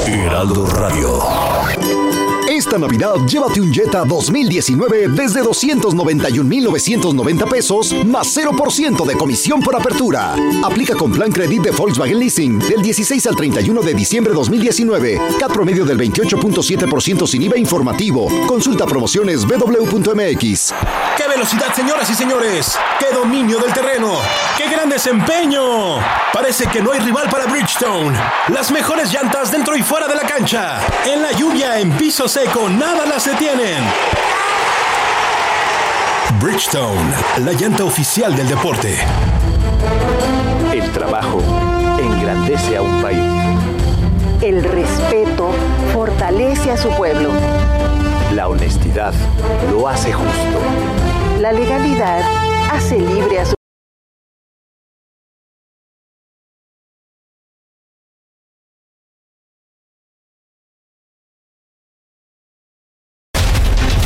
[0.07, 2.17] Heraldo Radio.
[2.59, 10.34] Esta Navidad llévate un Jetta 2019 desde 291.990 pesos más 0% de comisión por apertura.
[10.64, 15.20] Aplica con plan credit de Volkswagen Leasing del 16 al 31 de diciembre 2019.
[15.38, 18.26] CAT promedio del 28.7% sin IVA informativo.
[18.48, 20.74] Consulta promociones www.mx.
[21.16, 22.76] ¡Qué velocidad, señoras y señores!
[22.98, 24.14] ¡Qué dominio del terreno!
[24.56, 26.00] ¡Qué gran desempeño!
[26.32, 28.18] Parece que no hay rival para Bridgestone.
[28.48, 30.80] Las mejores llantas dentro y fuera de la cancha.
[31.06, 33.84] En la lluvia, en piso seco, nada las detienen.
[36.40, 38.96] Bridgestone, la llanta oficial del deporte.
[40.72, 41.40] El trabajo
[41.99, 43.18] engrandece a un país.
[44.40, 45.51] El respeto
[45.92, 47.30] fortalece a su pueblo.
[48.34, 49.12] La honestidad
[49.70, 50.59] lo hace justo.
[51.40, 52.22] La legalidad
[52.72, 53.57] hace libre a su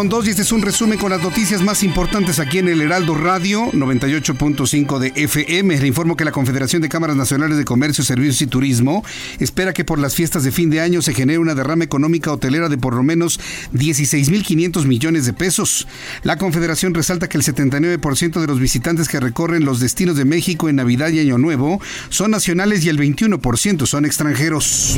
[0.00, 2.80] Con 2 y este es un resumen con las noticias más importantes aquí en el
[2.80, 5.78] Heraldo Radio 98.5 de FM.
[5.78, 9.04] Le informo que la Confederación de Cámaras Nacionales de Comercio, Servicios y Turismo
[9.40, 12.70] espera que por las fiestas de fin de año se genere una derrama económica hotelera
[12.70, 13.40] de por lo menos
[13.74, 15.86] 16.500 millones de pesos.
[16.22, 20.70] La Confederación resalta que el 79% de los visitantes que recorren los destinos de México
[20.70, 21.78] en Navidad y Año Nuevo
[22.08, 24.96] son nacionales y el 21% son extranjeros.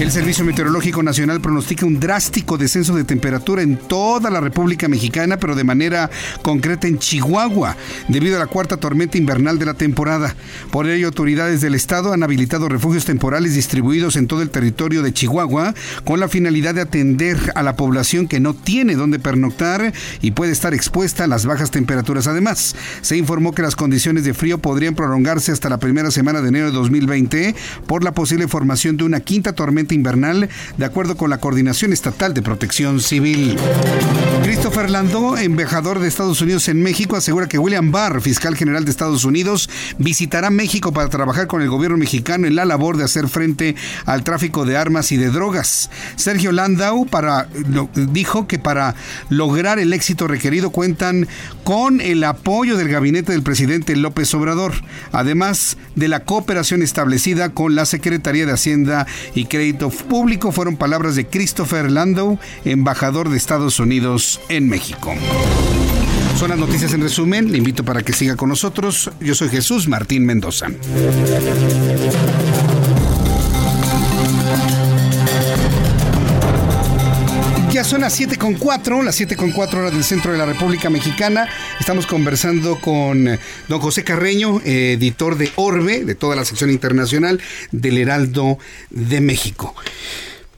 [0.00, 5.38] El Servicio Meteorológico Nacional pronostica un drástico descenso de temperatura en toda la República Mexicana,
[5.38, 6.10] pero de manera
[6.42, 7.76] concreta en Chihuahua,
[8.08, 10.34] debido a la cuarta tormenta invernal de la temporada.
[10.70, 15.12] Por ello, autoridades del estado han habilitado refugios temporales distribuidos en todo el territorio de
[15.12, 15.74] Chihuahua
[16.04, 20.52] con la finalidad de atender a la población que no tiene dónde pernoctar y puede
[20.52, 22.26] estar expuesta a las bajas temperaturas.
[22.26, 26.48] Además, se informó que las condiciones de frío podrían prolongarse hasta la primera semana de
[26.48, 27.54] enero de 2020
[27.86, 32.34] por la posible formación de una quinta tormenta invernal, de acuerdo con la Coordinación Estatal
[32.34, 33.56] de Protección Civil.
[34.42, 38.90] Christopher Landau, embajador de Estados Unidos en México, asegura que William Barr, fiscal general de
[38.90, 39.68] Estados Unidos,
[39.98, 43.76] visitará México para trabajar con el gobierno mexicano en la labor de hacer frente
[44.06, 45.90] al tráfico de armas y de drogas.
[46.16, 47.48] Sergio Landau para,
[47.94, 48.94] dijo que para
[49.28, 51.28] lograr el éxito requerido cuentan
[51.64, 54.72] con el apoyo del gabinete del presidente López Obrador,
[55.12, 61.16] además de la cooperación establecida con la Secretaría de Hacienda y Crédito Público, fueron palabras
[61.16, 65.14] de Christopher Landau, embajador de Estados Unidos en México.
[66.38, 67.50] Son las noticias en resumen.
[67.52, 69.10] Le invito para que siga con nosotros.
[69.20, 70.68] Yo soy Jesús Martín Mendoza.
[77.72, 80.44] Ya son las 7 con 4, las 7 con 4 horas del centro de la
[80.44, 81.48] República Mexicana.
[81.78, 87.40] Estamos conversando con don José Carreño, editor de Orbe, de toda la sección internacional
[87.70, 88.58] del Heraldo
[88.90, 89.74] de México.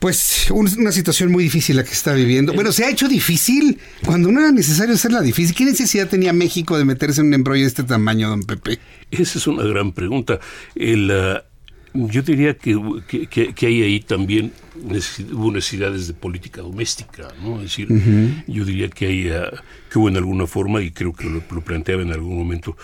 [0.02, 2.52] Pues una situación muy difícil la que está viviendo.
[2.54, 5.54] Bueno, se ha hecho difícil cuando no era necesario hacerla difícil.
[5.54, 8.80] ¿Qué necesidad tenía México de meterse en un embrollo de este tamaño, don Pepe?
[9.12, 10.40] Esa es una gran pregunta.
[10.74, 12.76] El, uh, yo diría que,
[13.06, 14.52] que, que, hay ahí también
[15.34, 17.58] hubo necesidades de política doméstica, ¿no?
[17.58, 18.44] Es decir, uh -huh.
[18.48, 19.56] yo diría que hay, uh,
[19.88, 22.76] que hubo en alguna forma, y creo que lo, lo planteaba en algún momento,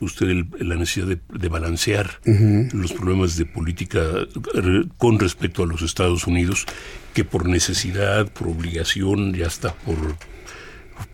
[0.00, 2.72] usted el, la necesidad de, de balancear uh -huh.
[2.72, 4.00] los problemas de política
[4.98, 6.66] con respecto a los Estados Unidos,
[7.14, 10.16] que por necesidad, por obligación, ya hasta por,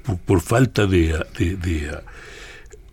[0.04, 1.98] por, por falta de, de, de,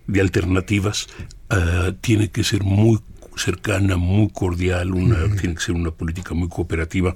[0.07, 1.07] de alternativas,
[1.51, 2.99] uh, tiene que ser muy
[3.35, 5.39] cercana, muy cordial, una, uh -huh.
[5.39, 7.13] tiene que ser una política muy cooperativa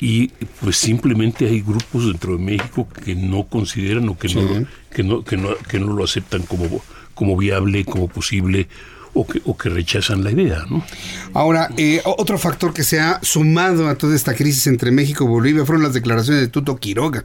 [0.00, 0.28] y
[0.60, 4.34] pues simplemente hay grupos dentro de México que no consideran o que, sí.
[4.36, 6.82] no, que, no, que, no, que no lo aceptan como
[7.14, 8.68] como viable, como posible,
[9.14, 10.64] o que, o que rechazan la idea.
[10.68, 10.84] ¿no?
[11.32, 15.28] Ahora, eh, otro factor que se ha sumado a toda esta crisis entre México y
[15.28, 17.24] Bolivia fueron las declaraciones de Tuto Quiroga,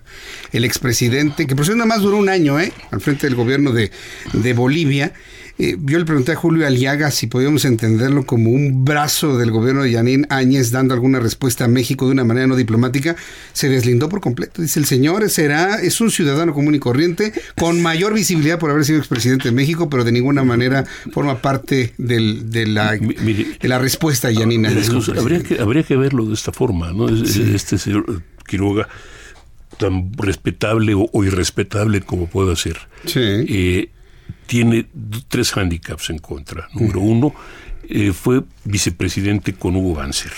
[0.51, 2.71] el expresidente, que por cierto nada más duró un año ¿eh?
[2.91, 3.91] al frente del gobierno de,
[4.33, 5.13] de Bolivia.
[5.61, 9.83] Eh, yo le pregunté a Julio Aliaga si podíamos entenderlo como un brazo del gobierno
[9.83, 13.17] de Yanín Áñez dando alguna respuesta a México de una manera no diplomática.
[13.51, 14.61] Se deslindó por completo.
[14.61, 18.85] Dice, el señor será, es un ciudadano común y corriente, con mayor visibilidad por haber
[18.85, 23.67] sido expresidente de México, pero de ninguna manera forma parte del, de, la, Mire, de
[23.67, 24.89] la respuesta a Yanín Áñez.
[24.89, 27.09] Habría que, habría que verlo de esta forma, ¿no?
[27.25, 27.51] Sí.
[27.53, 28.87] Este señor Quiroga
[29.77, 32.77] tan respetable o, irrespetable como pueda ser,
[33.15, 33.89] eh,
[34.49, 34.87] tiene
[35.27, 36.67] tres hándicaps en contra.
[36.73, 37.35] Número uno,
[37.87, 40.31] eh, fue vicepresidente con Hugo Banzer.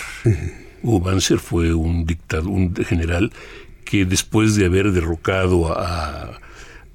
[0.82, 3.32] Hugo Banzer fue un dictador, un general
[3.86, 6.38] que después de haber derrocado a,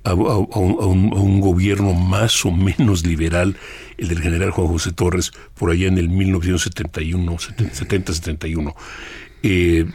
[0.04, 3.56] a, un, gobierno más o menos liberal,
[3.98, 8.76] el del general Juan José Torres, por allá en el 1971, 70-71,
[9.42, 9.86] eh,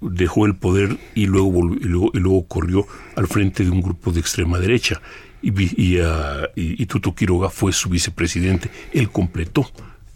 [0.00, 1.88] dejó el poder y luego, y
[2.18, 2.86] luego, corrió
[3.16, 5.02] al frente de un grupo de extrema derecha.
[5.40, 6.00] Y, y,
[6.56, 8.70] y, Tuto Quiroga fue su vicepresidente.
[8.92, 9.70] Él completó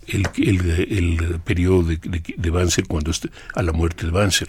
[0.08, 1.98] el, el, periodo de,
[2.36, 4.48] de, Banzer cuando este, a la muerte de Banzer.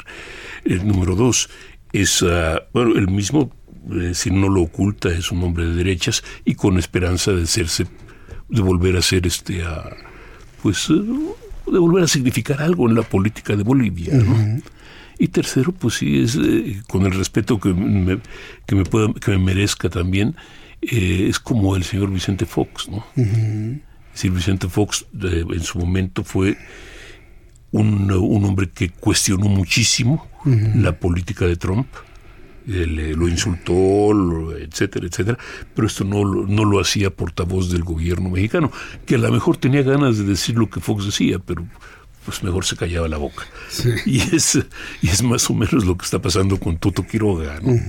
[0.65, 1.49] El número dos
[1.91, 3.51] es, ah, bueno, el mismo,
[3.91, 7.86] eh, si no lo oculta, es un hombre de derechas y con esperanza de hacerse,
[8.49, 9.63] de volver a ser este,
[10.61, 14.11] pues, eh, de volver a significar algo en la política de Bolivia,
[15.19, 18.19] Y tercero, pues sí, es eh, con el respeto que me,
[18.65, 20.36] que me, pueda, que me merezca también,
[20.89, 23.05] es como el señor Vicente Fox, ¿no?
[24.13, 26.57] decir, Vicente Fox en su momento fue
[27.71, 31.88] un, hombre que cuestionó muchísimo la política de Trump,
[32.65, 35.38] lo insultó, etcétera, etcétera,
[35.73, 38.71] pero esto no, no lo hacía portavoz del gobierno mexicano,
[39.05, 41.65] que a lo mejor tenía ganas de decir lo que Fox decía, pero
[42.26, 43.45] pues mejor se callaba la boca.
[44.05, 44.59] Y, es,
[45.01, 47.59] y es más o menos lo que está pasando con Tuto Quiroga.
[47.61, 47.80] ¿no?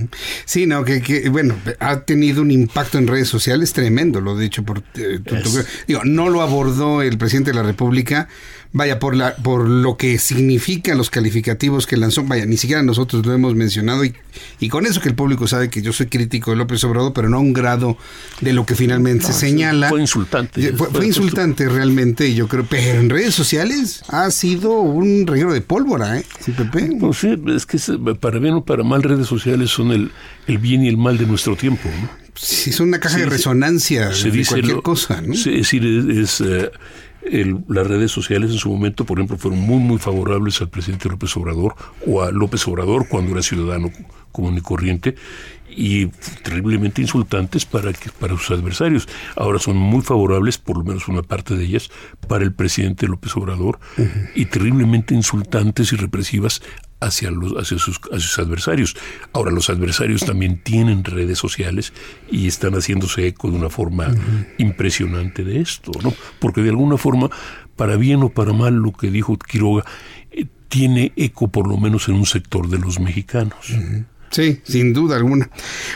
[0.45, 4.79] Sí, no, que, bueno, ha tenido un impacto en redes sociales tremendo, lo dicho por
[4.95, 5.49] eh, Tuto
[5.87, 8.27] Digo, no lo abordó el presidente de la República,
[8.75, 13.25] vaya, por, la, por lo que significan los calificativos que lanzó, vaya, ni siquiera nosotros
[13.25, 14.13] lo hemos mencionado y,
[14.59, 17.29] y con eso que el público sabe que yo soy crítico de López Obrador, pero
[17.29, 17.97] no a un grado
[18.41, 19.87] de lo que finalmente se señala.
[19.87, 20.73] Fue insultante.
[20.73, 26.19] Fue, insultante realmente, yo creo, pero en redes sociales ha sido un reguero de pólvora,
[26.19, 26.25] ¿eh?
[26.43, 26.89] Sí, Pepe.
[26.95, 27.79] No, sí, es que
[28.19, 30.11] para bien o para mal redes sociales son el,
[30.47, 32.09] el bien y el mal de nuestro tiempo, ¿no?
[32.35, 35.33] Sí, son una caja de resonancia de cualquier cosa, ¿no?
[35.33, 36.43] Sí, es decir, es...
[37.67, 41.35] Las redes sociales en su momento, por ejemplo, fueron muy, muy favorables al presidente López
[41.37, 43.91] Obrador o a López Obrador cuando era ciudadano
[44.31, 45.15] común y corriente
[45.67, 46.07] y
[46.43, 49.07] terriblemente insultantes para, para sus adversarios.
[49.35, 51.89] Ahora son muy favorables, por lo menos una parte de ellas,
[52.27, 53.79] para el presidente López Obrador
[54.35, 56.61] y terriblemente insultantes y represivas
[56.99, 58.95] hacia, los, hacia, sus, sus adversarios.
[59.33, 61.93] Ahora, los adversarios también tienen redes sociales
[62.29, 64.13] y están haciéndose eco de una forma
[64.57, 66.13] impresionante de esto, ¿no?
[66.39, 67.29] Porque de alguna forma,
[67.75, 69.83] para bien o para mal, lo que dijo Quiroga
[70.31, 73.73] eh, tiene eco por lo menos en un sector de los mexicanos.
[74.35, 75.49] Sí, sin duda alguna.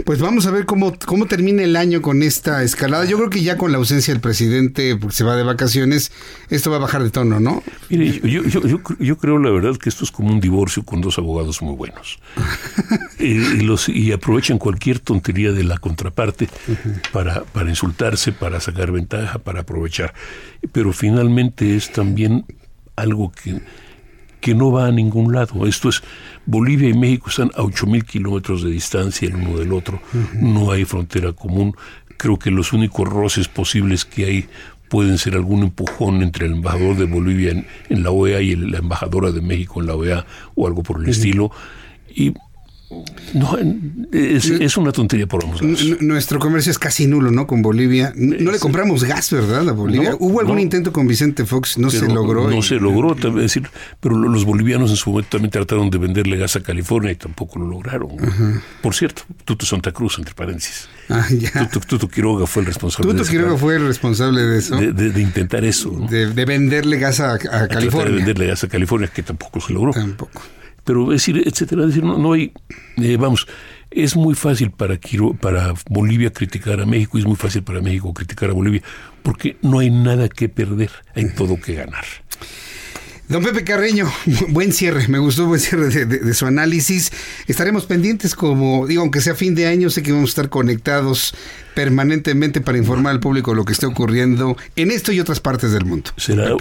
[0.06, 3.04] Pues vamos a ver cómo, cómo termina el año con esta escalada.
[3.04, 6.14] Yo creo que ya con la ausencia del presidente, porque se va de vacaciones,
[6.50, 7.62] esto va a bajar de tono, ¿no?
[7.90, 11.18] Mire, yo, yo, yo, creo la verdad que esto es como un divorcio con dos
[11.18, 12.18] abogados muy buenos.
[13.20, 16.48] y, los, y aprovechan cualquier tontería de la contraparte
[17.12, 20.14] para, para insultarse, para sacar ventaja, para aprovechar.
[20.72, 22.46] Pero finalmente es también
[22.96, 23.60] algo que
[24.40, 25.66] que no va a ningún lado.
[25.66, 26.02] Esto es,
[26.46, 30.02] Bolivia y México están a 8.000 kilómetros de distancia el uno del otro,
[30.34, 31.76] no hay frontera común.
[32.18, 34.50] Creo que los únicos roces posibles que hay
[34.90, 39.32] pueden ser algún empujón entre el embajador de Bolivia en, la OEA y la embajadora
[39.32, 40.26] de México en la OEA
[40.56, 41.52] o algo por el estilo.
[42.14, 42.34] Y
[43.34, 43.58] no,
[44.12, 45.62] es, una tontería por ambos
[46.02, 47.46] Nuestro comercio es casi nulo, ¿no?
[47.46, 48.14] Con Bolivia.
[48.16, 49.70] No, le compramos gas, ¿verdad?
[49.70, 50.16] A Bolivia.
[50.20, 52.50] Hubo algún intento con Vicente Fox, no se logró.
[52.50, 53.70] No se logró, decir,
[54.00, 57.60] pero los bolivianos en su momento también trataron de venderle gas a California y tampoco
[57.60, 58.10] lo lograron.
[58.82, 60.90] Por cierto, Tuto Santa Cruz, entre paréntesis.
[61.10, 61.28] Ah,
[61.88, 63.12] Tuto, Quiroga fue el responsable.
[63.12, 64.76] Tuto Quiroga fue el responsable de eso.
[64.78, 65.92] De, intentar eso.
[66.10, 68.10] De, venderle gas a, California.
[68.10, 69.92] De venderle gas a California, que tampoco se logró.
[69.92, 70.42] Tampoco
[70.90, 72.52] pero decir, etcétera, decir, no, no hay,
[72.98, 73.46] eh, vamos,
[73.92, 75.00] es muy fácil para,
[75.40, 78.82] para Bolivia criticar a México y es muy fácil para México criticar a Bolivia,
[79.22, 82.06] porque no hay nada que perder, hay todo que ganar.
[83.30, 84.12] Don Pepe Carreño,
[84.50, 87.12] buen cierre, me gustó buen cierre de, su análisis.
[87.46, 91.36] Estaremos pendientes, como digo, aunque sea fin de año, sé que vamos a estar conectados
[91.76, 95.86] permanentemente para informar al público lo que esté ocurriendo en esto y otras partes del
[95.86, 96.10] mundo.
[96.18, 96.56] Será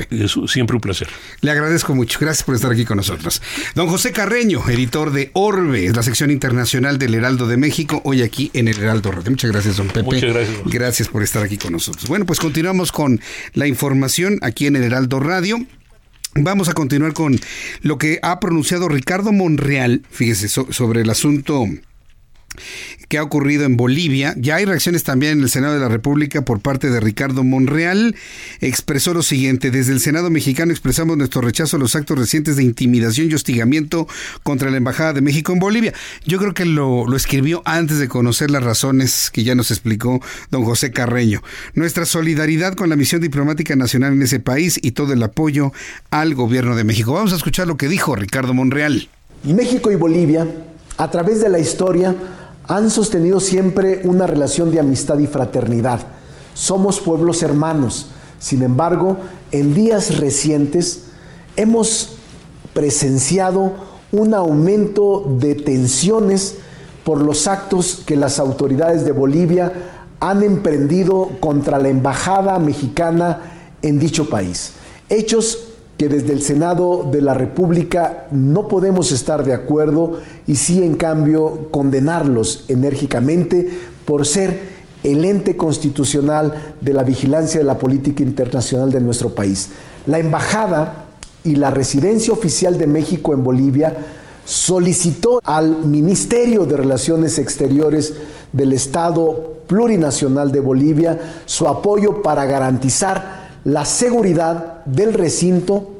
[0.46, 1.08] siempre un placer.
[1.40, 3.40] Le agradezco mucho, gracias por estar aquí con nosotros.
[3.74, 8.50] Don José Carreño, editor de Orbe, la sección internacional del Heraldo de México, hoy aquí
[8.52, 9.30] en el Heraldo Radio.
[9.30, 10.02] Muchas gracias, don Pepe.
[10.02, 10.58] Muchas gracias.
[10.66, 12.06] Gracias por estar aquí con nosotros.
[12.08, 13.22] Bueno, pues continuamos con
[13.54, 15.66] la información aquí en el Heraldo Radio.
[16.34, 17.38] Vamos a continuar con
[17.82, 21.66] lo que ha pronunciado Ricardo Monreal, fíjese, sobre el asunto
[23.08, 24.34] que ha ocurrido en Bolivia.
[24.36, 28.16] Ya hay reacciones también en el Senado de la República por parte de Ricardo Monreal.
[28.60, 32.64] Expresó lo siguiente, desde el Senado mexicano expresamos nuestro rechazo a los actos recientes de
[32.64, 34.06] intimidación y hostigamiento
[34.42, 35.94] contra la Embajada de México en Bolivia.
[36.26, 40.20] Yo creo que lo, lo escribió antes de conocer las razones que ya nos explicó
[40.50, 41.42] don José Carreño.
[41.74, 45.72] Nuestra solidaridad con la misión diplomática nacional en ese país y todo el apoyo
[46.10, 47.12] al gobierno de México.
[47.12, 49.08] Vamos a escuchar lo que dijo Ricardo Monreal.
[49.44, 50.46] México y Bolivia,
[50.96, 52.14] a través de la historia,
[52.68, 56.00] han sostenido siempre una relación de amistad y fraternidad.
[56.54, 58.10] Somos pueblos hermanos.
[58.38, 59.16] Sin embargo,
[59.50, 61.04] en días recientes
[61.56, 62.16] hemos
[62.74, 63.72] presenciado
[64.12, 66.56] un aumento de tensiones
[67.04, 69.72] por los actos que las autoridades de Bolivia
[70.20, 73.40] han emprendido contra la embajada mexicana
[73.80, 74.72] en dicho país.
[75.08, 75.67] Hechos
[75.98, 80.94] que desde el Senado de la República no podemos estar de acuerdo y sí en
[80.94, 83.68] cambio condenarlos enérgicamente
[84.04, 89.70] por ser el ente constitucional de la vigilancia de la política internacional de nuestro país.
[90.06, 91.06] La embajada
[91.42, 93.96] y la residencia oficial de México en Bolivia
[94.44, 98.14] solicitó al Ministerio de Relaciones Exteriores
[98.52, 105.90] del Estado Plurinacional de Bolivia su apoyo para garantizar la seguridad del recinto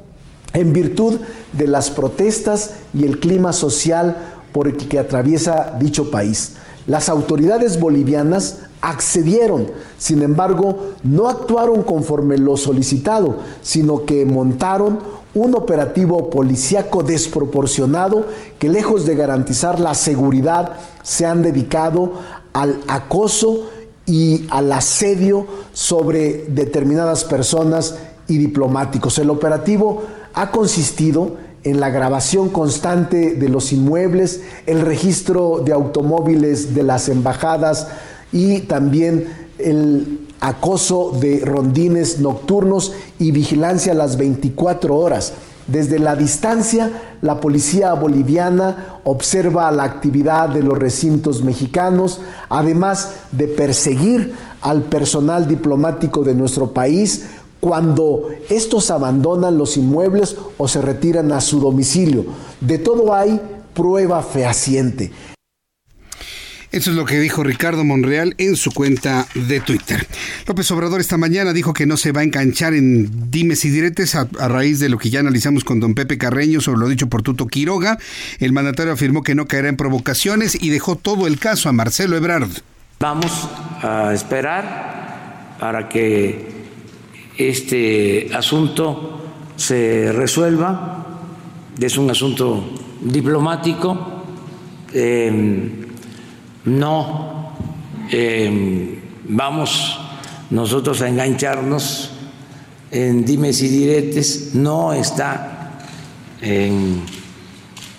[0.53, 1.19] en virtud
[1.53, 4.17] de las protestas y el clima social
[4.53, 6.55] por el que atraviesa dicho país.
[6.87, 9.67] Las autoridades bolivianas accedieron,
[9.99, 15.01] sin embargo, no actuaron conforme lo solicitado, sino que montaron
[15.35, 18.27] un operativo policíaco desproporcionado
[18.59, 22.15] que lejos de garantizar la seguridad se han dedicado
[22.55, 23.69] al acoso
[24.09, 27.97] y al asedio sobre determinadas personas
[28.27, 29.19] y diplomáticos.
[29.19, 30.03] El operativo
[30.35, 37.09] ha consistido en la grabación constante de los inmuebles, el registro de automóviles de las
[37.09, 37.89] embajadas
[38.33, 39.27] y también
[39.59, 45.35] el acoso de rondines nocturnos y vigilancia a las 24 horas.
[45.69, 46.91] Desde la distancia,
[47.21, 55.47] la policía boliviana observa la actividad de los recintos mexicanos, además de perseguir al personal
[55.47, 57.27] diplomático de nuestro país
[57.61, 62.25] cuando estos abandonan los inmuebles o se retiran a su domicilio.
[62.63, 63.39] De todo hay
[63.75, 65.13] prueba fehaciente.
[66.71, 70.07] Eso es lo que dijo Ricardo Monreal en su cuenta de Twitter.
[70.47, 74.15] López Obrador esta mañana dijo que no se va a enganchar en dimes y diretes
[74.15, 77.23] a, raíz de lo que ya analizamos con don Pepe Carreño sobre lo dicho por
[77.23, 77.99] Tuto Quiroga.
[78.39, 82.19] El mandatario afirmó que no caerá en provocaciones y dejó todo el caso a Marcelo
[82.19, 82.51] Ebrard.
[83.01, 83.49] Vamos
[83.83, 86.49] a esperar para que
[87.39, 89.25] este asunto
[89.57, 91.07] se resuelva.
[91.81, 94.25] Es un asunto diplomático.
[94.93, 95.88] Eh,
[96.65, 97.53] no
[98.11, 98.97] em,
[99.29, 99.99] vamos
[100.51, 102.11] nosotros a engancharnos
[102.91, 105.79] en dimes y diretes, no está
[106.41, 107.03] en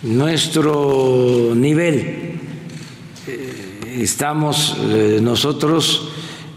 [0.02, 2.40] nuestro nivel.
[3.28, 6.10] Eh, estamos eh, nosotros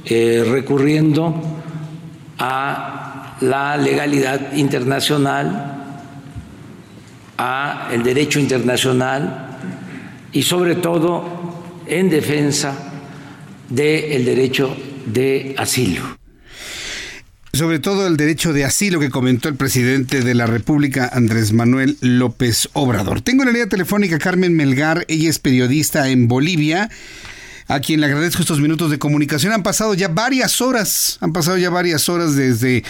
[0.04, 1.34] eh, recurriendo
[2.38, 5.96] a la legalidad internacional,
[7.36, 9.58] a el derecho internacional
[10.32, 11.51] y sobre todo
[11.86, 12.76] en defensa
[13.68, 14.76] del derecho
[15.06, 16.18] de asilo.
[17.54, 21.98] Sobre todo el derecho de asilo que comentó el presidente de la República, Andrés Manuel
[22.00, 23.20] López Obrador.
[23.20, 26.88] Tengo en la línea telefónica Carmen Melgar, ella es periodista en Bolivia,
[27.68, 29.52] a quien le agradezco estos minutos de comunicación.
[29.52, 32.84] Han pasado ya varias horas, han pasado ya varias horas desde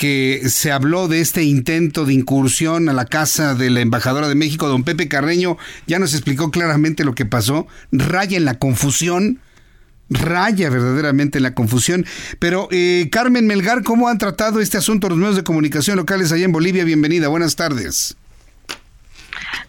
[0.00, 4.34] que se habló de este intento de incursión a la casa de la embajadora de
[4.34, 9.40] México, don Pepe Carreño, ya nos explicó claramente lo que pasó, raya en la confusión,
[10.08, 12.06] raya verdaderamente en la confusión.
[12.38, 16.46] Pero eh, Carmen Melgar, ¿cómo han tratado este asunto los medios de comunicación locales allá
[16.46, 16.84] en Bolivia?
[16.84, 18.16] Bienvenida, buenas tardes.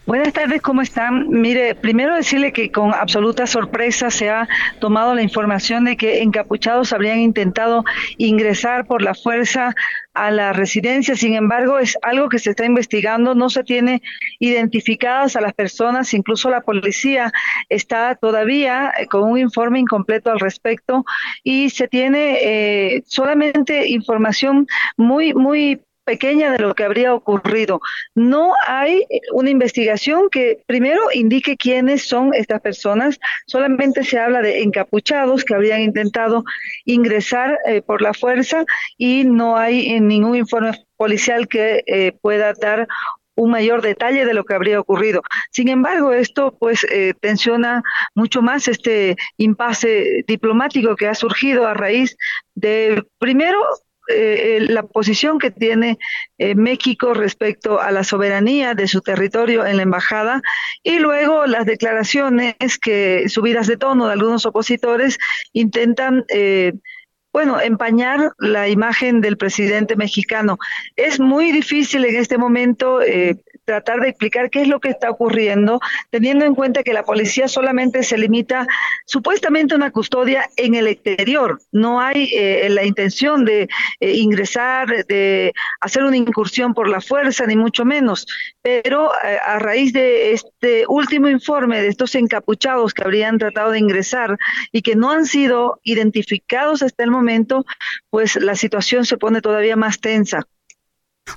[0.06, 1.28] Buenas tardes, ¿cómo están?
[1.28, 4.48] Mire, primero decirle que con absoluta sorpresa se ha
[4.80, 7.84] tomado la información de que encapuchados habrían intentado
[8.18, 9.74] ingresar por la fuerza
[10.14, 11.14] a la residencia.
[11.14, 14.02] Sin embargo, es algo que se está investigando, no se tiene
[14.38, 17.32] identificadas a las personas, incluso la policía
[17.68, 21.04] está todavía eh, con un informe incompleto al respecto
[21.42, 24.66] y se tiene eh, solamente información
[24.96, 27.80] muy, muy pequeña de lo que habría ocurrido.
[28.14, 34.62] No hay una investigación que primero indique quiénes son estas personas, solamente se habla de
[34.62, 36.44] encapuchados que habrían intentado
[36.84, 38.64] ingresar eh, por la fuerza
[38.96, 42.86] y no hay ningún informe policial que eh, pueda dar
[43.34, 45.22] un mayor detalle de lo que habría ocurrido.
[45.50, 47.82] Sin embargo, esto pues eh, tensiona
[48.14, 52.16] mucho más este impasse diplomático que ha surgido a raíz
[52.54, 53.58] de, primero,
[54.08, 55.98] eh, la posición que tiene
[56.38, 60.42] eh, México respecto a la soberanía de su territorio en la embajada
[60.82, 65.18] y luego las declaraciones que subidas de tono de algunos opositores
[65.52, 66.72] intentan eh,
[67.32, 70.58] bueno, empañar la imagen del presidente mexicano.
[70.96, 73.36] Es muy difícil en este momento eh,
[73.72, 77.48] tratar de explicar qué es lo que está ocurriendo, teniendo en cuenta que la policía
[77.48, 78.66] solamente se limita
[79.06, 81.58] supuestamente a una custodia en el exterior.
[81.72, 83.68] No hay eh, la intención de
[84.00, 88.26] eh, ingresar, de hacer una incursión por la fuerza, ni mucho menos.
[88.60, 94.36] Pero a raíz de este último informe de estos encapuchados que habrían tratado de ingresar
[94.70, 97.64] y que no han sido identificados hasta el momento,
[98.10, 100.46] pues la situación se pone todavía más tensa.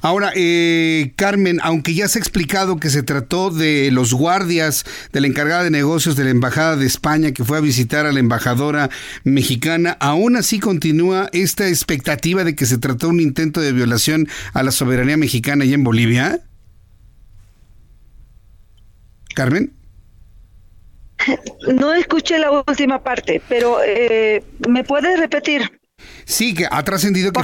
[0.01, 5.21] Ahora, eh, Carmen, aunque ya se ha explicado que se trató de los guardias de
[5.21, 8.19] la encargada de negocios de la Embajada de España que fue a visitar a la
[8.19, 8.89] embajadora
[9.23, 14.63] mexicana, aún así continúa esta expectativa de que se trató un intento de violación a
[14.63, 16.39] la soberanía mexicana allá en Bolivia.
[19.33, 19.73] Carmen.
[21.73, 25.79] No escuché la última parte, pero eh, ¿me puedes repetir?
[26.25, 27.43] Sí, que ha trascendido que,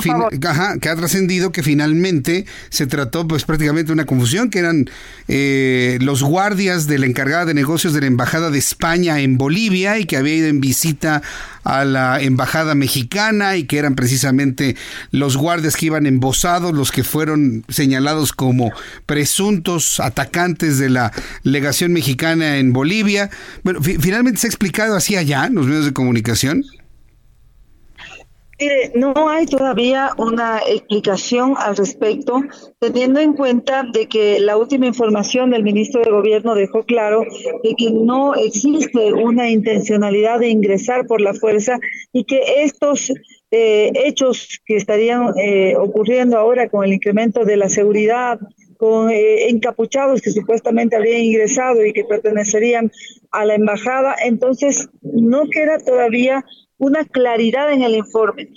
[0.82, 4.90] que ha trascendido que finalmente se trató pues prácticamente de una confusión, que eran
[5.28, 10.00] eh, los guardias de la encargada de negocios de la Embajada de España en Bolivia
[10.00, 11.22] y que había ido en visita
[11.64, 14.76] a la Embajada Mexicana y que eran precisamente
[15.12, 18.72] los guardias que iban embosados, los que fueron señalados como
[19.06, 21.12] presuntos atacantes de la
[21.44, 23.30] legación mexicana en Bolivia.
[23.64, 26.66] Bueno, finalmente se ha explicado así allá en los medios de comunicación.
[28.62, 32.44] Mire, no hay todavía una explicación al respecto,
[32.78, 37.24] teniendo en cuenta de que la última información del ministro de Gobierno dejó claro
[37.64, 41.80] de que no existe una intencionalidad de ingresar por la fuerza
[42.14, 43.12] y que estos
[43.50, 48.40] eh, hechos que estarían eh, ocurriendo ahora con el incremento de la seguridad,
[48.78, 52.92] con eh, encapuchados que supuestamente habrían ingresado y que pertenecerían
[53.32, 56.46] a la embajada, entonces no queda todavía
[56.82, 58.50] una claridad en el informe.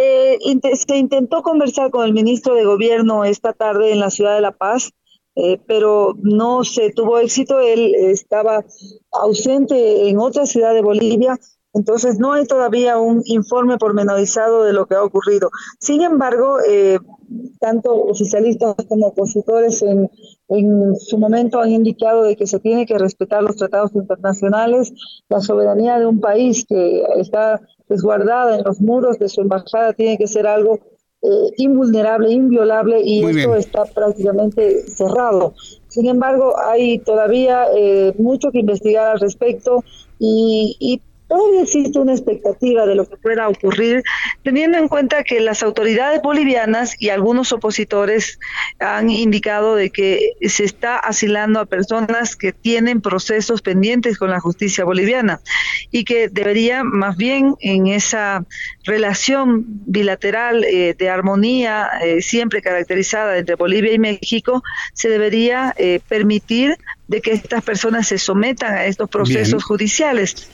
[0.00, 0.38] Eh,
[0.74, 4.52] se intentó conversar con el ministro de Gobierno esta tarde en la ciudad de La
[4.52, 4.92] Paz,
[5.34, 7.58] eh, pero no se tuvo éxito.
[7.58, 8.64] Él estaba
[9.10, 11.40] ausente en otra ciudad de Bolivia,
[11.74, 15.50] entonces no hay todavía un informe pormenorizado de lo que ha ocurrido.
[15.80, 17.00] Sin embargo, eh,
[17.58, 20.08] tanto oficialistas como opositores en,
[20.48, 24.92] en su momento han indicado de que se tiene que respetar los tratados internacionales,
[25.28, 30.18] la soberanía de un país que está resguardada en los muros de su embajada tiene
[30.18, 30.80] que ser algo
[31.22, 35.54] eh, invulnerable, inviolable y esto está prácticamente cerrado.
[35.88, 39.84] Sin embargo, hay todavía eh, mucho que investigar al respecto
[40.18, 41.00] y, y
[41.32, 44.02] todavía existe una expectativa de lo que pueda ocurrir,
[44.42, 48.38] teniendo en cuenta que las autoridades bolivianas y algunos opositores
[48.78, 54.40] han indicado de que se está asilando a personas que tienen procesos pendientes con la
[54.40, 55.40] justicia boliviana
[55.90, 58.44] y que debería más bien en esa
[58.84, 66.00] relación bilateral eh, de armonía eh, siempre caracterizada entre Bolivia y México, se debería eh,
[66.06, 66.76] permitir
[67.08, 70.50] de que estas personas se sometan a estos procesos judiciales.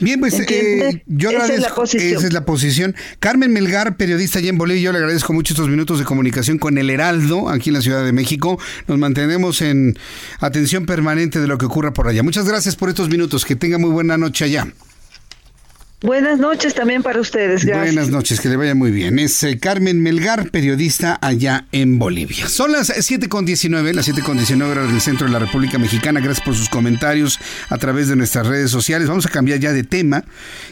[0.00, 1.84] Bien, pues eh, yo agradezco.
[1.84, 2.94] Esa es, la posición.
[3.18, 6.78] Carmen Melgar, periodista allá en Bolivia, yo le agradezco mucho estos minutos de comunicación con
[6.78, 8.58] el Heraldo, aquí en la Ciudad de México.
[8.86, 9.98] Nos mantenemos en
[10.40, 12.22] atención permanente de lo que ocurra por allá.
[12.22, 13.44] Muchas gracias por estos minutos.
[13.44, 14.66] Que tenga muy buena noche allá.
[16.02, 17.66] Buenas noches también para ustedes.
[17.66, 17.94] Gracias.
[17.94, 19.18] Buenas noches, que le vaya muy bien.
[19.18, 22.48] Es eh, Carmen Melgar, periodista allá en Bolivia.
[22.48, 26.20] Son las 7.19, las 7.19 horas del centro de la República Mexicana.
[26.20, 29.08] Gracias por sus comentarios a través de nuestras redes sociales.
[29.08, 30.24] Vamos a cambiar ya de tema.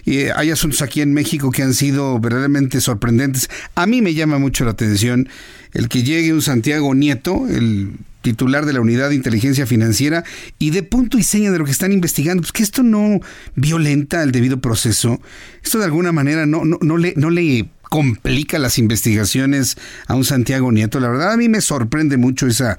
[0.07, 3.51] Eh, hay asuntos aquí en México que han sido verdaderamente sorprendentes.
[3.75, 5.29] A mí me llama mucho la atención
[5.75, 7.93] el que llegue un Santiago Nieto, el
[8.29, 10.23] titular de la Unidad de Inteligencia Financiera,
[10.59, 13.21] y de punto y seña de lo que están investigando, pues que esto no
[13.55, 15.21] violenta el debido proceso,
[15.63, 20.25] esto de alguna manera no, no, no le, no le complica las investigaciones a un
[20.25, 21.01] Santiago Nieto.
[21.01, 22.77] La verdad a mí me sorprende mucho esa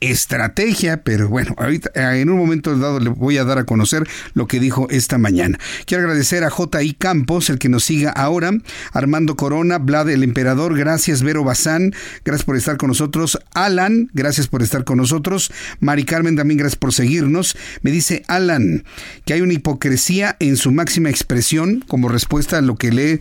[0.00, 4.46] estrategia, pero bueno, ahorita en un momento dado le voy a dar a conocer lo
[4.46, 5.58] que dijo esta mañana.
[5.86, 6.94] Quiero agradecer a J.I.
[6.94, 8.52] Campos, el que nos siga ahora,
[8.92, 11.94] Armando Corona, Vlad el Emperador, gracias Vero Bazán,
[12.24, 16.78] gracias por estar con nosotros, Alan, gracias por estar con nosotros, Mari Carmen también gracias
[16.78, 17.56] por seguirnos.
[17.82, 18.84] Me dice Alan
[19.24, 23.20] que hay una hipocresía en su máxima expresión como respuesta a lo que le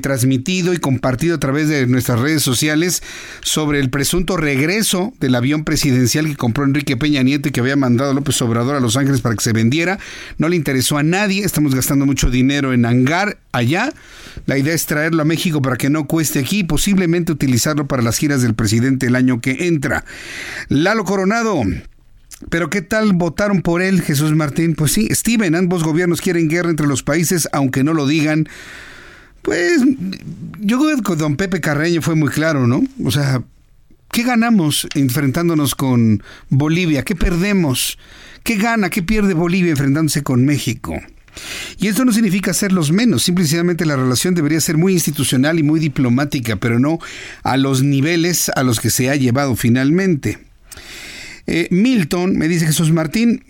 [0.00, 3.02] transmitido y compartido a través de nuestras redes sociales
[3.42, 7.76] sobre el presunto regreso del avión presidencial que compró Enrique Peña Nieto y que había
[7.76, 9.98] mandado López Obrador a Los Ángeles para que se vendiera.
[10.38, 13.92] No le interesó a nadie, estamos gastando mucho dinero en hangar allá.
[14.46, 18.02] La idea es traerlo a México para que no cueste aquí y posiblemente utilizarlo para
[18.02, 20.04] las giras del presidente el año que entra.
[20.68, 21.62] Lalo Coronado.
[22.50, 24.74] Pero ¿qué tal votaron por él, Jesús Martín?
[24.74, 28.48] Pues sí, Steven, ambos gobiernos quieren guerra entre los países, aunque no lo digan.
[29.42, 29.82] Pues
[30.60, 32.82] yo creo que don Pepe Carreño fue muy claro, ¿no?
[33.04, 33.42] O sea,
[34.10, 37.02] ¿qué ganamos enfrentándonos con Bolivia?
[37.02, 37.98] ¿Qué perdemos?
[38.44, 40.94] ¿Qué gana, qué pierde Bolivia enfrentándose con México?
[41.78, 45.80] Y esto no significa los menos, simplemente la relación debería ser muy institucional y muy
[45.80, 46.98] diplomática, pero no
[47.42, 50.38] a los niveles a los que se ha llevado finalmente.
[51.46, 53.44] Eh, Milton, me dice Jesús Martín,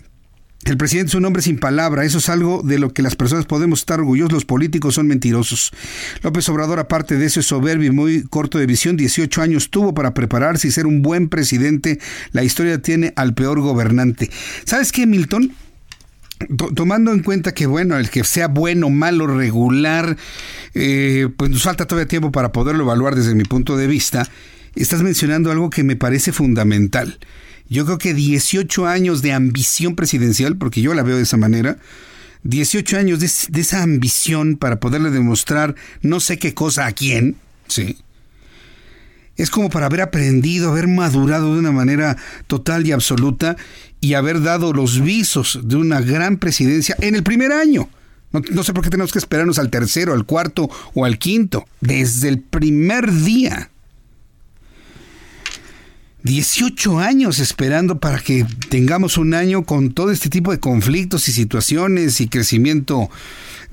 [0.65, 3.45] el presidente es un hombre sin palabra, eso es algo de lo que las personas
[3.45, 5.71] podemos estar orgullosos, los políticos son mentirosos.
[6.21, 9.93] López Obrador, aparte de eso, es soberbio y muy corto de visión, 18 años tuvo
[9.93, 11.99] para prepararse y ser un buen presidente,
[12.31, 14.29] la historia tiene al peor gobernante.
[14.65, 15.53] ¿Sabes qué, Milton?
[16.75, 20.17] tomando en cuenta que, bueno, el que sea bueno, malo, regular,
[20.73, 24.27] eh, pues nos falta todavía tiempo para poderlo evaluar desde mi punto de vista,
[24.75, 27.17] estás mencionando algo que me parece fundamental.
[27.69, 31.77] Yo creo que 18 años de ambición presidencial, porque yo la veo de esa manera,
[32.43, 37.37] 18 años de, esa ambición para poderle demostrar no sé qué cosa a quién,
[37.67, 37.97] ¿sí?
[39.35, 43.55] Es como para haber aprendido, haber madurado de una manera total y absoluta
[43.99, 47.89] y haber dado los visos de una gran presidencia en el primer año.
[48.31, 51.65] No, sé por qué tenemos que esperarnos al tercero, al cuarto o al quinto.
[51.81, 53.69] Desde el primer día.
[56.23, 61.33] 18 años esperando para que tengamos un año con todo este tipo de conflictos y
[61.33, 63.09] situaciones y crecimiento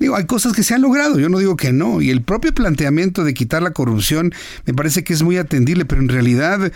[0.01, 2.51] Digo, hay cosas que se han logrado, yo no digo que no, y el propio
[2.55, 4.33] planteamiento de quitar la corrupción
[4.65, 6.71] me parece que es muy atendible, pero en realidad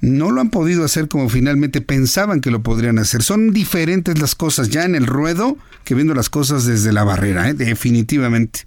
[0.00, 3.22] no lo han podido hacer como finalmente pensaban que lo podrían hacer.
[3.22, 7.50] Son diferentes las cosas ya en el ruedo que viendo las cosas desde la barrera,
[7.50, 7.54] ¿eh?
[7.54, 8.60] definitivamente.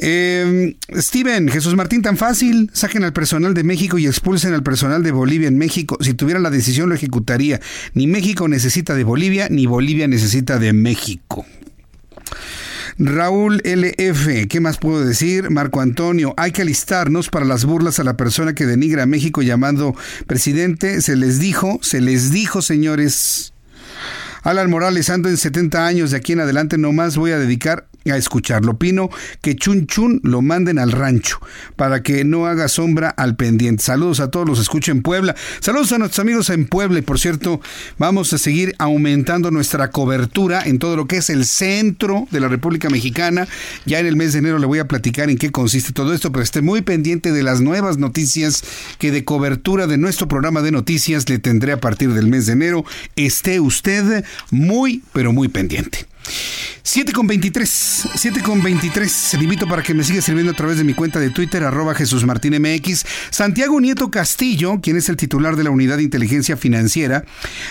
[0.00, 5.02] Eh, Steven, Jesús Martín, tan fácil, saquen al personal de México y expulsen al personal
[5.02, 5.98] de Bolivia en México.
[6.00, 7.60] Si tuviera la decisión lo ejecutaría.
[7.94, 11.44] Ni México necesita de Bolivia, ni Bolivia necesita de México.
[13.00, 15.50] Raúl LF, ¿qué más puedo decir?
[15.50, 19.40] Marco Antonio, hay que alistarnos para las burlas a la persona que denigra a México
[19.42, 19.94] llamando
[20.26, 21.00] presidente.
[21.00, 23.52] Se les dijo, se les dijo, señores.
[24.42, 27.86] Alan Morales, ando en 70 años, de aquí en adelante no más voy a dedicar
[28.10, 28.72] a escucharlo.
[28.72, 29.10] Opino
[29.40, 31.38] que Chun Chun lo manden al rancho
[31.76, 33.82] para que no haga sombra al pendiente.
[33.82, 35.34] Saludos a todos los escucho en Puebla.
[35.60, 37.60] Saludos a nuestros amigos en Puebla y por cierto,
[37.98, 42.48] vamos a seguir aumentando nuestra cobertura en todo lo que es el centro de la
[42.48, 43.46] República Mexicana.
[43.86, 46.32] Ya en el mes de enero le voy a platicar en qué consiste todo esto,
[46.32, 48.62] pero esté muy pendiente de las nuevas noticias
[48.98, 52.52] que de cobertura de nuestro programa de noticias le tendré a partir del mes de
[52.52, 52.84] enero.
[53.16, 56.06] Esté usted muy, pero muy pendiente.
[56.82, 59.34] 7 con 23, 7 con 23.
[59.34, 61.94] Le invito para que me siga sirviendo a través de mi cuenta de Twitter, arroba
[61.94, 63.04] Jesús Martín MX.
[63.30, 67.24] Santiago Nieto Castillo, quien es el titular de la Unidad de Inteligencia Financiera,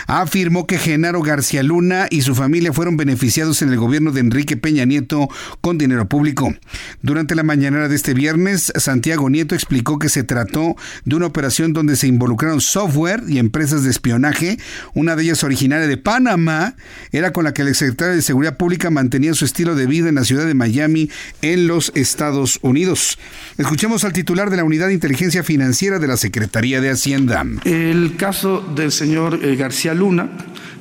[0.06, 4.56] afirmó que Genaro García Luna y su familia fueron beneficiados en el gobierno de Enrique
[4.56, 5.30] Peña Nieto
[5.62, 6.54] con dinero público.
[7.02, 10.76] Durante la mañanera de este viernes, Santiago Nieto explicó que se trató
[11.06, 14.60] de una operación donde se involucraron software y empresas de espionaje.
[14.94, 16.76] Una de ellas originaria de Panamá,
[17.12, 20.16] era con la que el secretario de Seguridad Pública mantenía su estilo de vida en
[20.16, 21.10] la ciudad de Miami,
[21.42, 23.18] en los Estados Unidos.
[23.58, 27.46] Escuchemos al titular de la Unidad de Inteligencia Financiera de la Secretaría de Hacienda.
[27.66, 30.30] El caso del señor eh, García Luna.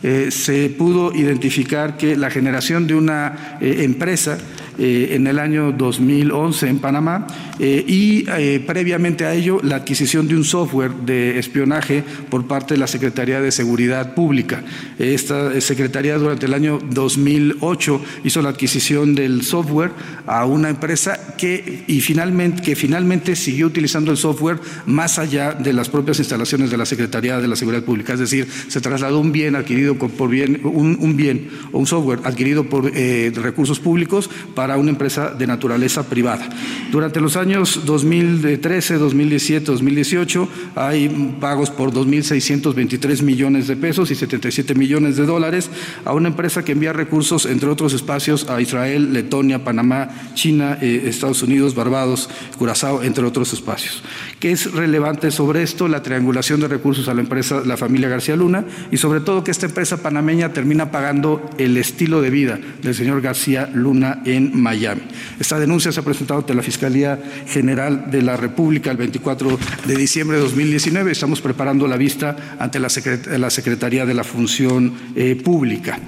[0.03, 4.39] Eh, se pudo identificar que la generación de una eh, empresa
[4.79, 7.27] eh, en el año 2011 en Panamá
[7.59, 12.75] eh, y eh, previamente a ello la adquisición de un software de espionaje por parte
[12.75, 14.63] de la Secretaría de Seguridad Pública.
[14.99, 19.93] Esta Secretaría durante el año 2008 hizo la adquisición del software
[20.27, 25.73] a una empresa que, y finalmente, que finalmente siguió utilizando el software más allá de
[25.73, 28.13] las propias instalaciones de la Secretaría de la Seguridad Pública.
[28.13, 32.21] Es decir, se trasladó un bien adquirido por bien, un, un bien o un software
[32.25, 36.49] adquirido por recursos públicos para para una empresa de naturaleza privada.
[36.91, 44.75] Durante los años 2013, 2017, 2018 hay pagos por 2.623 millones de pesos y 77
[44.75, 45.71] millones de dólares
[46.05, 51.05] a una empresa que envía recursos, entre otros espacios, a Israel, Letonia, Panamá, China, eh,
[51.07, 52.29] Estados Unidos, Barbados,
[52.59, 54.03] Curazao, entre otros espacios.
[54.41, 55.89] ¿Qué es relevante sobre esto?
[55.89, 59.51] La triangulación de recursos a la empresa, la familia García Luna, y sobre todo que
[59.51, 65.03] esta empresa panameña termina pagando el estilo de vida del señor García Luna en Miami.
[65.41, 69.97] Esta denuncia se ha presentado ante la Fiscalía General de la República el 24 de
[69.97, 71.13] diciembre de 2019.
[71.13, 75.99] Estamos preparando la vista ante la, Secretaría de la Función eh, Pública.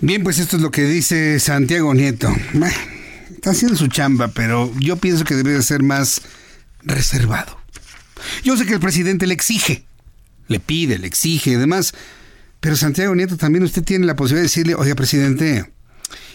[0.00, 2.28] Bien, pues esto es lo que dice Santiago Nieto.
[3.46, 6.22] Haciendo su chamba, pero yo pienso que debe ser más
[6.82, 7.56] reservado.
[8.42, 9.84] Yo sé que el presidente le exige,
[10.48, 11.94] le pide, le exige y demás,
[12.60, 15.70] pero Santiago Nieto también usted tiene la posibilidad de decirle, oiga, presidente,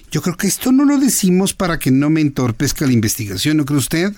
[0.09, 3.65] yo creo que esto no lo decimos para que no me entorpezca la investigación, ¿no
[3.65, 4.13] cree usted?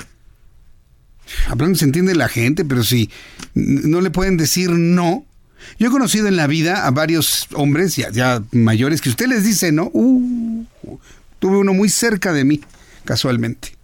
[1.48, 3.10] Hablando se entiende la gente, pero si
[3.56, 5.26] no le pueden decir no.
[5.80, 9.44] Yo he conocido en la vida a varios hombres ya, ya mayores que usted les
[9.44, 9.90] dice no.
[9.94, 10.66] Uh,
[11.40, 12.62] tuve uno muy cerca de mí,
[13.04, 13.78] casualmente.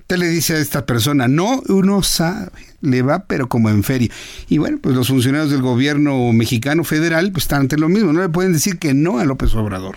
[0.00, 2.50] Usted le dice a esta persona no, uno sabe,
[2.80, 4.10] le va pero como en feria.
[4.48, 8.20] Y bueno, pues los funcionarios del gobierno mexicano federal pues están ante lo mismo, no
[8.20, 9.96] le pueden decir que no a López Obrador.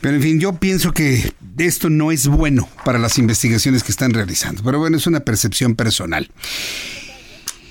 [0.00, 4.12] Pero en fin, yo pienso que esto no es bueno para las investigaciones que están
[4.12, 4.62] realizando.
[4.64, 6.28] Pero bueno, es una percepción personal.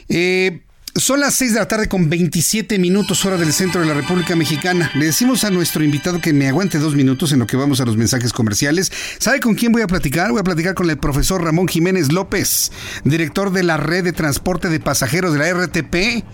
[0.07, 0.61] Eh,
[0.95, 4.35] son las 6 de la tarde con 27 minutos hora del centro de la República
[4.35, 4.91] Mexicana.
[4.95, 7.85] Le decimos a nuestro invitado que me aguante dos minutos en lo que vamos a
[7.85, 8.91] los mensajes comerciales.
[9.17, 10.31] ¿Sabe con quién voy a platicar?
[10.31, 12.73] Voy a platicar con el profesor Ramón Jiménez López,
[13.05, 16.25] director de la red de transporte de pasajeros de la RTP.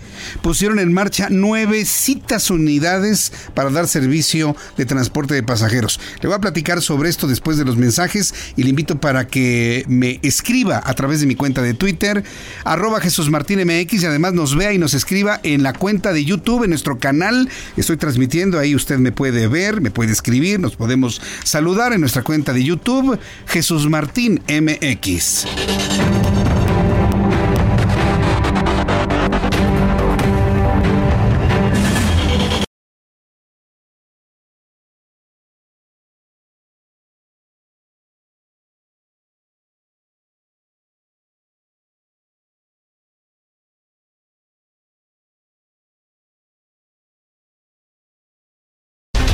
[0.42, 6.00] Pusieron en marcha nueve citas unidades para dar servicio de transporte de pasajeros.
[6.20, 9.84] Le voy a platicar sobre esto después de los mensajes y le invito para que
[9.86, 12.24] me escriba a través de mi cuenta de Twitter,
[12.64, 16.64] arroba Jesús Martín y además nos vea y nos escriba en la cuenta de YouTube,
[16.64, 17.48] en nuestro canal.
[17.76, 22.22] Estoy transmitiendo, ahí usted me puede ver, me puede escribir, nos podemos saludar en nuestra
[22.22, 25.46] cuenta de YouTube, Jesús Martín MX.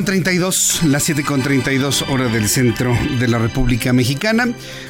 [0.00, 4.46] Son las 7.32, las 7.32 horas del centro de la República Mexicana.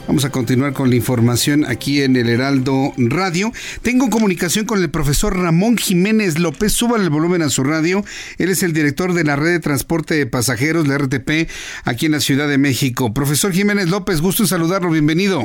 [0.06, 3.50] Vamos a continuar con la información aquí en el Heraldo Radio.
[3.82, 6.74] Tengo comunicación con el profesor Ramón Jiménez López.
[6.74, 8.04] Suba el volumen a su radio.
[8.38, 11.50] Él es el director de la red de transporte de pasajeros, la RTP,
[11.84, 13.12] aquí en la Ciudad de México.
[13.12, 14.90] Profesor Jiménez López, gusto en saludarlo.
[14.90, 15.42] Bienvenido.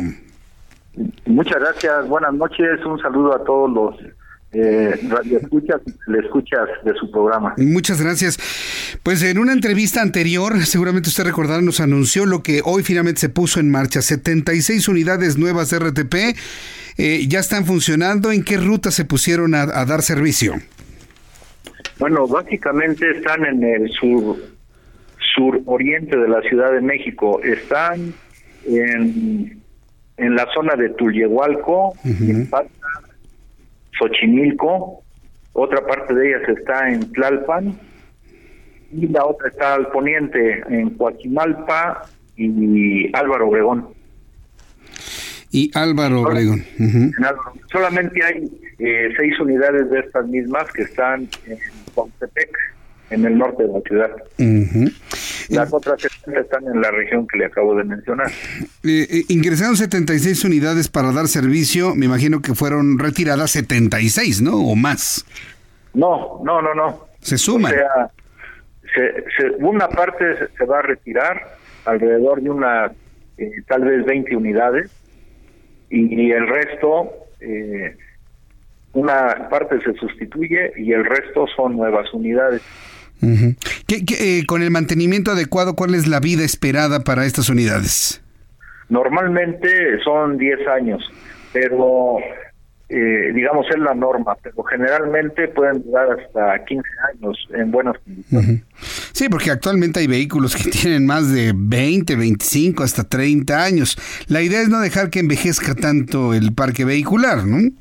[1.26, 2.08] Muchas gracias.
[2.08, 2.86] Buenas noches.
[2.86, 3.96] Un saludo a todos los
[4.58, 7.54] eh, radio escuchas, le escuchas de su programa.
[7.58, 8.38] Muchas gracias.
[9.04, 13.28] Pues en una entrevista anterior, seguramente usted recordará, nos anunció lo que hoy finalmente se
[13.28, 14.02] puso en marcha.
[14.02, 16.16] 76 unidades nuevas de RTP
[16.98, 18.32] eh, ya están funcionando.
[18.32, 20.54] ¿En qué ruta se pusieron a, dar servicio?
[22.00, 24.38] Bueno, básicamente están en el sur
[25.36, 27.42] sur oriente de la Ciudad de México.
[27.44, 28.14] Están
[28.66, 29.62] en,
[30.16, 32.50] en la zona de Tulyehualco, en
[33.98, 35.04] Xochimilco,
[35.54, 37.78] otra parte de ellas está en Tlalpan
[38.92, 42.04] y la otra está al poniente en Coachimalpa
[42.36, 43.88] y Álvaro Obregón.
[45.52, 46.64] Y Álvaro Obregón.
[47.72, 51.58] Solamente hay eh, seis unidades de estas mismas que están en
[51.94, 52.75] Pontepec
[53.10, 54.12] en el norte de la ciudad.
[55.50, 58.28] Las otras están en la región que le acabo de mencionar.
[58.84, 64.56] Eh, eh, ingresaron 76 unidades para dar servicio, me imagino que fueron retiradas 76, ¿no?
[64.58, 65.26] O más.
[65.94, 67.08] No, no, no, no.
[67.20, 67.72] Se suman.
[67.72, 68.12] O sea,
[68.96, 70.26] se, una parte
[70.58, 72.92] se, va a retirar, alrededor de una,
[73.38, 74.92] eh, tal vez 20 unidades,
[75.90, 77.14] y, el resto,
[78.94, 82.64] una parte se sustituye y el resto son nuevas unidades.
[83.22, 88.22] Eh, con el mantenimiento adecuado, ¿cuál es la vida esperada para estas unidades?
[88.90, 89.68] Normalmente
[90.04, 91.04] son 10 años,
[91.52, 92.18] pero
[92.88, 98.62] eh, digamos es la norma, pero generalmente pueden durar hasta 15 años en buenas condiciones.
[99.12, 103.98] Sí, porque actualmente hay vehículos que tienen más de 20, 25, hasta 30 años.
[104.28, 107.72] La idea es no dejar que envejezca tanto el parque vehicular, ¿no?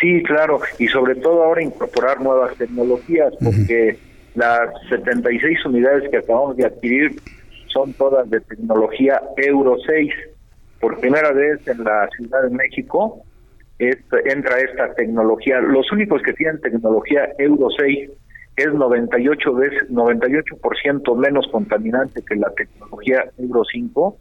[0.00, 3.96] Sí, claro, y sobre todo ahora incorporar nuevas tecnologías, porque...
[4.34, 7.20] Las 76 unidades que acabamos de adquirir
[7.68, 10.12] son todas de tecnología Euro 6.
[10.80, 13.22] por primera vez en la Ciudad de México
[13.78, 15.60] entra esta tecnología.
[15.60, 18.10] Los únicos que tienen tecnología Euro 6
[18.56, 24.16] es 98 veces 98% menos contaminante que la tecnología Euro 5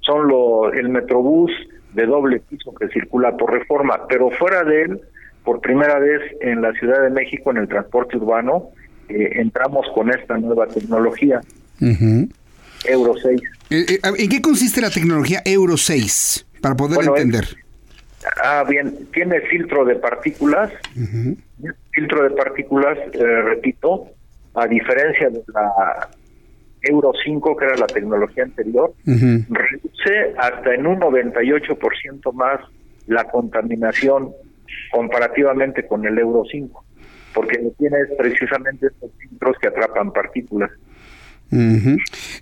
[0.00, 1.50] son lo, el Metrobús
[1.94, 5.00] de doble piso que circula por reforma, pero fuera de él,
[5.44, 8.70] por primera vez en la Ciudad de México en el transporte urbano,
[9.08, 11.40] eh, entramos con esta nueva tecnología.
[11.80, 13.40] Euro 6.
[13.70, 16.46] Eh, eh, ¿En qué consiste la tecnología Euro 6?
[16.60, 17.44] Para poder entender.
[18.42, 20.72] ah, bien, tiene filtro de partículas.
[21.90, 24.08] Filtro de partículas, repito,
[24.54, 26.08] a diferencia de la
[26.82, 32.60] Euro 5, que era la tecnología anterior, reduce hasta en un 98% más
[33.06, 34.32] la contaminación
[34.90, 36.84] comparativamente con el Euro 5,
[37.36, 40.70] porque tiene precisamente estos filtros que atrapan partículas.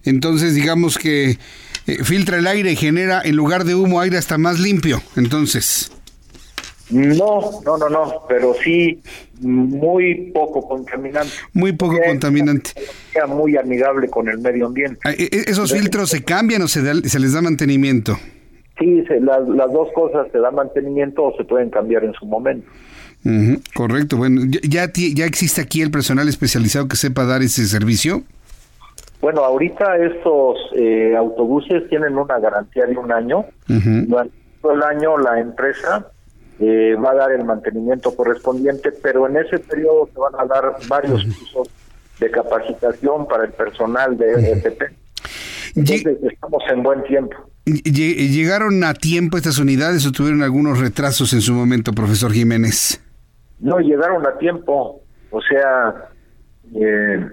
[0.05, 4.39] Entonces, digamos que eh, filtra el aire y genera, en lugar de humo, aire hasta
[4.39, 5.03] más limpio.
[5.17, 5.91] Entonces.
[6.91, 9.01] No, no, no, no, pero sí
[9.41, 11.33] muy poco contaminante.
[11.53, 12.71] Muy poco contaminante.
[13.27, 15.01] Muy amigable con el medio ambiente.
[15.05, 18.17] Ah, e, e, ¿Esos filtros se cambian o se, se les da mantenimiento?
[18.79, 22.71] Sí, las, dos cosas se da mantenimiento o se pueden cambiar en su momento.
[23.75, 28.23] Correcto, bueno, ¿ya, ¿ya existe aquí el personal especializado que sepa dar ese servicio?
[29.25, 33.47] Bueno, ahorita estos eh, autobuses tienen una garantía de un año.
[33.67, 36.11] Durante todo el año la empresa
[36.61, 40.77] eh, va a dar el mantenimiento correspondiente, pero en ese periodo se van a dar
[40.89, 41.71] varios cursos
[42.21, 44.83] de capacitación para el personal de ETP.
[45.75, 47.35] Entonces estamos en buen tiempo.
[47.65, 53.01] ¿Llegaron a tiempo estas unidades o tuvieron algunos retrasos en su momento, profesor Jiménez?
[53.61, 55.01] No, llegaron a tiempo.
[55.31, 56.11] O sea,
[56.75, 57.29] eh,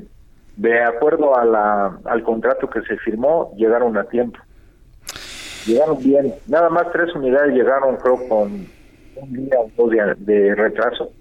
[0.56, 4.40] de acuerdo a la, al contrato que se firmó, llegaron a tiempo.
[5.66, 6.34] Llegaron bien.
[6.48, 8.68] Nada más tres unidades llegaron, creo, con
[9.16, 11.12] un día o dos días de retraso,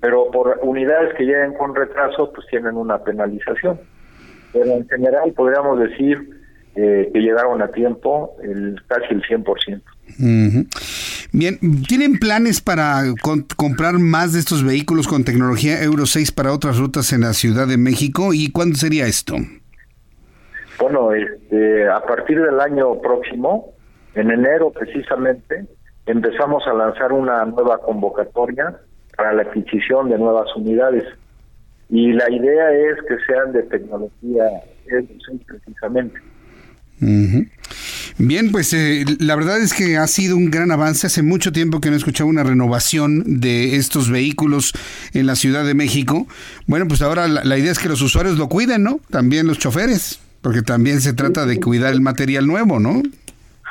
[0.00, 3.80] pero por unidades que lleguen con retraso, pues tienen una penalización.
[4.52, 6.40] Pero en general podríamos decir
[6.76, 9.82] eh, que llegaron a tiempo el casi el 100%.
[10.18, 13.02] Bien, ¿tienen planes para
[13.56, 17.66] comprar más de estos vehículos con tecnología Euro 6 para otras rutas en la Ciudad
[17.66, 18.32] de México?
[18.32, 19.36] ¿Y cuándo sería esto?
[20.80, 23.74] Bueno, este, a partir del año próximo,
[24.14, 25.66] en enero precisamente,
[26.06, 28.78] empezamos a lanzar una nueva convocatoria
[29.16, 31.04] para la adquisición de nuevas unidades.
[31.90, 34.44] Y la idea es que sean de tecnología
[34.86, 36.20] precisamente.
[38.18, 41.06] Bien, pues eh, la verdad es que ha sido un gran avance.
[41.06, 44.72] Hace mucho tiempo que no escuchaba una renovación de estos vehículos
[45.14, 46.26] en la Ciudad de México.
[46.66, 49.00] Bueno, pues ahora la, la idea es que los usuarios lo cuiden, ¿no?
[49.10, 53.02] También los choferes, porque también se trata de cuidar el material nuevo, ¿no?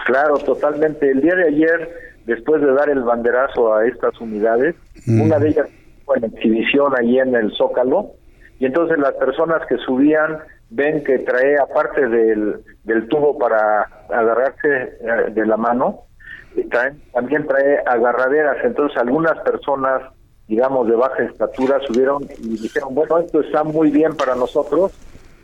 [0.05, 1.11] Claro, totalmente.
[1.11, 4.75] El día de ayer después de dar el banderazo a estas unidades,
[5.05, 5.21] mm.
[5.21, 5.67] una de ellas
[6.05, 8.11] fue en exhibición ahí en el Zócalo,
[8.59, 10.37] y entonces las personas que subían
[10.69, 16.03] ven que trae, aparte del, del tubo para agarrarse eh, de la mano,
[17.13, 20.01] también trae agarraderas, entonces algunas personas,
[20.47, 24.91] digamos, de baja estatura subieron y dijeron, bueno, esto está muy bien para nosotros,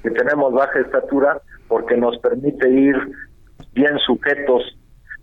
[0.02, 2.95] que tenemos baja estatura, porque nos permite ir
[3.74, 4.64] bien sujetos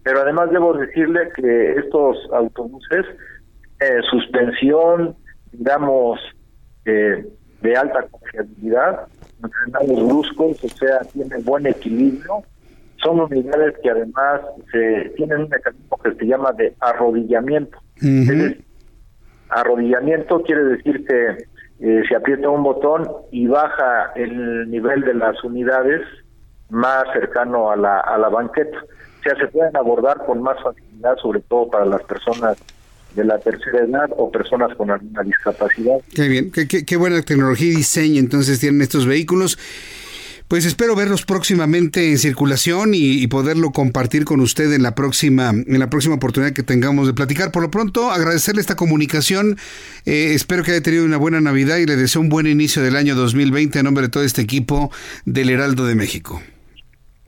[0.03, 3.05] pero además debo decirle que estos autobuses,
[3.81, 5.17] eh, suspensión,
[5.53, 6.19] digamos,
[6.87, 7.27] eh,
[7.61, 9.07] de alta confiabilidad,
[9.49, 12.43] frenados bruscos, o sea, tienen buen equilibrio.
[13.03, 14.41] Son unidades que además
[14.71, 17.79] se, tienen un mecanismo que se llama de arrodillamiento.
[19.49, 21.47] arrodillamiento quiere decir que
[21.81, 26.03] eh, se aprieta un botón y baja el nivel de las unidades
[26.69, 28.79] más cercano a la, a la banqueta.
[28.79, 32.59] O sea, se pueden abordar con más facilidad, sobre todo para las personas
[33.15, 35.97] de la tercera edad o personas con alguna discapacidad.
[36.15, 39.59] Qué bien, qué, buena tecnología y diseño entonces tienen estos vehículos.
[40.49, 45.79] Pues espero verlos próximamente en circulación y, poderlo compartir con usted en la próxima en
[45.79, 47.53] la próxima oportunidad que tengamos de platicar.
[47.53, 49.57] Por lo pronto, agradecerle esta comunicación.
[50.07, 52.97] Eh, espero que haya tenido una buena Navidad y le deseo un buen inicio del
[52.97, 54.91] año 2020 en nombre de todo este equipo
[55.25, 56.43] del Heraldo de México.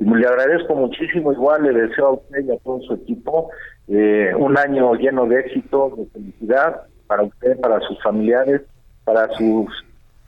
[0.00, 3.50] Le agradezco muchísimo, igual le deseo a usted y a todo su equipo
[3.88, 8.62] eh, un año lleno de éxito, de felicidad para usted, para sus familiares,
[9.04, 9.68] para sus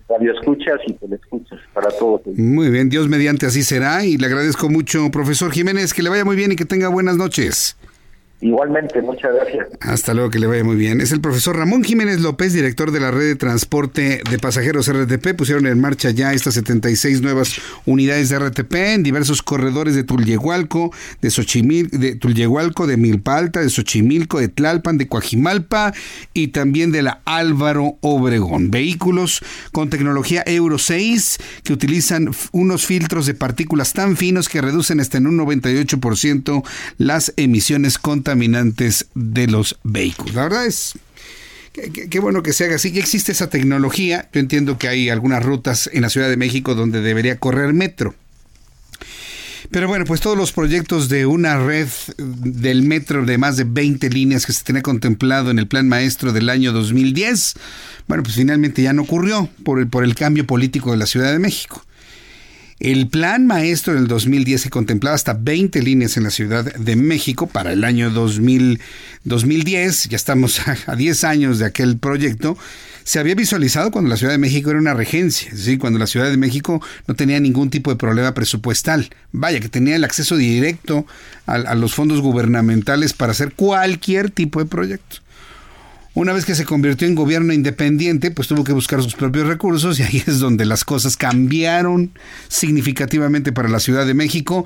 [0.09, 2.21] radioescuchas y telescuchas, para todos.
[2.37, 6.25] Muy bien, Dios mediante así será y le agradezco mucho, profesor Jiménez, que le vaya
[6.25, 7.77] muy bien y que tenga buenas noches.
[8.45, 9.69] Igualmente, muchas gracias.
[9.81, 11.01] Hasta luego, que le vaya muy bien.
[11.01, 15.35] Es el profesor Ramón Jiménez López, director de la red de transporte de pasajeros RTP.
[15.35, 20.93] Pusieron en marcha ya estas 76 nuevas unidades de RTP en diversos corredores de Tulyehualco,
[21.23, 25.95] de Xochimilco, de Tulyehualco, de Milpa Alta, de Xochimilco, de Tlalpan, de Coajimalpa
[26.35, 28.71] y también de la Álvaro Obregón.
[28.71, 29.41] Vehículos
[29.73, 35.17] con tecnología Euro 6 que utilizan unos filtros de partículas tan finos que reducen hasta
[35.17, 36.63] en un 98%
[36.99, 38.34] las emisiones contaminantes
[39.15, 40.35] de los vehículos.
[40.35, 40.95] La verdad es
[41.75, 42.93] Qué, bueno que se haga así.
[42.93, 44.29] Ya existe esa tecnología.
[44.33, 48.15] Yo entiendo que hay algunas rutas en la Ciudad de México donde debería correr metro.
[49.73, 54.09] Pero bueno, pues todos los proyectos de una red del metro de más de 20
[54.11, 57.55] líneas que se tenía contemplado en el plan maestro del año 2010,
[58.07, 61.33] bueno, pues finalmente ya no ocurrió por el, por el cambio político de la Ciudad
[61.33, 61.85] de México.
[62.85, 67.47] El plan maestro del 2010 que contemplaba hasta 20 líneas en la Ciudad de México
[67.47, 68.79] para el año 2000,
[69.25, 72.59] 2010, ya estamos a 10 años de aquel proyecto,
[73.03, 75.79] se había visualizado cuando la Ciudad de México era una regencia, ¿sí?
[75.79, 79.09] cuando la Ciudad de México no tenía ningún tipo de problema presupuestal.
[79.33, 81.07] Vaya, que tenía el acceso directo
[81.47, 85.24] a, a los fondos gubernamentales para hacer cualquier tipo de proyecto.
[86.15, 89.99] Una vez que se convirtió en gobierno independiente, pues tuvo que buscar sus propios recursos
[89.99, 92.13] y ahí es donde las cosas cambiaron
[92.47, 94.65] significativamente para la Ciudad de México,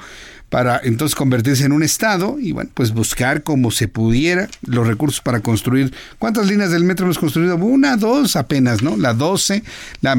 [0.51, 5.23] para entonces convertirse en un estado y bueno, pues buscar como se pudiera los recursos
[5.23, 5.91] para construir.
[6.19, 7.57] ¿Cuántas líneas del metro hemos construido?
[7.57, 8.99] Una, dos apenas, ¿no?
[8.99, 9.63] La 12,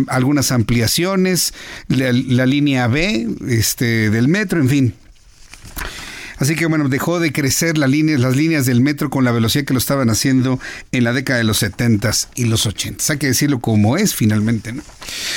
[0.07, 1.53] algunas ampliaciones,
[1.89, 4.93] la, la, línea B este, del metro, en fin.
[6.39, 9.79] Así que bueno, dejó de crecer las líneas del metro con la velocidad que lo
[9.79, 10.59] estaban haciendo
[10.91, 13.03] en la década de los 70 y los 80.
[13.09, 14.81] Hay que decirlo como es finalmente, ¿no?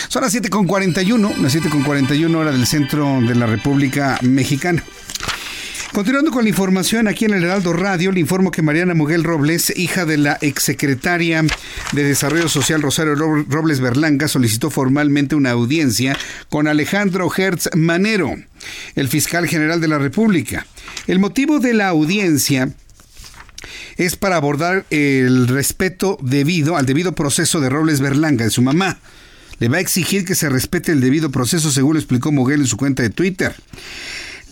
[0.08, 4.82] Son las 7.41, las 7.41 hora del centro de la República Mexicana.
[5.92, 9.70] Continuando con la información aquí en el Heraldo Radio, le informo que Mariana Muguel Robles,
[9.76, 11.44] hija de la exsecretaria
[11.92, 16.16] de Desarrollo Social Rosario Robles Berlanga, solicitó formalmente una audiencia
[16.48, 18.34] con Alejandro Hertz Manero,
[18.94, 20.66] el fiscal general de la República.
[21.06, 22.70] El motivo de la audiencia
[23.98, 28.98] es para abordar el respeto debido al debido proceso de Robles Berlanga, de su mamá.
[29.58, 32.66] Le va a exigir que se respete el debido proceso, según lo explicó Moguel en
[32.66, 33.54] su cuenta de Twitter.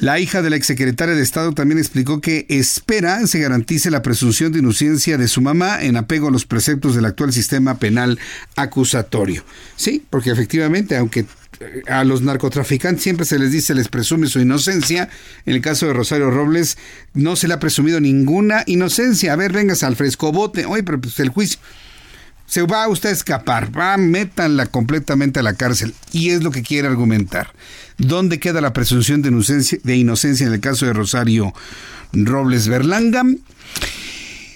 [0.01, 4.51] La hija de la exsecretaria de Estado también explicó que espera se garantice la presunción
[4.51, 8.19] de inocencia de su mamá en apego a los preceptos del actual sistema penal
[8.57, 9.45] acusatorio.
[9.77, 11.27] Sí, porque efectivamente, aunque
[11.61, 15.11] eh, a los narcotraficantes siempre se les dice, les presume su inocencia.
[15.45, 16.79] En el caso de Rosario Robles,
[17.13, 19.35] no se le ha presumido ninguna inocencia.
[19.35, 20.65] A ver, vengas al frescobote.
[20.65, 21.61] Oye, pero pues el juicio.
[22.47, 25.95] Se va usted a escapar, va, métanla completamente a la cárcel.
[26.11, 27.53] Y es lo que quiere argumentar.
[28.01, 31.53] ¿Dónde queda la presunción de inocencia, en el caso de Rosario
[32.15, 33.25] Robles Berlanga?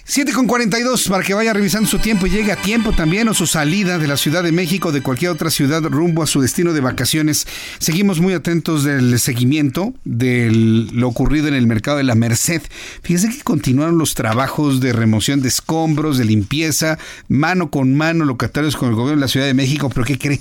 [0.07, 3.35] 7 con 42 para que vaya revisando su tiempo y llegue a tiempo también o
[3.35, 6.73] su salida de la Ciudad de México de cualquier otra ciudad rumbo a su destino
[6.73, 7.47] de vacaciones.
[7.79, 12.63] Seguimos muy atentos del seguimiento de lo ocurrido en el mercado de la Merced.
[13.03, 16.99] Fíjese que continuaron los trabajos de remoción de escombros, de limpieza,
[17.29, 20.41] mano con mano, locatarios con el gobierno de la Ciudad de México, pero ¿qué cree?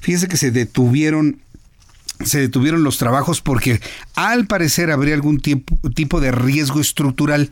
[0.00, 1.38] Fíjese que se detuvieron
[2.24, 3.80] se detuvieron los trabajos porque
[4.14, 7.50] al parecer habría algún tipo, de riesgo estructural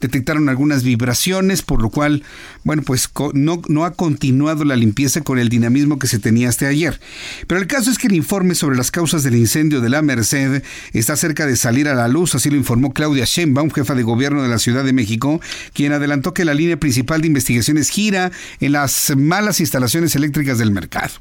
[0.00, 2.24] detectaron algunas vibraciones, por lo cual,
[2.64, 6.66] bueno, pues no, no ha continuado la limpieza con el dinamismo que se tenía hasta
[6.66, 7.00] ayer.
[7.46, 10.64] Pero el caso es que el informe sobre las causas del incendio de la Merced
[10.92, 14.42] está cerca de salir a la luz, así lo informó Claudia Sheinbaum, jefa de gobierno
[14.42, 15.40] de la Ciudad de México,
[15.72, 20.72] quien adelantó que la línea principal de investigaciones gira en las malas instalaciones eléctricas del
[20.72, 21.12] mercado.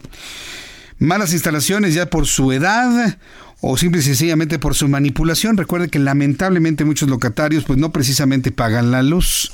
[1.01, 3.17] Malas instalaciones ya por su edad
[3.59, 5.57] o simple y sencillamente por su manipulación.
[5.57, 9.51] Recuerde que lamentablemente muchos locatarios pues no precisamente pagan la luz.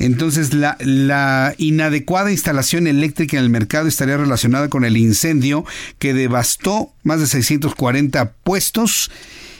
[0.00, 5.64] Entonces la, la, inadecuada instalación eléctrica en el mercado estaría relacionada con el incendio
[6.00, 9.12] que devastó más de 640 puestos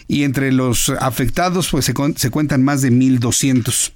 [0.08, 3.92] y entre los afectados pues se, se cuentan más de 1.200.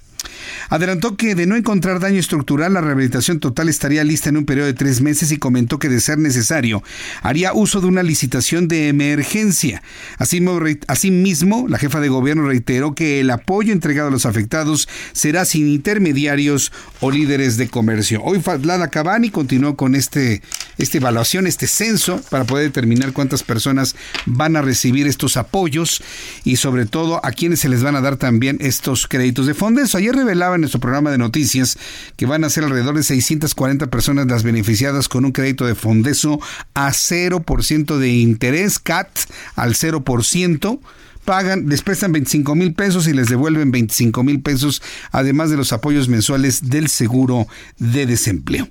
[0.69, 4.67] Adelantó que de no encontrar daño estructural, la rehabilitación total estaría lista en un periodo
[4.67, 6.83] de tres meses y comentó que de ser necesario,
[7.21, 9.81] haría uso de una licitación de emergencia.
[10.17, 15.67] Asimismo, la jefa de gobierno reiteró que el apoyo entregado a los afectados será sin
[15.67, 18.21] intermediarios o líderes de comercio.
[18.23, 20.41] Hoy Fadlada Cabani continuó con este,
[20.77, 23.95] esta evaluación, este censo, para poder determinar cuántas personas
[24.25, 26.03] van a recibir estos apoyos
[26.43, 29.95] y sobre todo a quienes se les van a dar también estos créditos de fondos.
[29.95, 31.77] Ayer revelaba en nuestro programa de noticias
[32.15, 36.39] que van a ser alrededor de 640 personas las beneficiadas con un crédito de Fondeso
[36.73, 39.09] a 0% de interés, CAT
[39.55, 40.79] al 0%,
[41.25, 44.81] pagan, les prestan 25 mil pesos y les devuelven 25 mil pesos,
[45.11, 48.67] además de los apoyos mensuales del seguro de desempleo.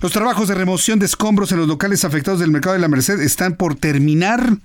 [0.00, 3.20] Los trabajos de remoción de escombros en los locales afectados del mercado de la Merced
[3.20, 4.56] están por terminar.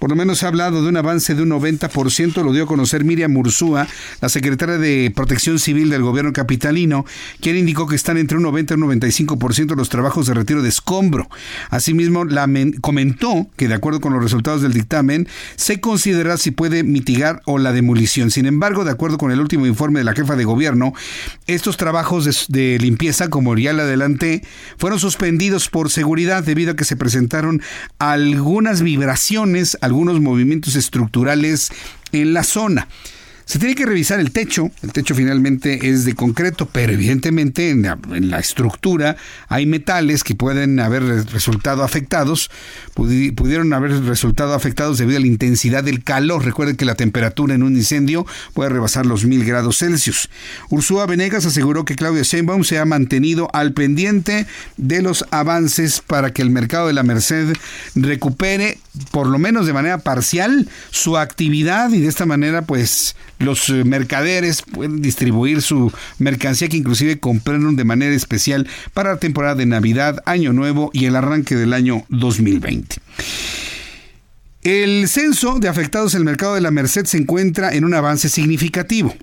[0.00, 2.66] Por lo menos se ha hablado de un avance de un 90%, lo dio a
[2.66, 3.86] conocer Miriam Mursúa,
[4.22, 7.04] la secretaria de Protección Civil del gobierno capitalino,
[7.40, 10.70] quien indicó que están entre un 90 y un 95% los trabajos de retiro de
[10.70, 11.28] escombro.
[11.68, 12.24] Asimismo,
[12.80, 17.58] comentó que de acuerdo con los resultados del dictamen, se considera si puede mitigar o
[17.58, 18.30] la demolición.
[18.30, 20.94] Sin embargo, de acuerdo con el último informe de la jefa de gobierno,
[21.46, 24.42] estos trabajos de, de limpieza, como ya le adelanté,
[24.78, 27.60] fueron suspendidos por seguridad debido a que se presentaron
[27.98, 31.70] algunas vibraciones, algunos movimientos estructurales
[32.12, 32.86] en la zona.
[33.50, 34.70] Se tiene que revisar el techo.
[34.80, 39.16] El techo finalmente es de concreto, pero evidentemente en la, estructura
[39.48, 41.02] hay metales que pueden haber
[41.32, 42.48] resultado afectados,
[42.94, 46.44] pudieron haber resultado afectados debido a la intensidad del calor.
[46.44, 50.30] Recuerden que la temperatura en un incendio puede rebasar los mil grados Celsius.
[50.68, 54.46] Ursúa Venegas aseguró que Claudia Sheinbaum se ha mantenido al pendiente
[54.76, 57.52] de los avances para que el mercado de la Merced
[57.96, 58.78] recupere,
[59.10, 63.84] por lo menos de manera parcial, su actividad y de esta manera, pues, los eh,
[63.84, 69.66] mercaderes pueden distribuir su mercancía que inclusive compraron de manera especial para la temporada de
[69.66, 72.96] Navidad, Año Nuevo y el arranque del año 2020.
[74.62, 78.28] El censo de afectados en el mercado de la Merced se encuentra en un avance
[78.28, 79.14] significativo.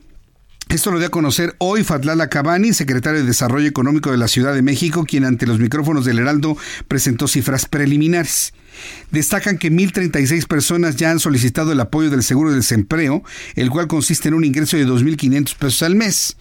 [0.69, 4.53] Esto lo dio a conocer hoy Fatlala Cabani, secretario de Desarrollo Económico de la Ciudad
[4.53, 6.57] de México, quien ante los micrófonos del Heraldo
[6.89, 8.53] presentó cifras preliminares.
[9.09, 13.23] Destacan que 1.036 personas ya han solicitado el apoyo del seguro de desempleo,
[13.55, 16.35] el cual consiste en un ingreso de 2.500 pesos al mes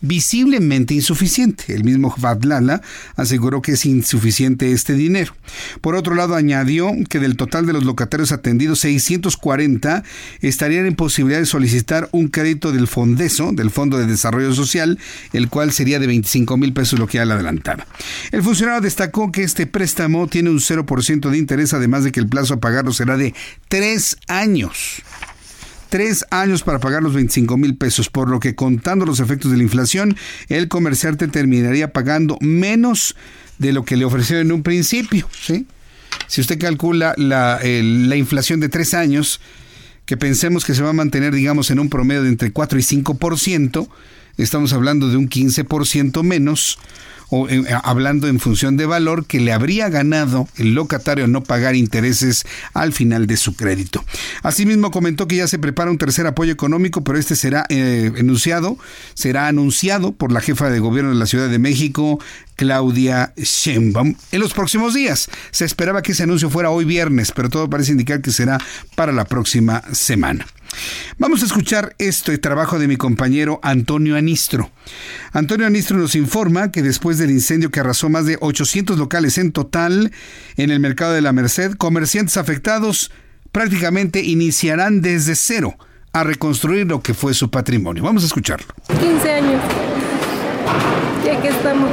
[0.00, 1.74] visiblemente insuficiente.
[1.74, 2.82] El mismo Fadlala
[3.16, 5.34] aseguró que es insuficiente este dinero.
[5.80, 10.04] Por otro lado, añadió que del total de los locatarios atendidos, 640
[10.40, 14.98] estarían en posibilidad de solicitar un crédito del Fondeso, del Fondo de Desarrollo Social,
[15.32, 17.86] el cual sería de 25 mil pesos, lo que ya adelantaba.
[18.30, 22.28] El funcionario destacó que este préstamo tiene un 0% de interés, además de que el
[22.28, 23.34] plazo a pagarlo será de
[23.68, 25.02] tres años
[25.88, 29.56] tres años para pagar los 25 mil pesos, por lo que contando los efectos de
[29.56, 30.16] la inflación,
[30.48, 33.16] el comerciante terminaría pagando menos
[33.58, 35.28] de lo que le ofrecieron en un principio.
[35.40, 35.66] ¿sí?
[36.26, 39.40] Si usted calcula la, la inflación de tres años,
[40.08, 42.82] que pensemos que se va a mantener, digamos, en un promedio de entre 4 y
[42.82, 43.88] 5%,
[44.38, 46.78] estamos hablando de un 15% menos,
[47.30, 51.74] o eh, hablando en función de valor, que le habría ganado el locatario no pagar
[51.74, 54.04] intereses al final de su crédito.
[54.42, 58.78] Asimismo, comentó que ya se prepara un tercer apoyo económico, pero este será eh, enunciado,
[59.14, 62.18] será anunciado por la jefa de gobierno de la Ciudad de México,
[62.56, 65.30] Claudia Sheinbaum en los próximos días.
[65.50, 68.58] Se esperaba que ese anuncio fuera hoy viernes, pero todo parece indicar que será
[68.96, 70.46] para la próxima semana.
[71.18, 74.70] Vamos a escuchar esto de trabajo de mi compañero Antonio Anistro.
[75.32, 79.52] Antonio Anistro nos informa que después del incendio que arrasó más de 800 locales en
[79.52, 80.12] total
[80.56, 83.10] en el mercado de la Merced, comerciantes afectados
[83.52, 85.76] prácticamente iniciarán desde cero
[86.12, 88.02] a reconstruir lo que fue su patrimonio.
[88.02, 88.66] Vamos a escucharlo.
[89.00, 89.62] 15 años.
[91.24, 91.90] Ya que estamos.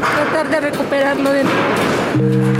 [0.00, 2.57] Tratar de recuperarlo de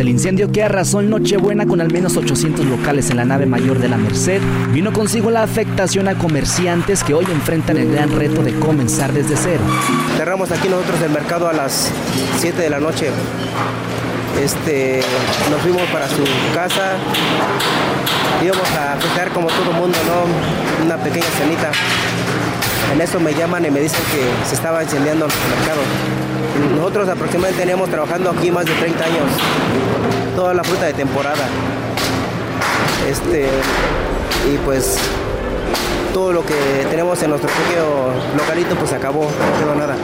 [0.00, 3.78] el incendio que arrasó en Nochebuena con al menos 800 locales en la nave mayor
[3.78, 4.40] de la Merced,
[4.72, 9.36] vino consigo la afectación a comerciantes que hoy enfrentan el gran reto de comenzar desde
[9.36, 9.62] cero.
[10.16, 11.90] Cerramos aquí nosotros el mercado a las
[12.38, 13.10] 7 de la noche.
[14.42, 15.02] Este,
[15.50, 16.22] nos fuimos para su
[16.54, 16.92] casa,
[18.42, 20.84] íbamos a festejar como todo el mundo, ¿no?
[20.84, 21.70] Una pequeña cenita.
[22.92, 25.80] En eso me llaman y me dicen que se estaba incendiando el mercado.
[26.76, 29.24] Nosotros aproximadamente teníamos trabajando aquí más de 30 años,
[30.36, 31.48] toda la fruta de temporada.
[33.08, 33.48] Este,
[34.52, 34.98] y pues
[36.12, 36.54] todo lo que
[36.90, 39.96] tenemos en nuestro pequeño localito pues acabó, no quedó nada.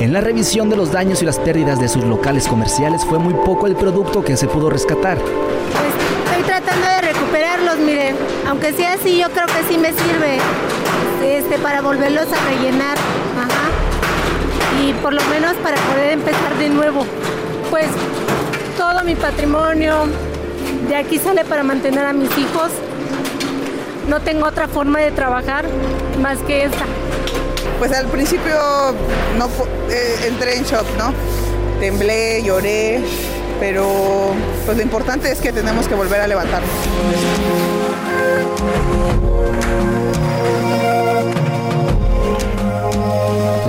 [0.00, 3.34] En la revisión de los daños y las pérdidas de sus locales comerciales fue muy
[3.34, 5.18] poco el producto que se pudo rescatar.
[5.18, 8.16] Pues, estoy tratando de recuperarlos, mire,
[8.48, 10.38] aunque sea así yo creo que sí me sirve
[11.22, 12.98] este, para volverlos a rellenar.
[14.82, 17.04] Y por lo menos para poder empezar de nuevo.
[17.70, 17.86] Pues
[18.76, 20.06] todo mi patrimonio
[20.88, 22.70] de aquí sale para mantener a mis hijos.
[24.08, 25.64] No tengo otra forma de trabajar
[26.20, 26.84] más que esta.
[27.78, 28.54] Pues al principio
[29.38, 29.48] no
[29.90, 31.12] eh, entré en shock, ¿no?
[31.80, 33.00] Temblé, lloré,
[33.60, 34.34] pero
[34.64, 36.70] pues lo importante es que tenemos que volver a levantarnos.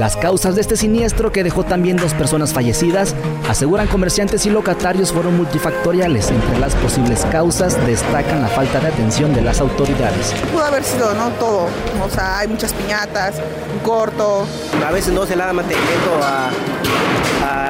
[0.03, 3.15] Las causas de este siniestro que dejó también dos personas fallecidas,
[3.47, 6.29] aseguran comerciantes y locatarios fueron multifactoriales.
[6.29, 10.33] Entre las posibles causas destacan la falta de atención de las autoridades.
[10.51, 11.29] Pudo haber sido, ¿no?
[11.39, 11.67] Todo.
[12.05, 13.35] O sea, hay muchas piñatas,
[13.73, 14.45] un corto.
[14.85, 16.49] A veces no se le da mantenimiento a,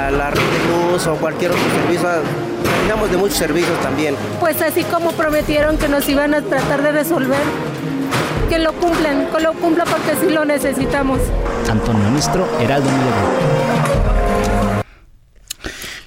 [0.07, 2.09] a la red de luz o cualquier otro servicio.
[2.63, 4.15] Necesitamos de muchos servicios también.
[4.39, 7.43] Pues así como prometieron que nos iban a tratar de resolver,
[8.49, 11.19] que lo cumplan, que lo cumplan porque sí lo necesitamos.
[11.69, 12.89] Antonio Ministro, Heraldo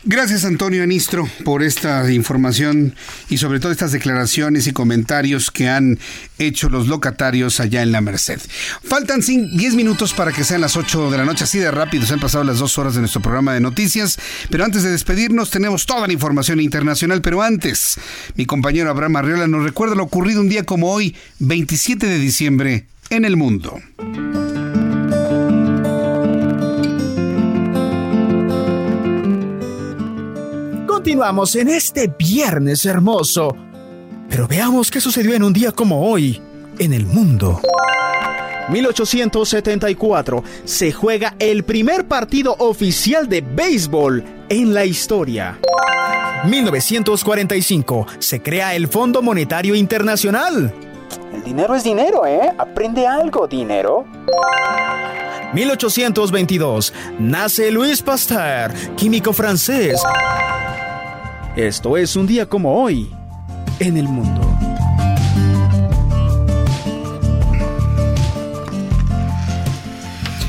[0.08, 2.94] Gracias Antonio Anistro por esta información
[3.28, 5.98] y sobre todo estas declaraciones y comentarios que han
[6.38, 8.40] hecho los locatarios allá en la Merced.
[8.84, 12.14] Faltan 10 minutos para que sean las 8 de la noche, así de rápido se
[12.14, 14.16] han pasado las dos horas de nuestro programa de noticias,
[14.48, 17.98] pero antes de despedirnos tenemos toda la información internacional, pero antes
[18.36, 22.86] mi compañero Abraham Arriola nos recuerda lo ocurrido un día como hoy, 27 de diciembre,
[23.10, 23.80] en el mundo.
[31.06, 33.56] Continuamos en este viernes hermoso.
[34.28, 36.42] Pero veamos qué sucedió en un día como hoy
[36.80, 37.60] en el mundo.
[38.70, 45.60] 1874 se juega el primer partido oficial de béisbol en la historia.
[46.44, 50.74] 1945 se crea el Fondo Monetario Internacional.
[51.32, 52.52] El dinero es dinero, ¿eh?
[52.58, 54.06] Aprende algo, dinero.
[55.52, 60.02] 1822 nace Louis Pasteur, químico francés.
[61.56, 63.10] Esto es un día como hoy
[63.78, 64.42] en el mundo.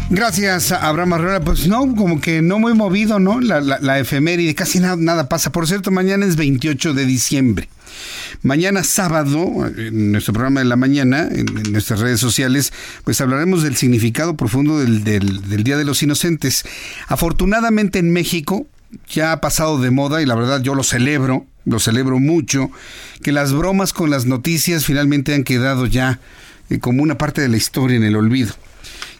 [0.09, 1.39] Gracias, Abraham Arreola.
[1.39, 3.39] Pues no, como que no muy movido, ¿no?
[3.39, 5.49] La, la, la efeméride, casi nada, pasa.
[5.49, 7.69] Por cierto, mañana es 28 de diciembre.
[8.41, 12.73] Mañana sábado, en nuestro programa de la mañana, en, nuestras redes sociales,
[13.05, 16.65] pues hablaremos del significado profundo del Día de los Inocentes.
[17.07, 18.67] Afortunadamente en México,
[19.09, 22.71] ya ha pasado de moda y la verdad yo lo celebro, lo celebro mucho,
[23.23, 26.19] que las bromas con las noticias finalmente han quedado ya
[26.69, 28.53] eh, como una parte de la historia en el olvido.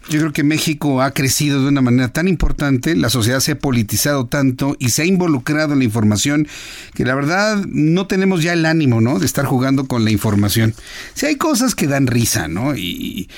[0.10, 3.60] Yo creo que México ha crecido de una manera tan importante, la sociedad se ha
[3.60, 6.48] politizado tanto y se ha involucrado en la información
[6.94, 9.20] que la verdad no tenemos ya el ánimo, ¿no?
[9.20, 10.74] De estar jugando con la información.
[11.14, 12.74] Si hay cosas que dan risa, ¿no?
[12.76, 13.30] Y,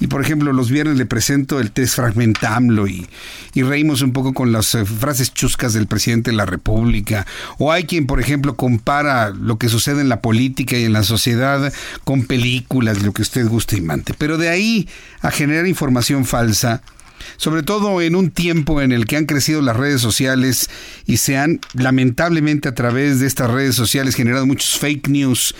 [0.00, 3.06] y por ejemplo, los viernes le presento el test fragmentamlo y,
[3.54, 7.26] y reímos un poco con las eh, frases chuscas del presidente de la República.
[7.58, 11.04] O hay quien, por ejemplo, compara lo que sucede en la política y en la
[11.04, 11.72] sociedad
[12.02, 14.14] con películas, lo que usted guste y mante.
[14.18, 14.88] Pero de ahí
[15.20, 16.82] a generar información falsa,
[17.36, 20.68] sobre todo en un tiempo en el que han crecido las redes sociales
[21.06, 25.54] y se han lamentablemente a través de estas redes sociales generado muchos fake news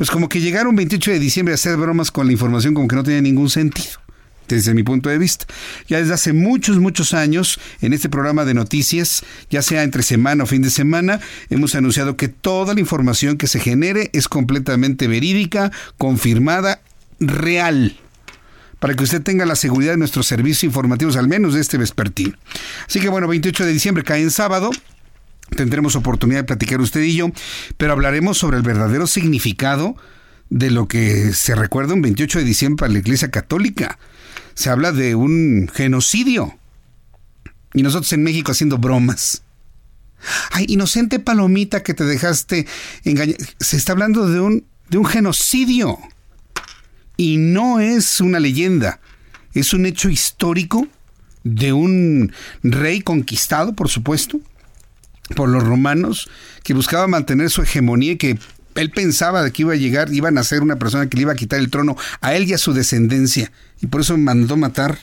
[0.00, 2.96] pues como que llegaron 28 de diciembre a hacer bromas con la información como que
[2.96, 4.00] no tenía ningún sentido
[4.48, 5.44] desde mi punto de vista.
[5.88, 10.44] Ya desde hace muchos, muchos años, en este programa de noticias, ya sea entre semana
[10.44, 11.20] o fin de semana,
[11.50, 16.80] hemos anunciado que toda la información que se genere es completamente verídica, confirmada,
[17.18, 17.94] real
[18.78, 22.38] para que usted tenga la seguridad de nuestros servicios informativos, al menos de este vespertino.
[22.88, 24.70] Así que bueno, 28 de diciembre cae en sábado,
[25.56, 27.30] tendremos oportunidad de platicar usted y yo,
[27.76, 29.96] pero hablaremos sobre el verdadero significado
[30.48, 33.98] de lo que se recuerda un 28 de diciembre para la Iglesia Católica.
[34.54, 36.56] Se habla de un genocidio.
[37.72, 39.42] Y nosotros en México haciendo bromas.
[40.50, 42.66] Ay, inocente palomita que te dejaste
[43.04, 43.36] engañar.
[43.60, 45.98] Se está hablando de un, de un genocidio.
[47.16, 49.00] Y no es una leyenda.
[49.54, 50.88] Es un hecho histórico
[51.44, 52.32] de un
[52.62, 54.40] rey conquistado, por supuesto,
[55.34, 56.28] por los romanos,
[56.62, 58.38] que buscaba mantener su hegemonía y que
[58.74, 61.32] él pensaba de que iba a llegar, iban a ser una persona que le iba
[61.32, 63.50] a quitar el trono a él y a su descendencia.
[63.80, 64.98] Y por eso mandó matar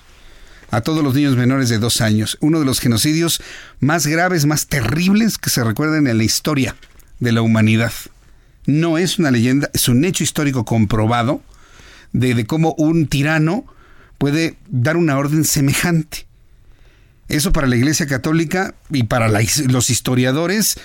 [0.70, 2.38] a todos los niños menores de dos años.
[2.41, 3.41] Uno de los genocidios
[3.80, 6.76] más graves, más terribles que se recuerdan en la historia
[7.20, 7.94] de la humanidad.
[8.66, 11.41] No es una leyenda, es un hecho histórico comprobado
[12.12, 13.66] de, de cómo un tirano
[14.18, 16.27] puede dar una orden semejante.
[17.30, 20.78] Eso para la Iglesia Católica y para los historiadores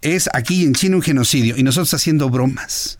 [0.00, 2.97] es aquí en China un genocidio y nosotros haciendo bromas.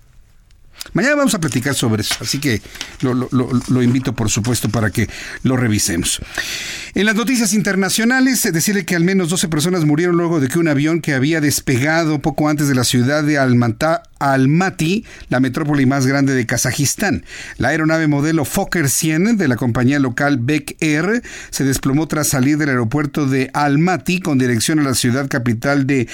[0.92, 2.62] Mañana vamos a platicar sobre eso, así que
[3.02, 5.09] lo, invito por supuesto para que
[5.42, 6.20] lo revisemos.
[6.94, 10.68] En las noticias internacionales, decirle que al menos 12 personas murieron luego de que un
[10.68, 16.34] avión que había despegado poco antes de la ciudad de Almaty, la metrópoli más grande
[16.34, 17.24] de Kazajistán.
[17.59, 22.56] La aeronave modelo Fokker 100 de la compañía local Beck Air se desplomó tras salir
[22.59, 26.09] del aeropuerto de Almaty con dirección a la ciudad capital de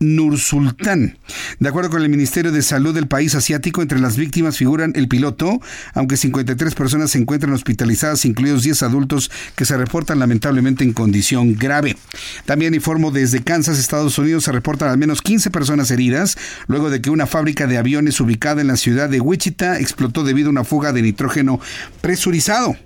[0.00, 1.18] Nursultán.
[1.58, 5.08] De acuerdo con el Ministerio de Salud del país asiático, entre las víctimas figuran el
[5.08, 5.60] piloto,
[5.94, 11.54] aunque 53 personas se encuentran hospitalizadas, incluidos 10 adultos que se reportan lamentablemente en condición
[11.56, 11.96] grave.
[12.44, 17.00] También informo desde Kansas, Estados Unidos, se reportan al menos 15 personas heridas luego de
[17.00, 20.64] que una fábrica de aviones ubicada en la ciudad de Wichita explotó debido a una
[20.64, 21.60] fuga de nitrógeno
[22.00, 22.76] presurizado.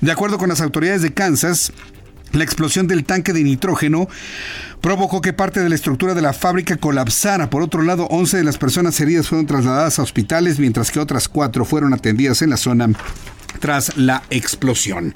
[0.00, 1.72] De acuerdo con las autoridades de Kansas,
[2.32, 4.08] la explosión del tanque de nitrógeno
[4.80, 7.50] provocó que parte de la estructura de la fábrica colapsara.
[7.50, 11.28] Por otro lado, 11 de las personas heridas fueron trasladadas a hospitales, mientras que otras
[11.28, 12.88] cuatro fueron atendidas en la zona
[13.60, 15.14] tras la explosión.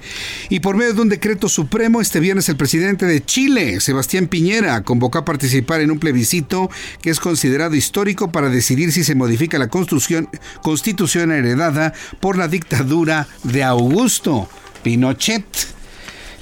[0.48, 4.82] Y por medio de un decreto supremo, este viernes el presidente de Chile, Sebastián Piñera,
[4.82, 6.70] convocó a participar en un plebiscito
[7.01, 10.28] que es considerado histórico para decidir si se modifica la constitución,
[10.62, 14.48] constitución heredada por la dictadura de Augusto
[14.82, 15.44] Pinochet.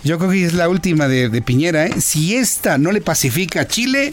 [0.03, 1.87] Yo creo que es la última de, Piñera.
[1.87, 2.01] ¿eh?
[2.01, 4.13] Si esta no le pacifica a Chile,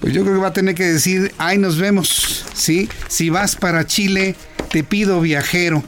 [0.00, 2.44] pues yo creo que va a tener que decir, ay, nos vemos.
[2.54, 2.88] ¿sí?
[3.08, 4.36] Si vas para Chile,
[4.70, 5.82] te pido viajero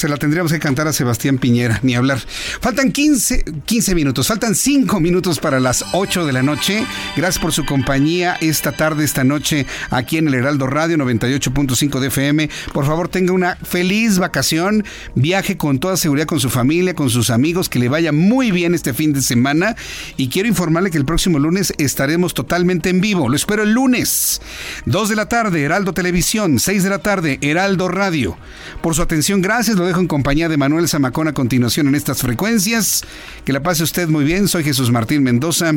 [0.00, 2.18] se la tendríamos que cantar a Sebastián Piñera, ni hablar.
[2.62, 6.86] Faltan 15, 15 minutos, faltan 5 minutos para las 8 de la noche.
[7.18, 12.06] Gracias por su compañía esta tarde, esta noche, aquí en el Heraldo Radio 98.5 de
[12.06, 12.48] FM.
[12.72, 17.28] Por favor, tenga una feliz vacación, viaje con toda seguridad con su familia, con sus
[17.28, 19.76] amigos, que le vaya muy bien este fin de semana.
[20.16, 23.28] Y quiero informarle que el próximo lunes estaremos totalmente en vivo.
[23.28, 24.40] Lo espero el lunes,
[24.86, 28.38] 2 de la tarde, Heraldo Televisión, 6 de la tarde, Heraldo Radio.
[28.80, 33.02] Por su atención, gracias dejo en compañía de Manuel Zamacón a continuación en estas frecuencias.
[33.44, 34.46] Que la pase usted muy bien.
[34.46, 35.72] Soy Jesús Martín Mendoza.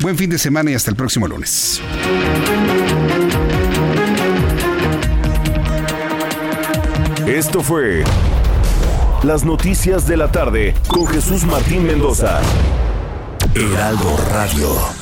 [0.00, 1.80] Buen fin de semana y hasta el próximo lunes.
[7.26, 8.04] Esto fue
[9.22, 12.38] Las Noticias de la Tarde con Jesús Martín Mendoza.
[13.54, 15.01] Heraldo Radio.